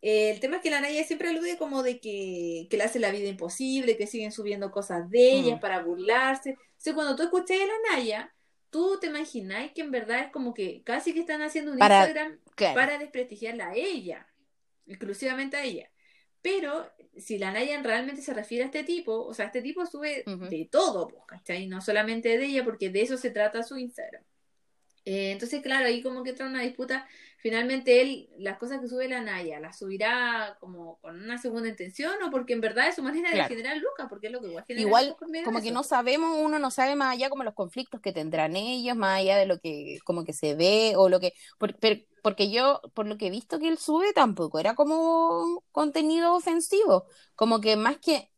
[0.01, 2.99] Eh, el tema es que la Naya siempre alude como de que, que le hace
[2.99, 5.59] la vida imposible, que siguen subiendo cosas de ella Mm.
[5.59, 6.51] para burlarse.
[6.51, 8.33] Entonces, cuando tú escuchas a la Naya,
[8.69, 12.05] tú te imagináis que en verdad es como que casi que están haciendo un Para-
[12.05, 12.75] Instagram Claro.
[12.75, 14.27] para desprestigiarla a ella,
[14.87, 15.89] exclusivamente a ella.
[16.41, 20.23] Pero si la Nayan realmente se refiere a este tipo, o sea, este tipo sube
[20.25, 21.67] de todo, pues, ¿cachai?
[21.67, 24.23] No solamente de ella, porque de eso se trata su Instagram.
[25.11, 27.07] Eh, entonces, claro, ahí como que entra una disputa.
[27.37, 32.21] Finalmente él, las cosas que sube la Naya, las subirá como con una segunda intención
[32.21, 33.49] o porque en verdad es su manera Claro.
[33.49, 35.15] de generar lucas, porque es lo que igual genera Igual,
[35.45, 38.95] como que no sabemos, uno no sabe más allá como los conflictos que tendrán ellos,
[38.97, 41.33] más allá de lo que como que se ve o lo que...
[41.57, 45.63] por- per- porque yo, por lo que he visto que él sube, tampoco era como
[45.71, 47.05] contenido ofensivo.
[47.35, 48.29] Como que más que...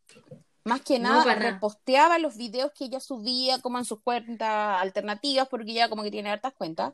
[0.63, 5.71] Más que nada, reposteaba los videos que ella subía como en sus cuentas alternativas, porque
[5.71, 6.93] ella como que tiene hartas cuentas.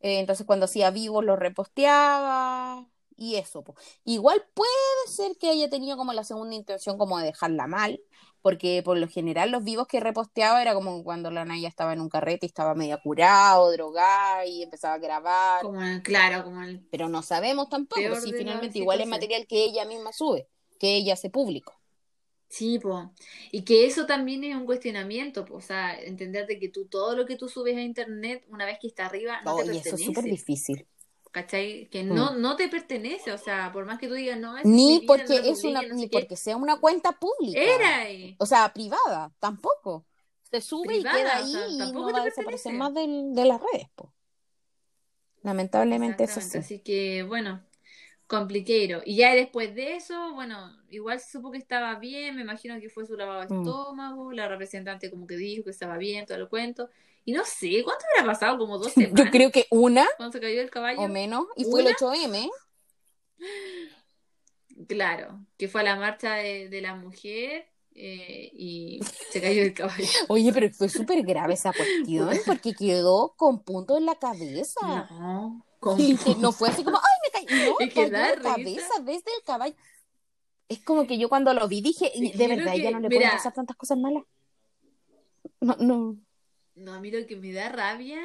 [0.00, 2.86] Eh, entonces cuando hacía vivos los reposteaba
[3.16, 3.62] y eso.
[3.62, 3.74] po.
[4.04, 4.70] Igual puede
[5.08, 8.00] ser que haya tenido como la segunda intención como de dejarla mal,
[8.42, 12.00] porque por lo general los vivos que reposteaba era como cuando la Naya estaba en
[12.00, 16.84] un carrete y estaba media curado, drogada y empezaba a grabar, Como claro, como el
[16.90, 21.14] pero no sabemos tampoco si finalmente igual es material que ella misma sube, que ella
[21.14, 21.72] hace público.
[22.48, 23.12] Sí, po.
[23.50, 25.56] Y que eso también es un cuestionamiento, po.
[25.56, 28.78] O sea, entender de que tú todo lo que tú subes a internet, una vez
[28.80, 30.86] que está arriba, no te Oye, eso es súper difícil.
[31.32, 31.88] ¿Cachai?
[31.90, 32.14] Que Mm.
[32.14, 33.32] no, no te pertenece.
[33.32, 35.94] O sea, por más que tú digas, no, es Ni porque no es una, no
[35.96, 36.20] ni qué.
[36.20, 37.58] porque sea una cuenta pública.
[37.60, 38.36] Era.
[38.38, 40.06] O sea, privada, tampoco.
[40.48, 42.94] Se sube Privada, y queda o ahí sea, y tampoco no va a desaparecer más
[42.94, 44.12] del- de las redes, po.
[45.42, 46.58] Lamentablemente es así.
[46.58, 47.62] Así que, bueno,
[48.26, 49.02] compliquero.
[49.04, 52.88] Y ya después de eso, bueno, igual se supo que estaba bien, me imagino que
[52.88, 53.58] fue su lavado de Mm.
[53.62, 56.88] estómago, la representante como que dijo que estaba bien, todo el cuento.
[57.26, 58.58] Y no sé, ¿cuánto habrá pasado?
[58.58, 61.00] Como dos Yo semanas creo que una cuando se cayó el caballo.
[61.00, 61.96] o menos, y fue el ¿Una?
[61.96, 62.50] 8M.
[64.88, 69.72] Claro, que fue a la marcha de, de la mujer eh, y se cayó el
[69.72, 70.04] caballo.
[70.28, 75.08] Oye, pero fue súper grave esa cuestión porque quedó con puntos en la cabeza.
[75.86, 77.13] No, que no fue así como, ay.
[77.50, 78.42] No, Es que risa.
[78.42, 79.74] cabeza desde el caballo.
[80.68, 83.20] Es como que yo cuando lo vi dije, de verdad, que- no le mira.
[83.20, 84.22] pueden pasar tantas cosas malas.
[85.60, 86.16] No, no.
[86.74, 88.20] No, a mí lo que me da rabia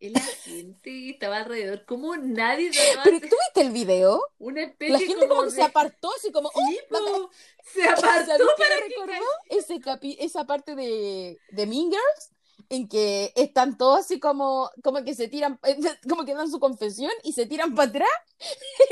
[0.00, 1.84] es la gente que estaba alrededor.
[1.86, 2.70] Como nadie
[3.04, 4.22] Pero ¿tú viste el video?
[4.38, 5.54] una especie La gente como que de...
[5.54, 6.60] se apartó, así como, ¡oh!
[6.68, 7.30] Sí, la- po,
[7.64, 9.26] se apartó ¿Sabes qué para que recordó?
[9.48, 12.32] Ese capi- esa parte de, de Mean Girls
[12.68, 15.58] en que están todos así como, como que se tiran,
[16.08, 18.08] como que dan su confesión y se tiran para atrás.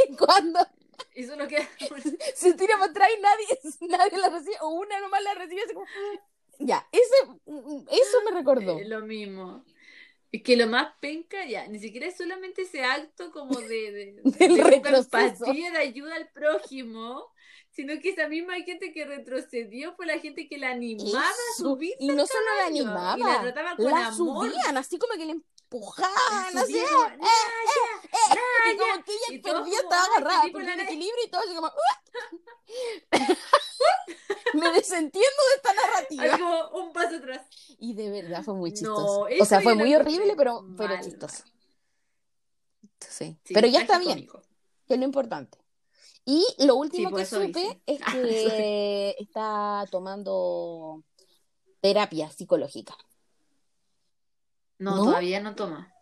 [0.09, 0.61] Y cuando
[1.15, 1.69] Y solo queda
[2.35, 5.74] se tira para atrás y nadie, nadie la recibe, o una nomás la recibe así
[5.74, 5.86] como.
[6.59, 7.16] Ya, ese,
[7.90, 8.78] eso me recordó.
[8.78, 9.65] Eh, lo mismo.
[10.31, 14.23] Es que lo más penca, ya, ni siquiera es solamente ese acto como de, de,
[14.23, 17.31] de empatía, de ayuda al prójimo,
[17.73, 21.65] sino que esa misma gente que retrocedió fue la gente que la animaba a Eso.
[21.65, 24.47] subir Y no solo la animaba, y la trataba con la amor.
[24.51, 27.23] subían, así como que le empujaban, así, subía como, "Naya,
[28.73, 30.82] y como que ella perdía, como, estaba "Ay, agarrada, perdía el Naya".
[30.85, 31.73] equilibrio y todo así como.
[34.55, 36.24] Me desentiendo de esta narrativa.
[36.24, 37.47] Así como un paso atrás.
[37.78, 39.28] Y de verdad fue muy No, chistoso.
[39.28, 41.43] eso o sea, fue muy horrible, pero, pero chistoso.
[43.01, 43.39] Sí.
[43.44, 44.27] Sí, pero ya está bien,
[44.86, 45.59] que es lo importante.
[46.24, 51.03] Y lo último pues que supe es Ah, que está tomando
[51.81, 52.97] terapia psicológica.
[54.78, 55.05] No, ¿No?
[55.05, 55.93] todavía no toma.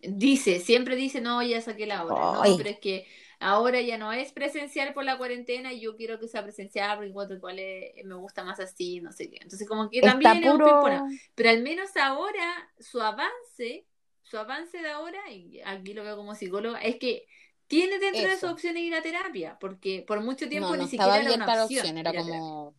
[0.00, 2.42] Dice, siempre dice, no, ya saqué la hora.
[2.42, 2.50] Ay.
[2.52, 3.06] No, pero es que
[3.40, 7.10] ahora ya no es presencial por la cuarentena y yo quiero que sea presencial porque
[7.10, 9.38] encuentro cuál es- me gusta más así, no sé qué.
[9.42, 10.66] Entonces, como que también es un puro.
[10.74, 11.06] pimponeo.
[11.34, 13.86] Pero al menos ahora, su avance,
[14.22, 17.26] su avance de ahora, y aquí lo veo como psicóloga, es que
[17.66, 20.88] tiene dentro de sus opciones ir a terapia, porque por mucho tiempo No, no ni
[20.88, 21.80] siquiera era una opción.
[21.80, 22.74] opción, era como.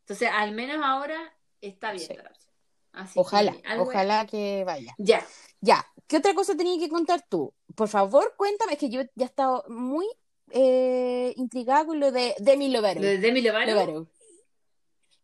[0.00, 2.20] Entonces, al menos ahora está abierta Sí.
[2.22, 2.52] la opción.
[2.92, 4.94] Así que Ojalá, ojalá que vaya.
[4.98, 5.26] Ya.
[5.60, 7.52] Ya, ¿qué otra cosa tenía que contar tú?
[7.74, 10.06] Por favor, cuéntame, es que yo ya he estado muy
[10.50, 13.00] eh, intrigada con lo de Demi Lovato.
[13.00, 13.70] Lo de Demi Lovato.
[13.72, 14.10] Lovato.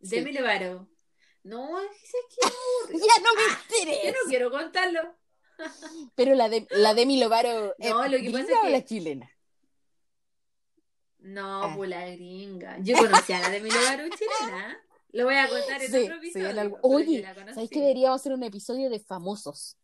[0.02, 0.16] Sí.
[0.16, 0.88] Demi Lovato.
[1.44, 1.88] No, es
[2.90, 2.98] que me.
[3.06, 4.18] Ya no me Yo interesa.
[4.22, 5.14] no quiero contarlo.
[6.14, 8.84] Pero la de la Demi Lovato ¿es No, lo que pasa es o que- la
[8.84, 9.30] chilena?
[11.18, 11.74] No, Ah.
[11.76, 12.78] pues la gringa.
[12.80, 14.78] Yo conocí a la Demi Lovato chilena.
[15.12, 16.48] Lo voy a contar en Sí, otro sí, episodio.
[16.48, 17.54] pero Oye, conocí.
[17.54, 19.76] ¿sabes que deberíamos hacer un episodio de famosos?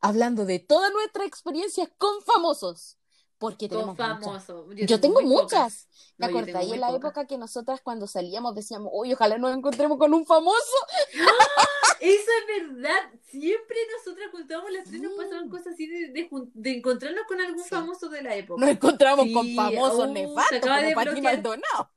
[0.00, 2.97] Hablando de todas nuestras experiencias con famosos.
[3.38, 4.18] Porque tenemos muchas.
[4.20, 4.66] famoso.
[4.74, 5.86] Yo tengo muchas.
[5.86, 9.96] ¿Te No, acordáis en la época que nosotras cuando salíamos decíamos, uy, ojalá nos encontremos
[9.96, 10.76] con un famoso?
[12.00, 13.10] Eso es verdad.
[13.30, 17.68] Siempre nosotras juntábamos las tres, nos pasaban cosas así de, de encontrarnos con algún Sí.
[17.70, 18.60] famoso de la época.
[18.60, 21.20] Nos encontramos Sí, con famosos uh, nefastos acaba de como Pati.
[21.22, 21.90] Maldonado.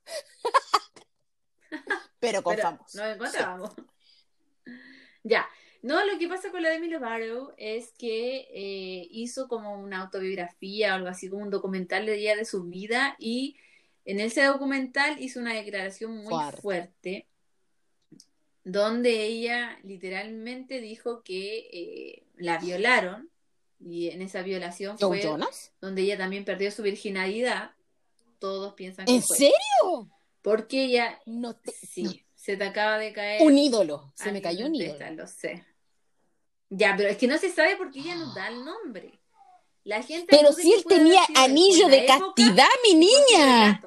[2.20, 2.94] Pero con Pero famosos.
[2.94, 3.70] Nos encontrábamos.
[5.24, 5.48] Ya.
[5.82, 10.92] No, lo que pasa con la Demi Lovato es que eh, hizo como una autobiografía
[10.92, 13.56] o algo así, como un documental de día de su vida y
[14.04, 16.60] en ese documental hizo una declaración muy Fuerte.
[16.60, 17.26] fuerte
[18.64, 23.28] donde ella literalmente dijo que eh, la violaron
[23.80, 25.72] y en esa violación ¿Joe fue Jonas?
[25.80, 27.72] donde ella también perdió su virginalidad.
[28.38, 29.36] Todos piensan que ¿En fue.
[29.36, 30.10] serio?
[30.42, 31.72] Porque ella, No te...
[31.72, 33.42] sí, se te acaba de caer.
[33.42, 34.12] Un ídolo.
[34.16, 35.10] Se me cayó un ídolo.
[35.12, 35.64] Lo sé.
[36.74, 39.20] Ya, pero es que no se sabe porque ella nos da el nombre.
[39.84, 43.82] La gente Pero si él tenía anillo de castidad, mi por niña.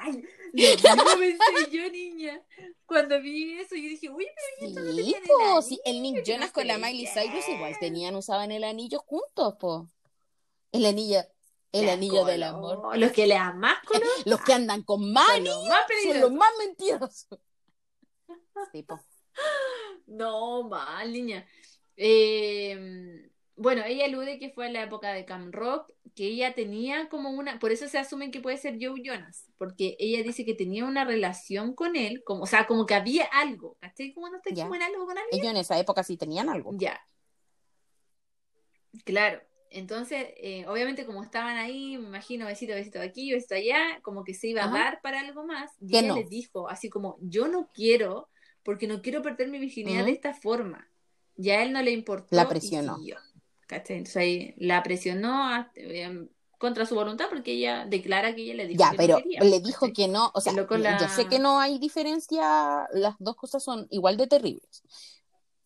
[0.00, 0.22] Ay,
[0.52, 2.42] lo mismo pensé yo, niña.
[2.86, 4.26] Cuando vi eso, yo dije, uy,
[4.58, 6.78] pero esto no Sí, tenían el po, anillo, sí, el Nick Jonas no con la
[6.78, 7.20] Miley qué.
[7.20, 9.90] Cyrus igual tenían, usaban el anillo juntos, po.
[10.72, 11.20] El anillo,
[11.72, 12.96] el anillo del amor.
[12.96, 16.20] Los que le dan más color Los que andan con son más los más son
[16.20, 16.32] los peligrosos.
[16.32, 17.38] más mentirosos.
[18.72, 18.98] Sí, po.
[20.06, 21.46] No, mal, niña.
[22.00, 27.08] Eh, bueno, ella alude que fue en la época de Cam Rock, que ella tenía
[27.08, 30.54] como una, por eso se asume que puede ser Joe Jonas, porque ella dice que
[30.54, 34.12] tenía una relación con él, como, o sea, como que había algo, ¿cachai?
[34.12, 34.62] Como no está Ya.
[34.62, 35.40] como en algo con alguien.
[35.40, 36.70] Ellos en esa época sí tenían algo.
[36.76, 37.00] Ya.
[39.04, 39.40] Claro.
[39.70, 44.32] Entonces, eh, obviamente como estaban ahí, me imagino besito, besito aquí, besito allá, como que
[44.34, 45.72] se iba a dar para algo más.
[45.80, 46.16] Y ella no.
[46.16, 48.30] les dijo, así como, yo no quiero,
[48.62, 50.88] porque no quiero perder mi virginidad de esta forma.
[51.38, 52.36] Ya él no le importó.
[52.36, 52.96] La y presionó.
[52.96, 53.16] siguió.
[53.66, 53.96] ¿Cachai?
[53.98, 56.28] Entonces ahí la presionó eh,
[56.58, 59.40] contra su voluntad porque ella declara que ella le dijo Ya, que pero no quería.
[59.40, 59.92] le dijo ¿cachai?
[59.94, 63.62] que no, o sea, yo- la- yo sé que no hay diferencia, las dos cosas
[63.62, 64.82] son igual de terribles.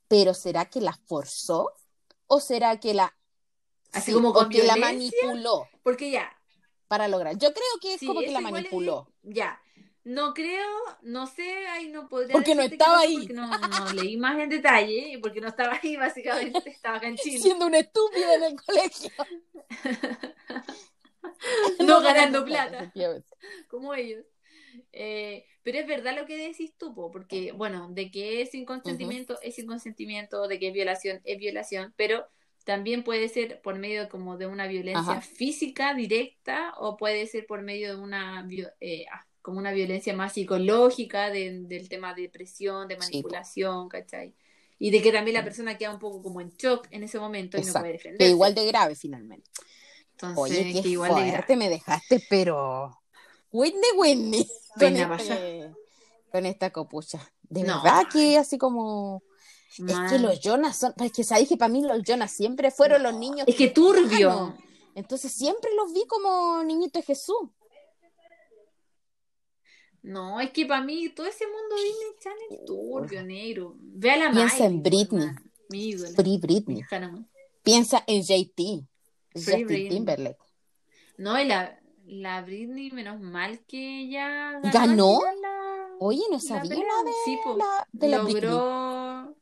[0.09, 1.73] Pero ¿será que la forzó?
[2.27, 3.15] ¿O será que la
[3.93, 6.31] Así sí, como con que la manipuló Porque ya,
[6.89, 7.39] para lograr?
[7.39, 9.09] Yo creo que es Sí, como que la es- manipuló.
[9.23, 9.61] Ya,
[10.05, 10.69] no creo,
[11.03, 13.19] no sé, ahí no podría Porque no estaba ahí.
[13.19, 17.17] Porque no, no leí más en detalle, porque no estaba ahí, básicamente, estaba acá en
[17.19, 17.39] Chile.
[17.39, 19.11] Siendo una estúpida en el colegio.
[21.85, 22.93] No ganando plata.
[23.69, 24.25] como ellos.
[24.93, 28.65] Eh, pero es verdad lo que decís tú, po, porque, bueno, de que es sin
[28.65, 32.27] consentimiento, es sin consentimiento, de que es violación, es violación, pero
[32.65, 35.21] también puede ser por medio como de una violencia Ajá.
[35.21, 38.47] física directa o puede ser por medio de una
[38.81, 39.07] eh,
[39.43, 44.35] como una violencia más psicológica de- del tema de depresión, de Sí, manipulación, ¿cachai?
[44.79, 47.57] Y de que también la persona queda un poco como en shock en ese momento
[47.57, 47.81] y no Exacto.
[47.81, 48.31] puede Que defenderse.
[48.33, 49.51] igual de grave finalmente.
[50.13, 51.31] Entonces, Oye, qué que igual de grave.
[51.33, 52.99] fuerte me dejaste, pero
[53.51, 54.47] Whitney Whitney
[54.79, 55.71] con, este-
[56.31, 57.21] con esta copucha.
[57.43, 57.83] De No.
[57.83, 59.23] verdad que así como
[59.71, 60.23] es que Man.
[60.23, 63.45] los Jonas son, es que sabéis que para mí los Jonas siempre fueron los niños
[63.49, 64.57] Es que turbio.
[64.95, 67.49] Entonces siempre los vi como niñitos de Jesús.
[70.03, 73.77] No, es que para mí todo ese mundo Disney Channel turbio, negro.
[73.79, 75.29] Ve a la Piensa en Britney.
[75.69, 75.93] Mi.
[75.95, 76.83] Free Britney.
[76.91, 77.25] Hannah.
[77.63, 78.85] Piensa en JT.
[79.35, 79.67] Justin.
[79.89, 80.37] Timberlake.
[81.19, 84.71] No, y la, la Britney, menos mal que ella ganó.
[84.73, 85.21] ¿Ganó?
[85.41, 86.85] la- Oye, no sabía pelea.
[86.89, 87.57] nada de Sí, po.
[87.57, 88.43] la, de la Britney.
[88.43, 89.37] logró,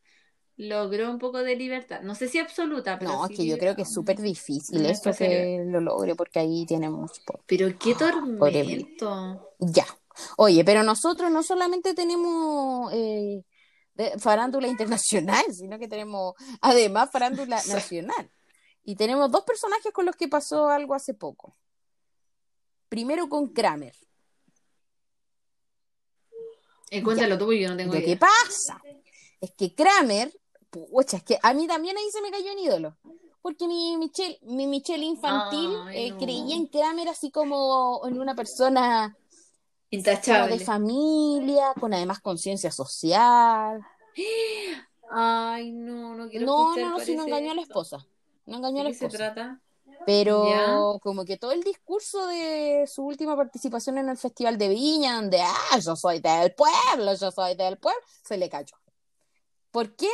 [0.59, 2.03] logró un poco de libertad.
[2.03, 4.85] No sé si absoluta, pero No, sí es que yo creo que es súper difícil
[4.85, 7.23] esto que lo logre porque ahí tiene mucho.
[7.47, 9.49] Pero qué tormento.
[9.59, 9.87] Ya.
[10.37, 13.45] Oye, pero nosotros no solamente tenemos eh,
[13.95, 14.67] de- farándula
[15.39, 17.71] internacional, sino que tenemos además farándula Sí.
[17.73, 18.31] nacional.
[18.83, 21.57] Y tenemos dos personajes con los que pasó algo hace poco.
[22.89, 23.95] Primero con Kramer.
[26.91, 28.09] Eh, cuéntalo tú, porque yo no tengo Lo idea.
[28.15, 28.83] que pasa
[29.41, 30.33] es que Kramer,
[30.71, 32.97] pucha, es que a mí también ahí se me cayó un ídolo.
[33.43, 38.35] Porque mi Michelle, mi Michelle infantil Ay, eh, creía en Kramer así como en una
[38.35, 39.17] persona
[39.91, 40.59] Intachable.
[40.59, 43.81] de familia, con además conciencia social.
[45.11, 48.07] Ay, no, no quiero No, escuchar, no, no, si no engañó a la esposa.
[48.47, 49.33] No engañó a ¿De la qué se esposa.
[49.35, 49.61] trata?
[50.07, 50.79] Pero Ya.
[51.03, 55.41] como que todo el discurso de su última participación en el Festival de Viña, donde,
[55.43, 58.77] ah, yo soy del pueblo, yo soy del pueblo, se le cayó.
[59.71, 60.09] ¿Por qué?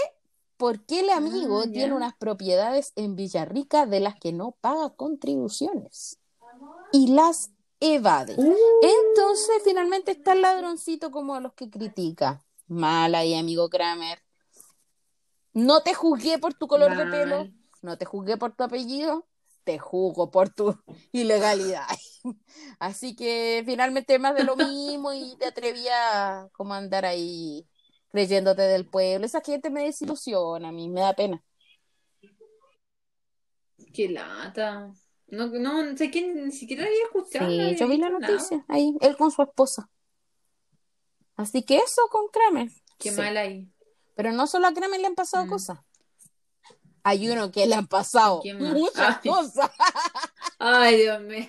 [0.57, 6.19] Porque el amigo Ah, tiene unas propiedades en Villarrica de las que no paga contribuciones
[6.93, 7.51] y las
[7.81, 8.35] evade.
[8.37, 12.43] Uh, Entonces, finalmente está el ladroncito como a los que critica.
[12.67, 14.23] Mal ahí, amigo Kramer.
[15.53, 17.49] No te juzgué por tu color de pelo,
[17.81, 19.27] no te juzgué por tu apellido,
[19.65, 20.79] te juzgo por tu
[21.13, 21.87] ilegalidad.
[22.79, 27.67] Así que finalmente más de lo mismo y te atreví a como a andar ahí
[28.11, 29.25] creyéndote del pueblo.
[29.27, 31.43] Esa gente me desilusiona, a mí me da pena.
[33.93, 34.93] qué lata.
[35.29, 37.51] No, no, sé que ni siquiera había escuchado.
[37.51, 38.21] Sí, había yo vi la nada.
[38.21, 39.91] noticia ahí, él con su esposa.
[41.35, 42.71] Así que eso con Kramer.
[42.99, 43.17] Qué Sí.
[43.17, 43.69] mal ahí.
[44.15, 45.49] Pero no solo a Kramer le han pasado Mm.
[45.51, 45.79] cosas.
[47.03, 49.31] Hay uno que le han pasado ¿Quién muchas Ay.
[49.31, 49.71] cosas.
[50.59, 51.47] Ay, Dios mío.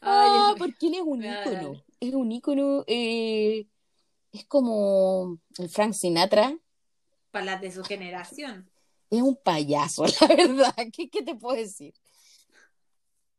[0.00, 1.84] Ay, Ah, Dios porque él es un ícono.
[2.00, 2.84] Es un ícono.
[2.86, 3.66] eh,
[4.32, 6.56] es como el Frank Sinatra.
[7.30, 8.70] Para las de su generación.
[9.10, 10.74] Es un payaso, la verdad.
[10.92, 11.94] ¿Qué, qué te puedo decir?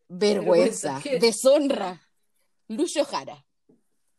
[0.07, 2.01] Vergüenza, deshonra.
[2.67, 3.35] Lucho Jara.
[3.35, 3.45] Lucho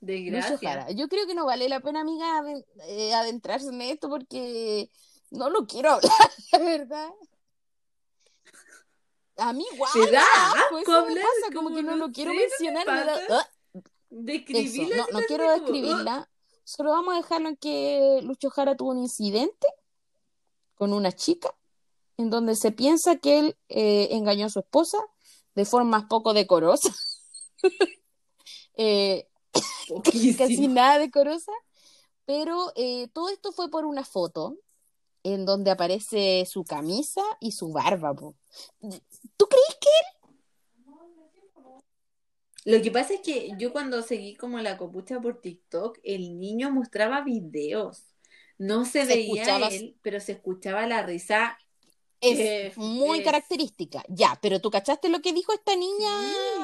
[0.00, 0.58] Desgracia.
[0.58, 0.90] Jara.
[0.92, 2.42] Yo creo que no vale la pena, amiga,
[2.86, 4.88] eh, adentrarse en esto porque
[5.30, 6.12] no lo quiero hablar,
[6.52, 7.10] la verdad.
[9.36, 9.90] A mí igual.
[9.92, 12.42] ¿Te da asco, asco eso me pasa, como Como que no lo quiero sé, ¿no
[12.42, 12.86] te mencionar.
[12.86, 13.40] me da-?
[13.40, 13.50] ¡Ah!
[14.10, 16.28] Eso, no, no quiero describirla.
[16.64, 19.66] Solo vamos a dejarlo en que Lucho Jara tuvo un incidente
[20.80, 21.54] con una chica
[22.16, 24.96] en donde se piensa que él eh, engañó a su esposa
[25.54, 26.96] de formas poco decorosas.
[28.74, 29.28] Eh,
[29.90, 30.74] "Oh, casi poquísimo".
[30.74, 31.52] nada decorosa,
[32.24, 34.56] pero eh, todo esto fue por una foto
[35.22, 38.14] en donde aparece su camisa y su barba.
[38.14, 38.36] po.
[39.36, 39.90] ¿Tú crees que
[42.64, 46.70] Lo que pasa es que yo cuando seguí como la copucha por TikTok, el niño
[46.70, 48.09] mostraba videos.
[48.60, 51.56] No se, Se veía escuchaba- él, pero se escuchaba la risa.
[52.20, 54.04] es Eh, muy es- característica?
[54.08, 56.10] Ya, pero ¿tú cachaste lo que dijo esta niña?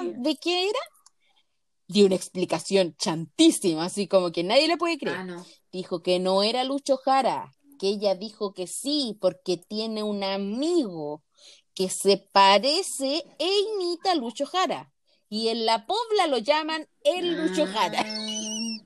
[0.02, 0.12] Sí.
[0.18, 0.78] ¿De qué era?
[1.89, 5.16] Dio una explicación chantísima, así como que nadie le puede creer.
[5.16, 5.47] Ah, no.
[5.73, 11.23] Dijo que no era Lucho Jara, que ella dijo que sí, porque tiene un amigo
[11.73, 14.93] que se parece e imita a Lucho Jara.
[15.31, 18.05] Y en la Pobla lo llaman el Lucho Jara.
[18.06, 18.82] Ah.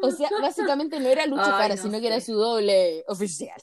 [0.00, 3.60] O sea, básicamente no era Lucho Ay, Jara, no sino que era su doble oficial.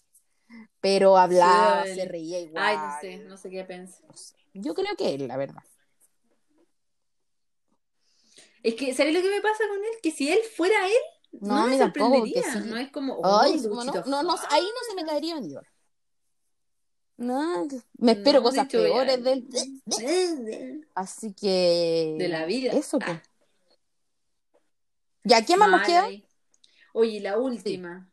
[0.82, 2.64] Pero hablaba, Sí, se reía igual.
[2.64, 4.03] Ay, no sé, no sé qué pensar.
[4.07, 4.36] No sé.
[4.53, 5.64] Yo creo que él, la verdad.
[8.64, 9.91] Es que, ¿sabes lo que me pasa con él?
[10.02, 10.94] Que si él fuera él,
[11.41, 12.53] No, no, a me tampoco, sorprendería.
[12.53, 12.70] sí.
[12.70, 15.68] No es como, Ay, oh, como no, no, ahí no se me caería vendidor.
[17.18, 17.68] No,
[17.98, 20.88] me espero No, de cosas hecho, peores ya- del.
[20.95, 22.16] Así que.
[22.18, 22.74] De la vida.
[22.74, 23.06] Eso, Ah.
[23.06, 23.20] pues.
[25.24, 26.03] ¿Ya qué más nos queda?
[26.06, 26.24] ahí.
[26.97, 28.09] Oye, la última.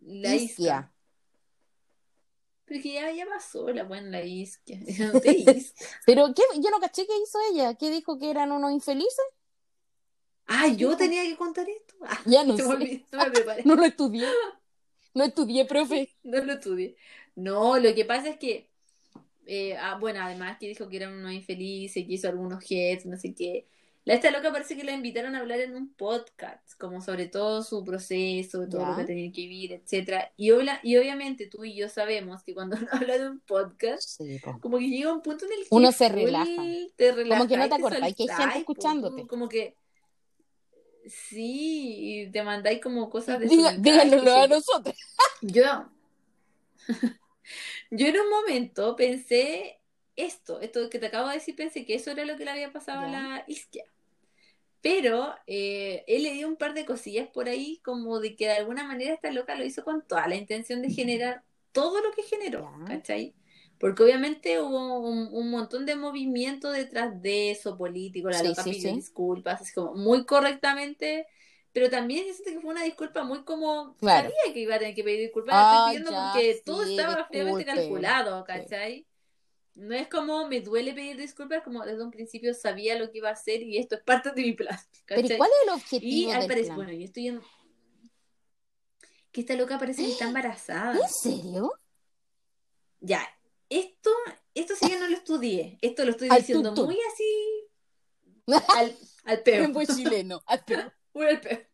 [0.00, 0.92] La isquia.
[2.66, 4.78] Pero que ya, ya pasó la buena la isquia.
[5.12, 5.88] No te isquia.
[6.06, 6.42] Pero ¿qué?
[6.60, 7.74] yo no caché qué hizo ella.
[7.74, 9.24] ¿Qué dijo que eran unos infelices?
[10.46, 11.94] Ah, yo tenía que contar esto.
[12.06, 12.64] Ah, Ya no sé.
[12.64, 13.62] olvidó, no me preparé.
[13.64, 14.28] No lo estudié.
[15.14, 16.14] No estudié, profe.
[16.22, 16.96] No lo estudié.
[17.34, 18.70] No, lo que pasa es que,
[19.46, 23.16] eh, ah, bueno, además que dijo que eran unos infelices, que hizo algunos hits, no
[23.16, 23.66] sé qué.
[24.04, 27.62] La esta loca parece que la invitaron a hablar en un podcast, como sobre todo
[27.62, 30.32] su proceso, todo lo que tenía que vivir, etcétera.
[30.36, 34.08] Y, obla- y obviamente tú y yo sabemos que cuando uno habla de un podcast,
[34.22, 36.46] Sí, como que llega un punto en el que Uno se relaja.
[36.96, 39.26] te Como que no te acordás que hay gente escuchándote.
[39.26, 39.76] como que
[41.06, 44.94] sí, y te mandáis como cosas de Diga- díganoslo a nosotros.
[45.42, 45.88] yo,
[47.90, 49.77] yo en un momento pensé
[50.18, 52.72] esto, esto que te acabo de decir, pensé que eso era lo que le había
[52.72, 53.84] pasado a la Isquia.
[54.80, 58.52] Pero eh, él le dio un par de cosillas por ahí, como de que de
[58.54, 61.42] alguna manera esta loca lo hizo con toda la intención de generar
[61.72, 62.72] todo lo que generó.
[62.84, 63.34] ¿cachai?
[63.78, 68.68] Porque obviamente hubo un, un montón de movimiento detrás de eso político, la Sí, loca
[68.68, 68.92] sí, pidió sí.
[68.92, 71.26] disculpas, así como muy correctamente,
[71.72, 74.36] pero también siento que fue una disculpa muy como Claro.
[74.40, 76.82] sabía que iba a tener que pedir disculpas, Ah, la estoy pidiendo ya, porque todo
[76.82, 77.64] sí, estaba fríamente disculpe.
[77.64, 79.06] calculado, ¿cachai?
[79.78, 83.28] No es como me duele pedir disculpas, como desde un principio sabía lo que iba
[83.28, 84.76] a hacer y esto es parte de mi plan,
[85.06, 87.40] Pero ¿y cuál es el Y objetivo al del parecer, bueno, yo estoy en...
[89.30, 90.98] Que esta loca parece que está embarazada.
[90.98, 91.72] ¿En serio?
[92.98, 93.22] Ya,
[93.68, 94.10] esto,
[94.52, 95.78] esto sí que no lo estudié.
[95.80, 97.68] Esto lo estoy Al diciendo muy así
[98.76, 99.64] al, al peo.
[99.64, 100.42] En buen chileno.
[100.46, 100.92] al peo.
[101.14, 101.66] Muy al peo.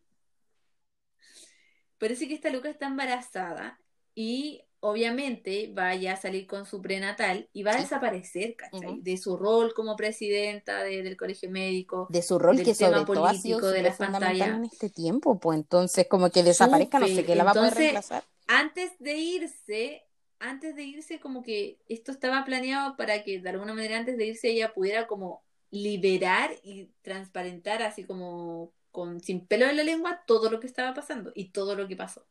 [1.97, 3.79] Parece que esta loca está embarazada
[4.13, 9.01] y obviamente vaya a salir con su prenatal y va a desaparecer, ¿cachai?
[9.01, 12.07] De su rol como presidenta de- del colegio médico.
[12.09, 14.49] De su rol del que sobre todo ha sido político, de las pantallas.
[14.49, 17.69] en este tiempo, pues entonces como que desaparezca, no sé qué la va a poder
[17.69, 18.23] Entonces, reemplazar.
[18.47, 20.03] Antes de irse,
[20.39, 24.27] antes de irse, como que esto estaba planeado para que de alguna manera antes de
[24.27, 30.23] irse ella pudiera como liberar y transparentar así como con sin pelo en la lengua
[30.27, 32.25] todo lo que estaba pasando y todo lo que pasó.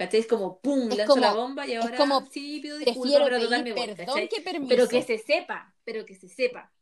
[0.00, 0.20] ¿Cachai?
[0.20, 0.90] Es como ¡pum!
[0.90, 4.28] Es lanzó la como- bomba y es ahora como, sí pido disculpas, pero total perdón
[4.30, 4.68] que permiso.
[4.70, 6.72] Pero que se sepa, pero que se sepa.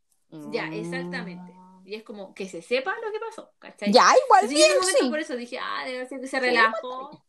[0.53, 0.73] Ya, Mm.
[0.74, 1.53] exactamente.
[1.85, 3.90] Y es como que se sepa lo que pasó, ¿cachai?
[3.93, 5.09] Ya, igual en bien, momento sí.
[5.11, 7.24] por eso dije, ah, debe ser que se Sí, relajó.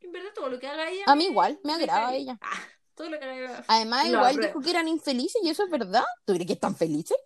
[0.00, 2.38] En verdad todo lo que haga ella A mí igual, me agrada ella.
[2.40, 2.62] Ah,
[2.94, 3.64] todo lo que haga ella.
[3.68, 4.48] Además, Lo igual apruebo.
[4.48, 6.04] dijo que eran infelices y eso es verdad.
[6.24, 7.18] ¿Tú crees que están felices?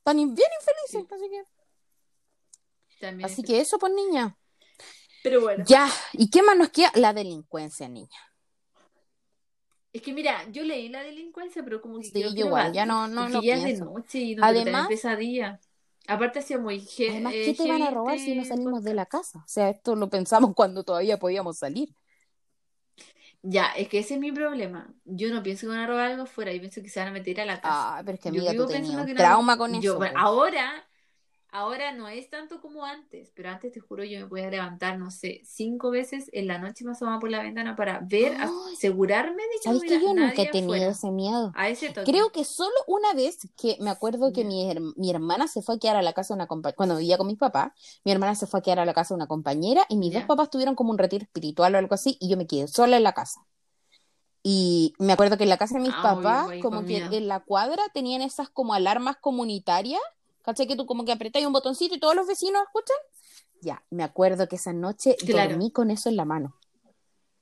[0.00, 1.42] Están bien infelices, así que...
[3.00, 4.36] También Así es- que eso, pues niña.
[5.28, 6.90] Pero bueno, Ya, ¿y qué más nos queda?
[6.94, 8.08] La delincuencia, niña.
[9.92, 12.86] es que mira, yo leí la delincuencia, pero como que Sí, yo no igual, ya
[12.86, 15.60] no- no es de noche y no Además- pesadilla.
[16.06, 18.94] Aparte hacía muy Además, eh, ¿qué te van a robar si no este salimos de
[18.94, 19.40] la casa?
[19.40, 21.90] O sea, esto lo pensamos cuando todavía podíamos salir.
[23.42, 24.92] Ya, es que ese es mi problema.
[25.04, 27.12] Yo no pienso que van a robar algo afuera, yo pienso que se van a
[27.12, 27.98] meter a la casa.
[27.98, 29.90] Ah, pero es que Yo amiga, vivo tú tenías un que no- trauma con yo,
[29.92, 29.96] eso.
[29.98, 30.24] bueno, pues.
[30.24, 30.87] ahora,
[31.50, 35.10] ahora no es tanto como antes, pero antes te juro yo me podía levantar, no
[35.10, 38.48] sé, cinco veces en la noche me asomaba por la ventana para ver, Ay.
[38.76, 40.90] asegurarme de que no ¿Sabes que yo nunca he tenido afuera.
[40.90, 41.52] ese miedo?
[41.56, 42.10] A ese toque.
[42.10, 45.76] Creo que solo una vez que me acuerdo que mi, her- mi hermana se fue
[45.76, 47.72] a quedar a la casa de una compañera, cuando vivía con mis papás,
[48.04, 50.20] mi hermana se fue a quedar a la casa de una compañera y mis Ya.
[50.20, 52.96] dos papás tuvieron como un retiro espiritual o algo así y yo me quedé sola
[52.96, 53.40] en la casa.
[54.42, 57.12] Y me acuerdo que en la casa de mis Ah, papás, como que miedo.
[57.12, 60.00] en la cuadra tenían esas como alarmas comunitarias,
[60.48, 60.66] ¿cachai?
[60.66, 62.96] Que tú como que apretáis un botoncito y todos los vecinos escuchan.
[63.60, 65.50] Ya, me acuerdo que esa noche Claro.
[65.50, 66.54] dormí con eso en la mano.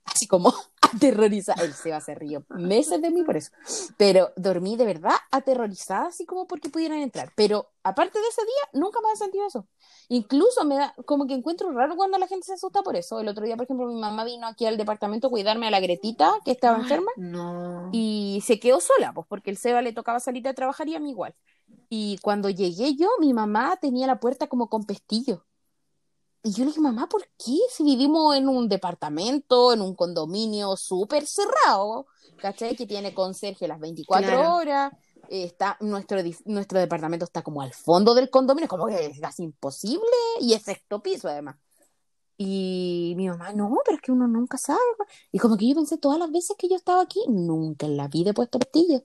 [0.04, 1.62] Así como aterrorizada.
[1.62, 3.50] Él se va a hacer río meses de mí por eso.
[3.96, 7.32] Pero dormí de verdad aterrorizada, así como porque pudieran entrar.
[7.36, 9.66] Pero aparte de ese día, nunca me he sentido eso.
[10.08, 13.20] Incluso me da, como que encuentro raro cuando la gente se asusta por eso.
[13.20, 15.80] El otro día, por ejemplo, mi mamá vino aquí al departamento a cuidarme a la
[15.80, 17.90] Gretita, que estaba Ay, enferma, No.
[17.92, 21.00] y se quedó sola, pues porque el Seba le tocaba salir a trabajar y a
[21.00, 21.34] mí igual.
[21.88, 25.44] Y cuando llegué yo, mi mamá tenía la puerta como con pestillo.
[26.42, 27.58] Y yo le dije, mamá, ¿por qué?
[27.70, 32.06] Si vivimos en un departamento, en un condominio súper cerrado,
[32.36, 32.76] ¿cachai?
[32.76, 34.54] Que tiene conserje las 24 Claro.
[34.54, 34.92] horas.
[35.28, 40.06] está, nuestro, nuestro departamento está como al fondo del condominio, como que es casi imposible,
[40.40, 41.56] y es sexto piso además.
[42.38, 44.78] Y mi mamá, no, pero es que uno nunca sabe.
[45.32, 48.06] Y como que yo pensé, todas las veces que yo estaba aquí, nunca en la
[48.08, 49.02] vida he puesto pestillo.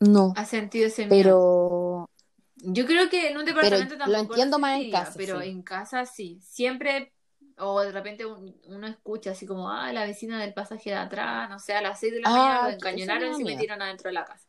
[0.00, 1.42] No, ¿Has sentido ese miedo?
[1.42, 2.10] pero
[2.56, 5.42] Yo creo que en un departamento lo tampoco entiendo más en sentiría, casa, Pero sí.
[5.42, 6.40] en casa sí.
[6.42, 7.12] Siempre,
[7.58, 11.48] o de repente un- uno escucha así como, ah, la vecina del pasaje de atrás,
[11.50, 13.34] no sé, a las 6 de la Ah, mañana lo eso me encañonaron da y
[13.34, 13.46] se miedo.
[13.46, 14.46] metieron adentro de la casa.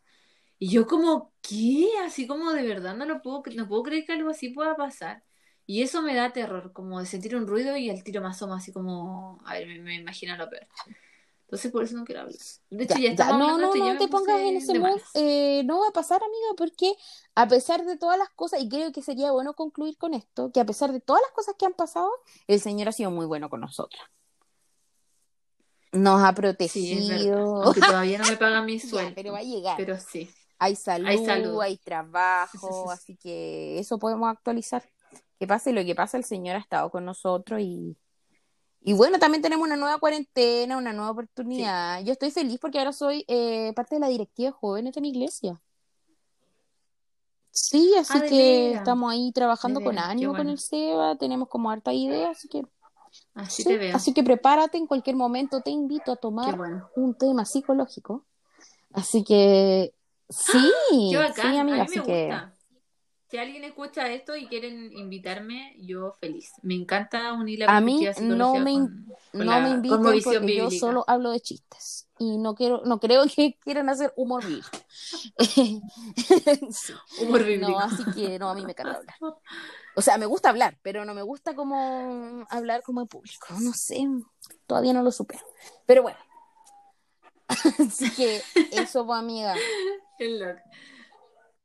[0.60, 1.88] Y yo como, ¿qué?
[2.06, 4.76] Así como de verdad no lo puedo, cre- no puedo creer que algo así pueda
[4.76, 5.24] pasar.
[5.68, 8.58] Y eso me da terror, como de sentir un ruido y el tiro me asoma
[8.58, 10.68] así como, a ver, me, me imagino lo peor.
[11.48, 12.36] Entonces por eso no quiero hablar.
[12.70, 15.00] De hecho, Ya, ya, no, no, no te pongas en ese mood.
[15.14, 16.94] eh, no va a pasar, amiga, porque
[17.36, 20.60] a pesar de todas las cosas, y creo que sería bueno concluir con esto, que
[20.60, 22.10] a pesar de todas las cosas que han pasado,
[22.48, 24.02] el Señor ha sido muy bueno con nosotros.
[25.94, 27.64] Nos ha Sí, protegido.
[27.64, 29.14] Aunque todavía no me pagan mi sueldo.
[29.16, 29.78] pero va a llegar.
[29.78, 30.30] Pero sí.
[30.60, 31.62] Hay salud, Hay salud.
[31.62, 34.84] hay trabajo, así que eso podemos actualizar.
[35.40, 37.96] Que pase lo que pase, el Señor ha estado con nosotros y,
[38.82, 42.02] y bueno, también tenemos una nueva cuarentena, una nueva oportunidad.
[42.04, 45.10] Yo estoy feliz porque ahora soy eh, parte de la directiva de jóvenes de mi
[45.10, 45.62] iglesia.
[47.52, 51.92] Sí, así Ah, que estamos ahí trabajando con ánimo con el Seba, tenemos como harta
[51.92, 52.64] idea, así que
[53.34, 53.96] Así sí, te veo.
[53.96, 56.90] así que prepárate en cualquier momento, te invito a tomar bueno.
[56.96, 58.26] un tema psicológico.
[58.94, 59.94] Así que
[60.30, 60.72] sí,
[61.16, 61.52] bacán.
[61.52, 62.30] sí, a amiga, así que.
[63.30, 66.54] Si alguien escucha esto y quieren invitarme, yo feliz.
[66.62, 70.56] Me encanta unir la A mí no me con, con no la me cosmovisión porque
[70.56, 70.80] yo bíblica.
[70.80, 74.70] solo hablo de chistes y no quiero, no creo que quieran hacer humor bíblico.
[76.72, 76.94] Sí.
[77.22, 77.72] Humor bíblico.
[77.72, 79.16] No, así que no, a mí me carga hablar.
[79.96, 83.48] O sea, me gusta hablar, pero no me gusta como hablar como en público.
[83.60, 84.08] No sé,
[84.68, 85.44] todavía no lo supero.
[85.86, 86.18] Pero bueno.
[87.80, 88.42] Así que
[88.72, 89.56] eso, pues, amiga.
[90.18, 90.62] Qué loco.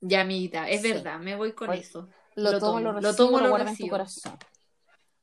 [0.03, 0.93] Ya, amiguita, es Sí.
[0.93, 2.09] verdad, me voy con eso.
[2.35, 4.37] Lo, Lo tomo, lo recibo, lo tomo, lo guardo en tu corazón.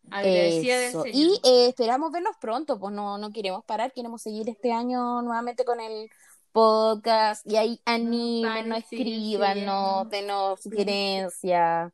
[0.10, 1.04] Agradecida del Eso.
[1.04, 1.16] Señor.
[1.16, 5.66] Y eh, esperamos vernos pronto, pues no, no queremos parar, queremos seguir este año nuevamente
[5.66, 6.10] con el
[6.52, 10.10] podcast y ahí anímenos, escríbanos, sí.
[10.10, 11.94] denos sugerencias.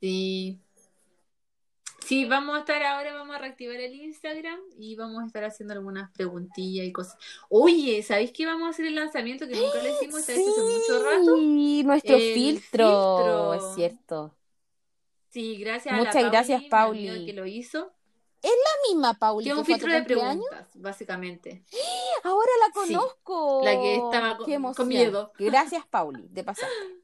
[0.00, 0.60] Sí.
[2.06, 5.74] Sí, vamos a estar ahora, vamos a reactivar el Instagram y vamos a estar haciendo
[5.74, 7.16] algunas preguntillas y cosas.
[7.48, 11.02] Oye, ¿sabéis que vamos a hacer el lanzamiento que nunca lo hicimos vez hace mucho
[11.04, 11.36] rato?
[11.36, 13.54] Sí, nuestro El filtro, filtro.
[13.54, 14.36] es cierto.
[15.30, 17.26] Sí, gracias a Muchas la gracias, Pauli.
[17.26, 17.92] que lo hizo.
[18.42, 18.50] La
[18.88, 21.64] misma Pauli Que es un a filtro de preguntas, básicamente.
[22.22, 23.62] Ahora la Sí, conozco.
[23.64, 24.88] la que estaba con- Qué con emoción.
[24.88, 25.32] miedo.
[25.38, 26.68] Gracias, Pauli, de pasar.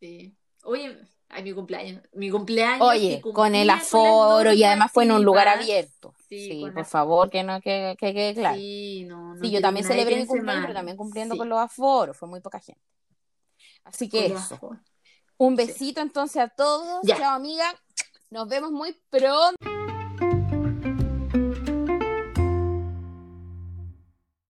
[0.00, 0.34] Sí.
[0.64, 0.98] Oye,
[1.34, 2.02] ay, mi cumpleaños.
[2.12, 2.86] Mi cumpleaños.
[2.88, 6.14] Oye, con el aforo y además fue en un lugar abierto.
[6.28, 8.56] Sí, Sí, por favor, que no que, que claro.
[8.56, 10.66] Sí, Sí, no, no yo quiero también celebré mi cumpleaños, mal.
[10.66, 12.80] pero también cumpliendo Sí, con los aforos, fue muy poca gente.
[13.84, 14.70] Así que con eso.
[15.36, 17.00] Un besito entonces a todos.
[17.02, 17.16] Ya.
[17.16, 17.66] Chao, amiga.
[18.30, 19.73] Nos vemos muy pronto.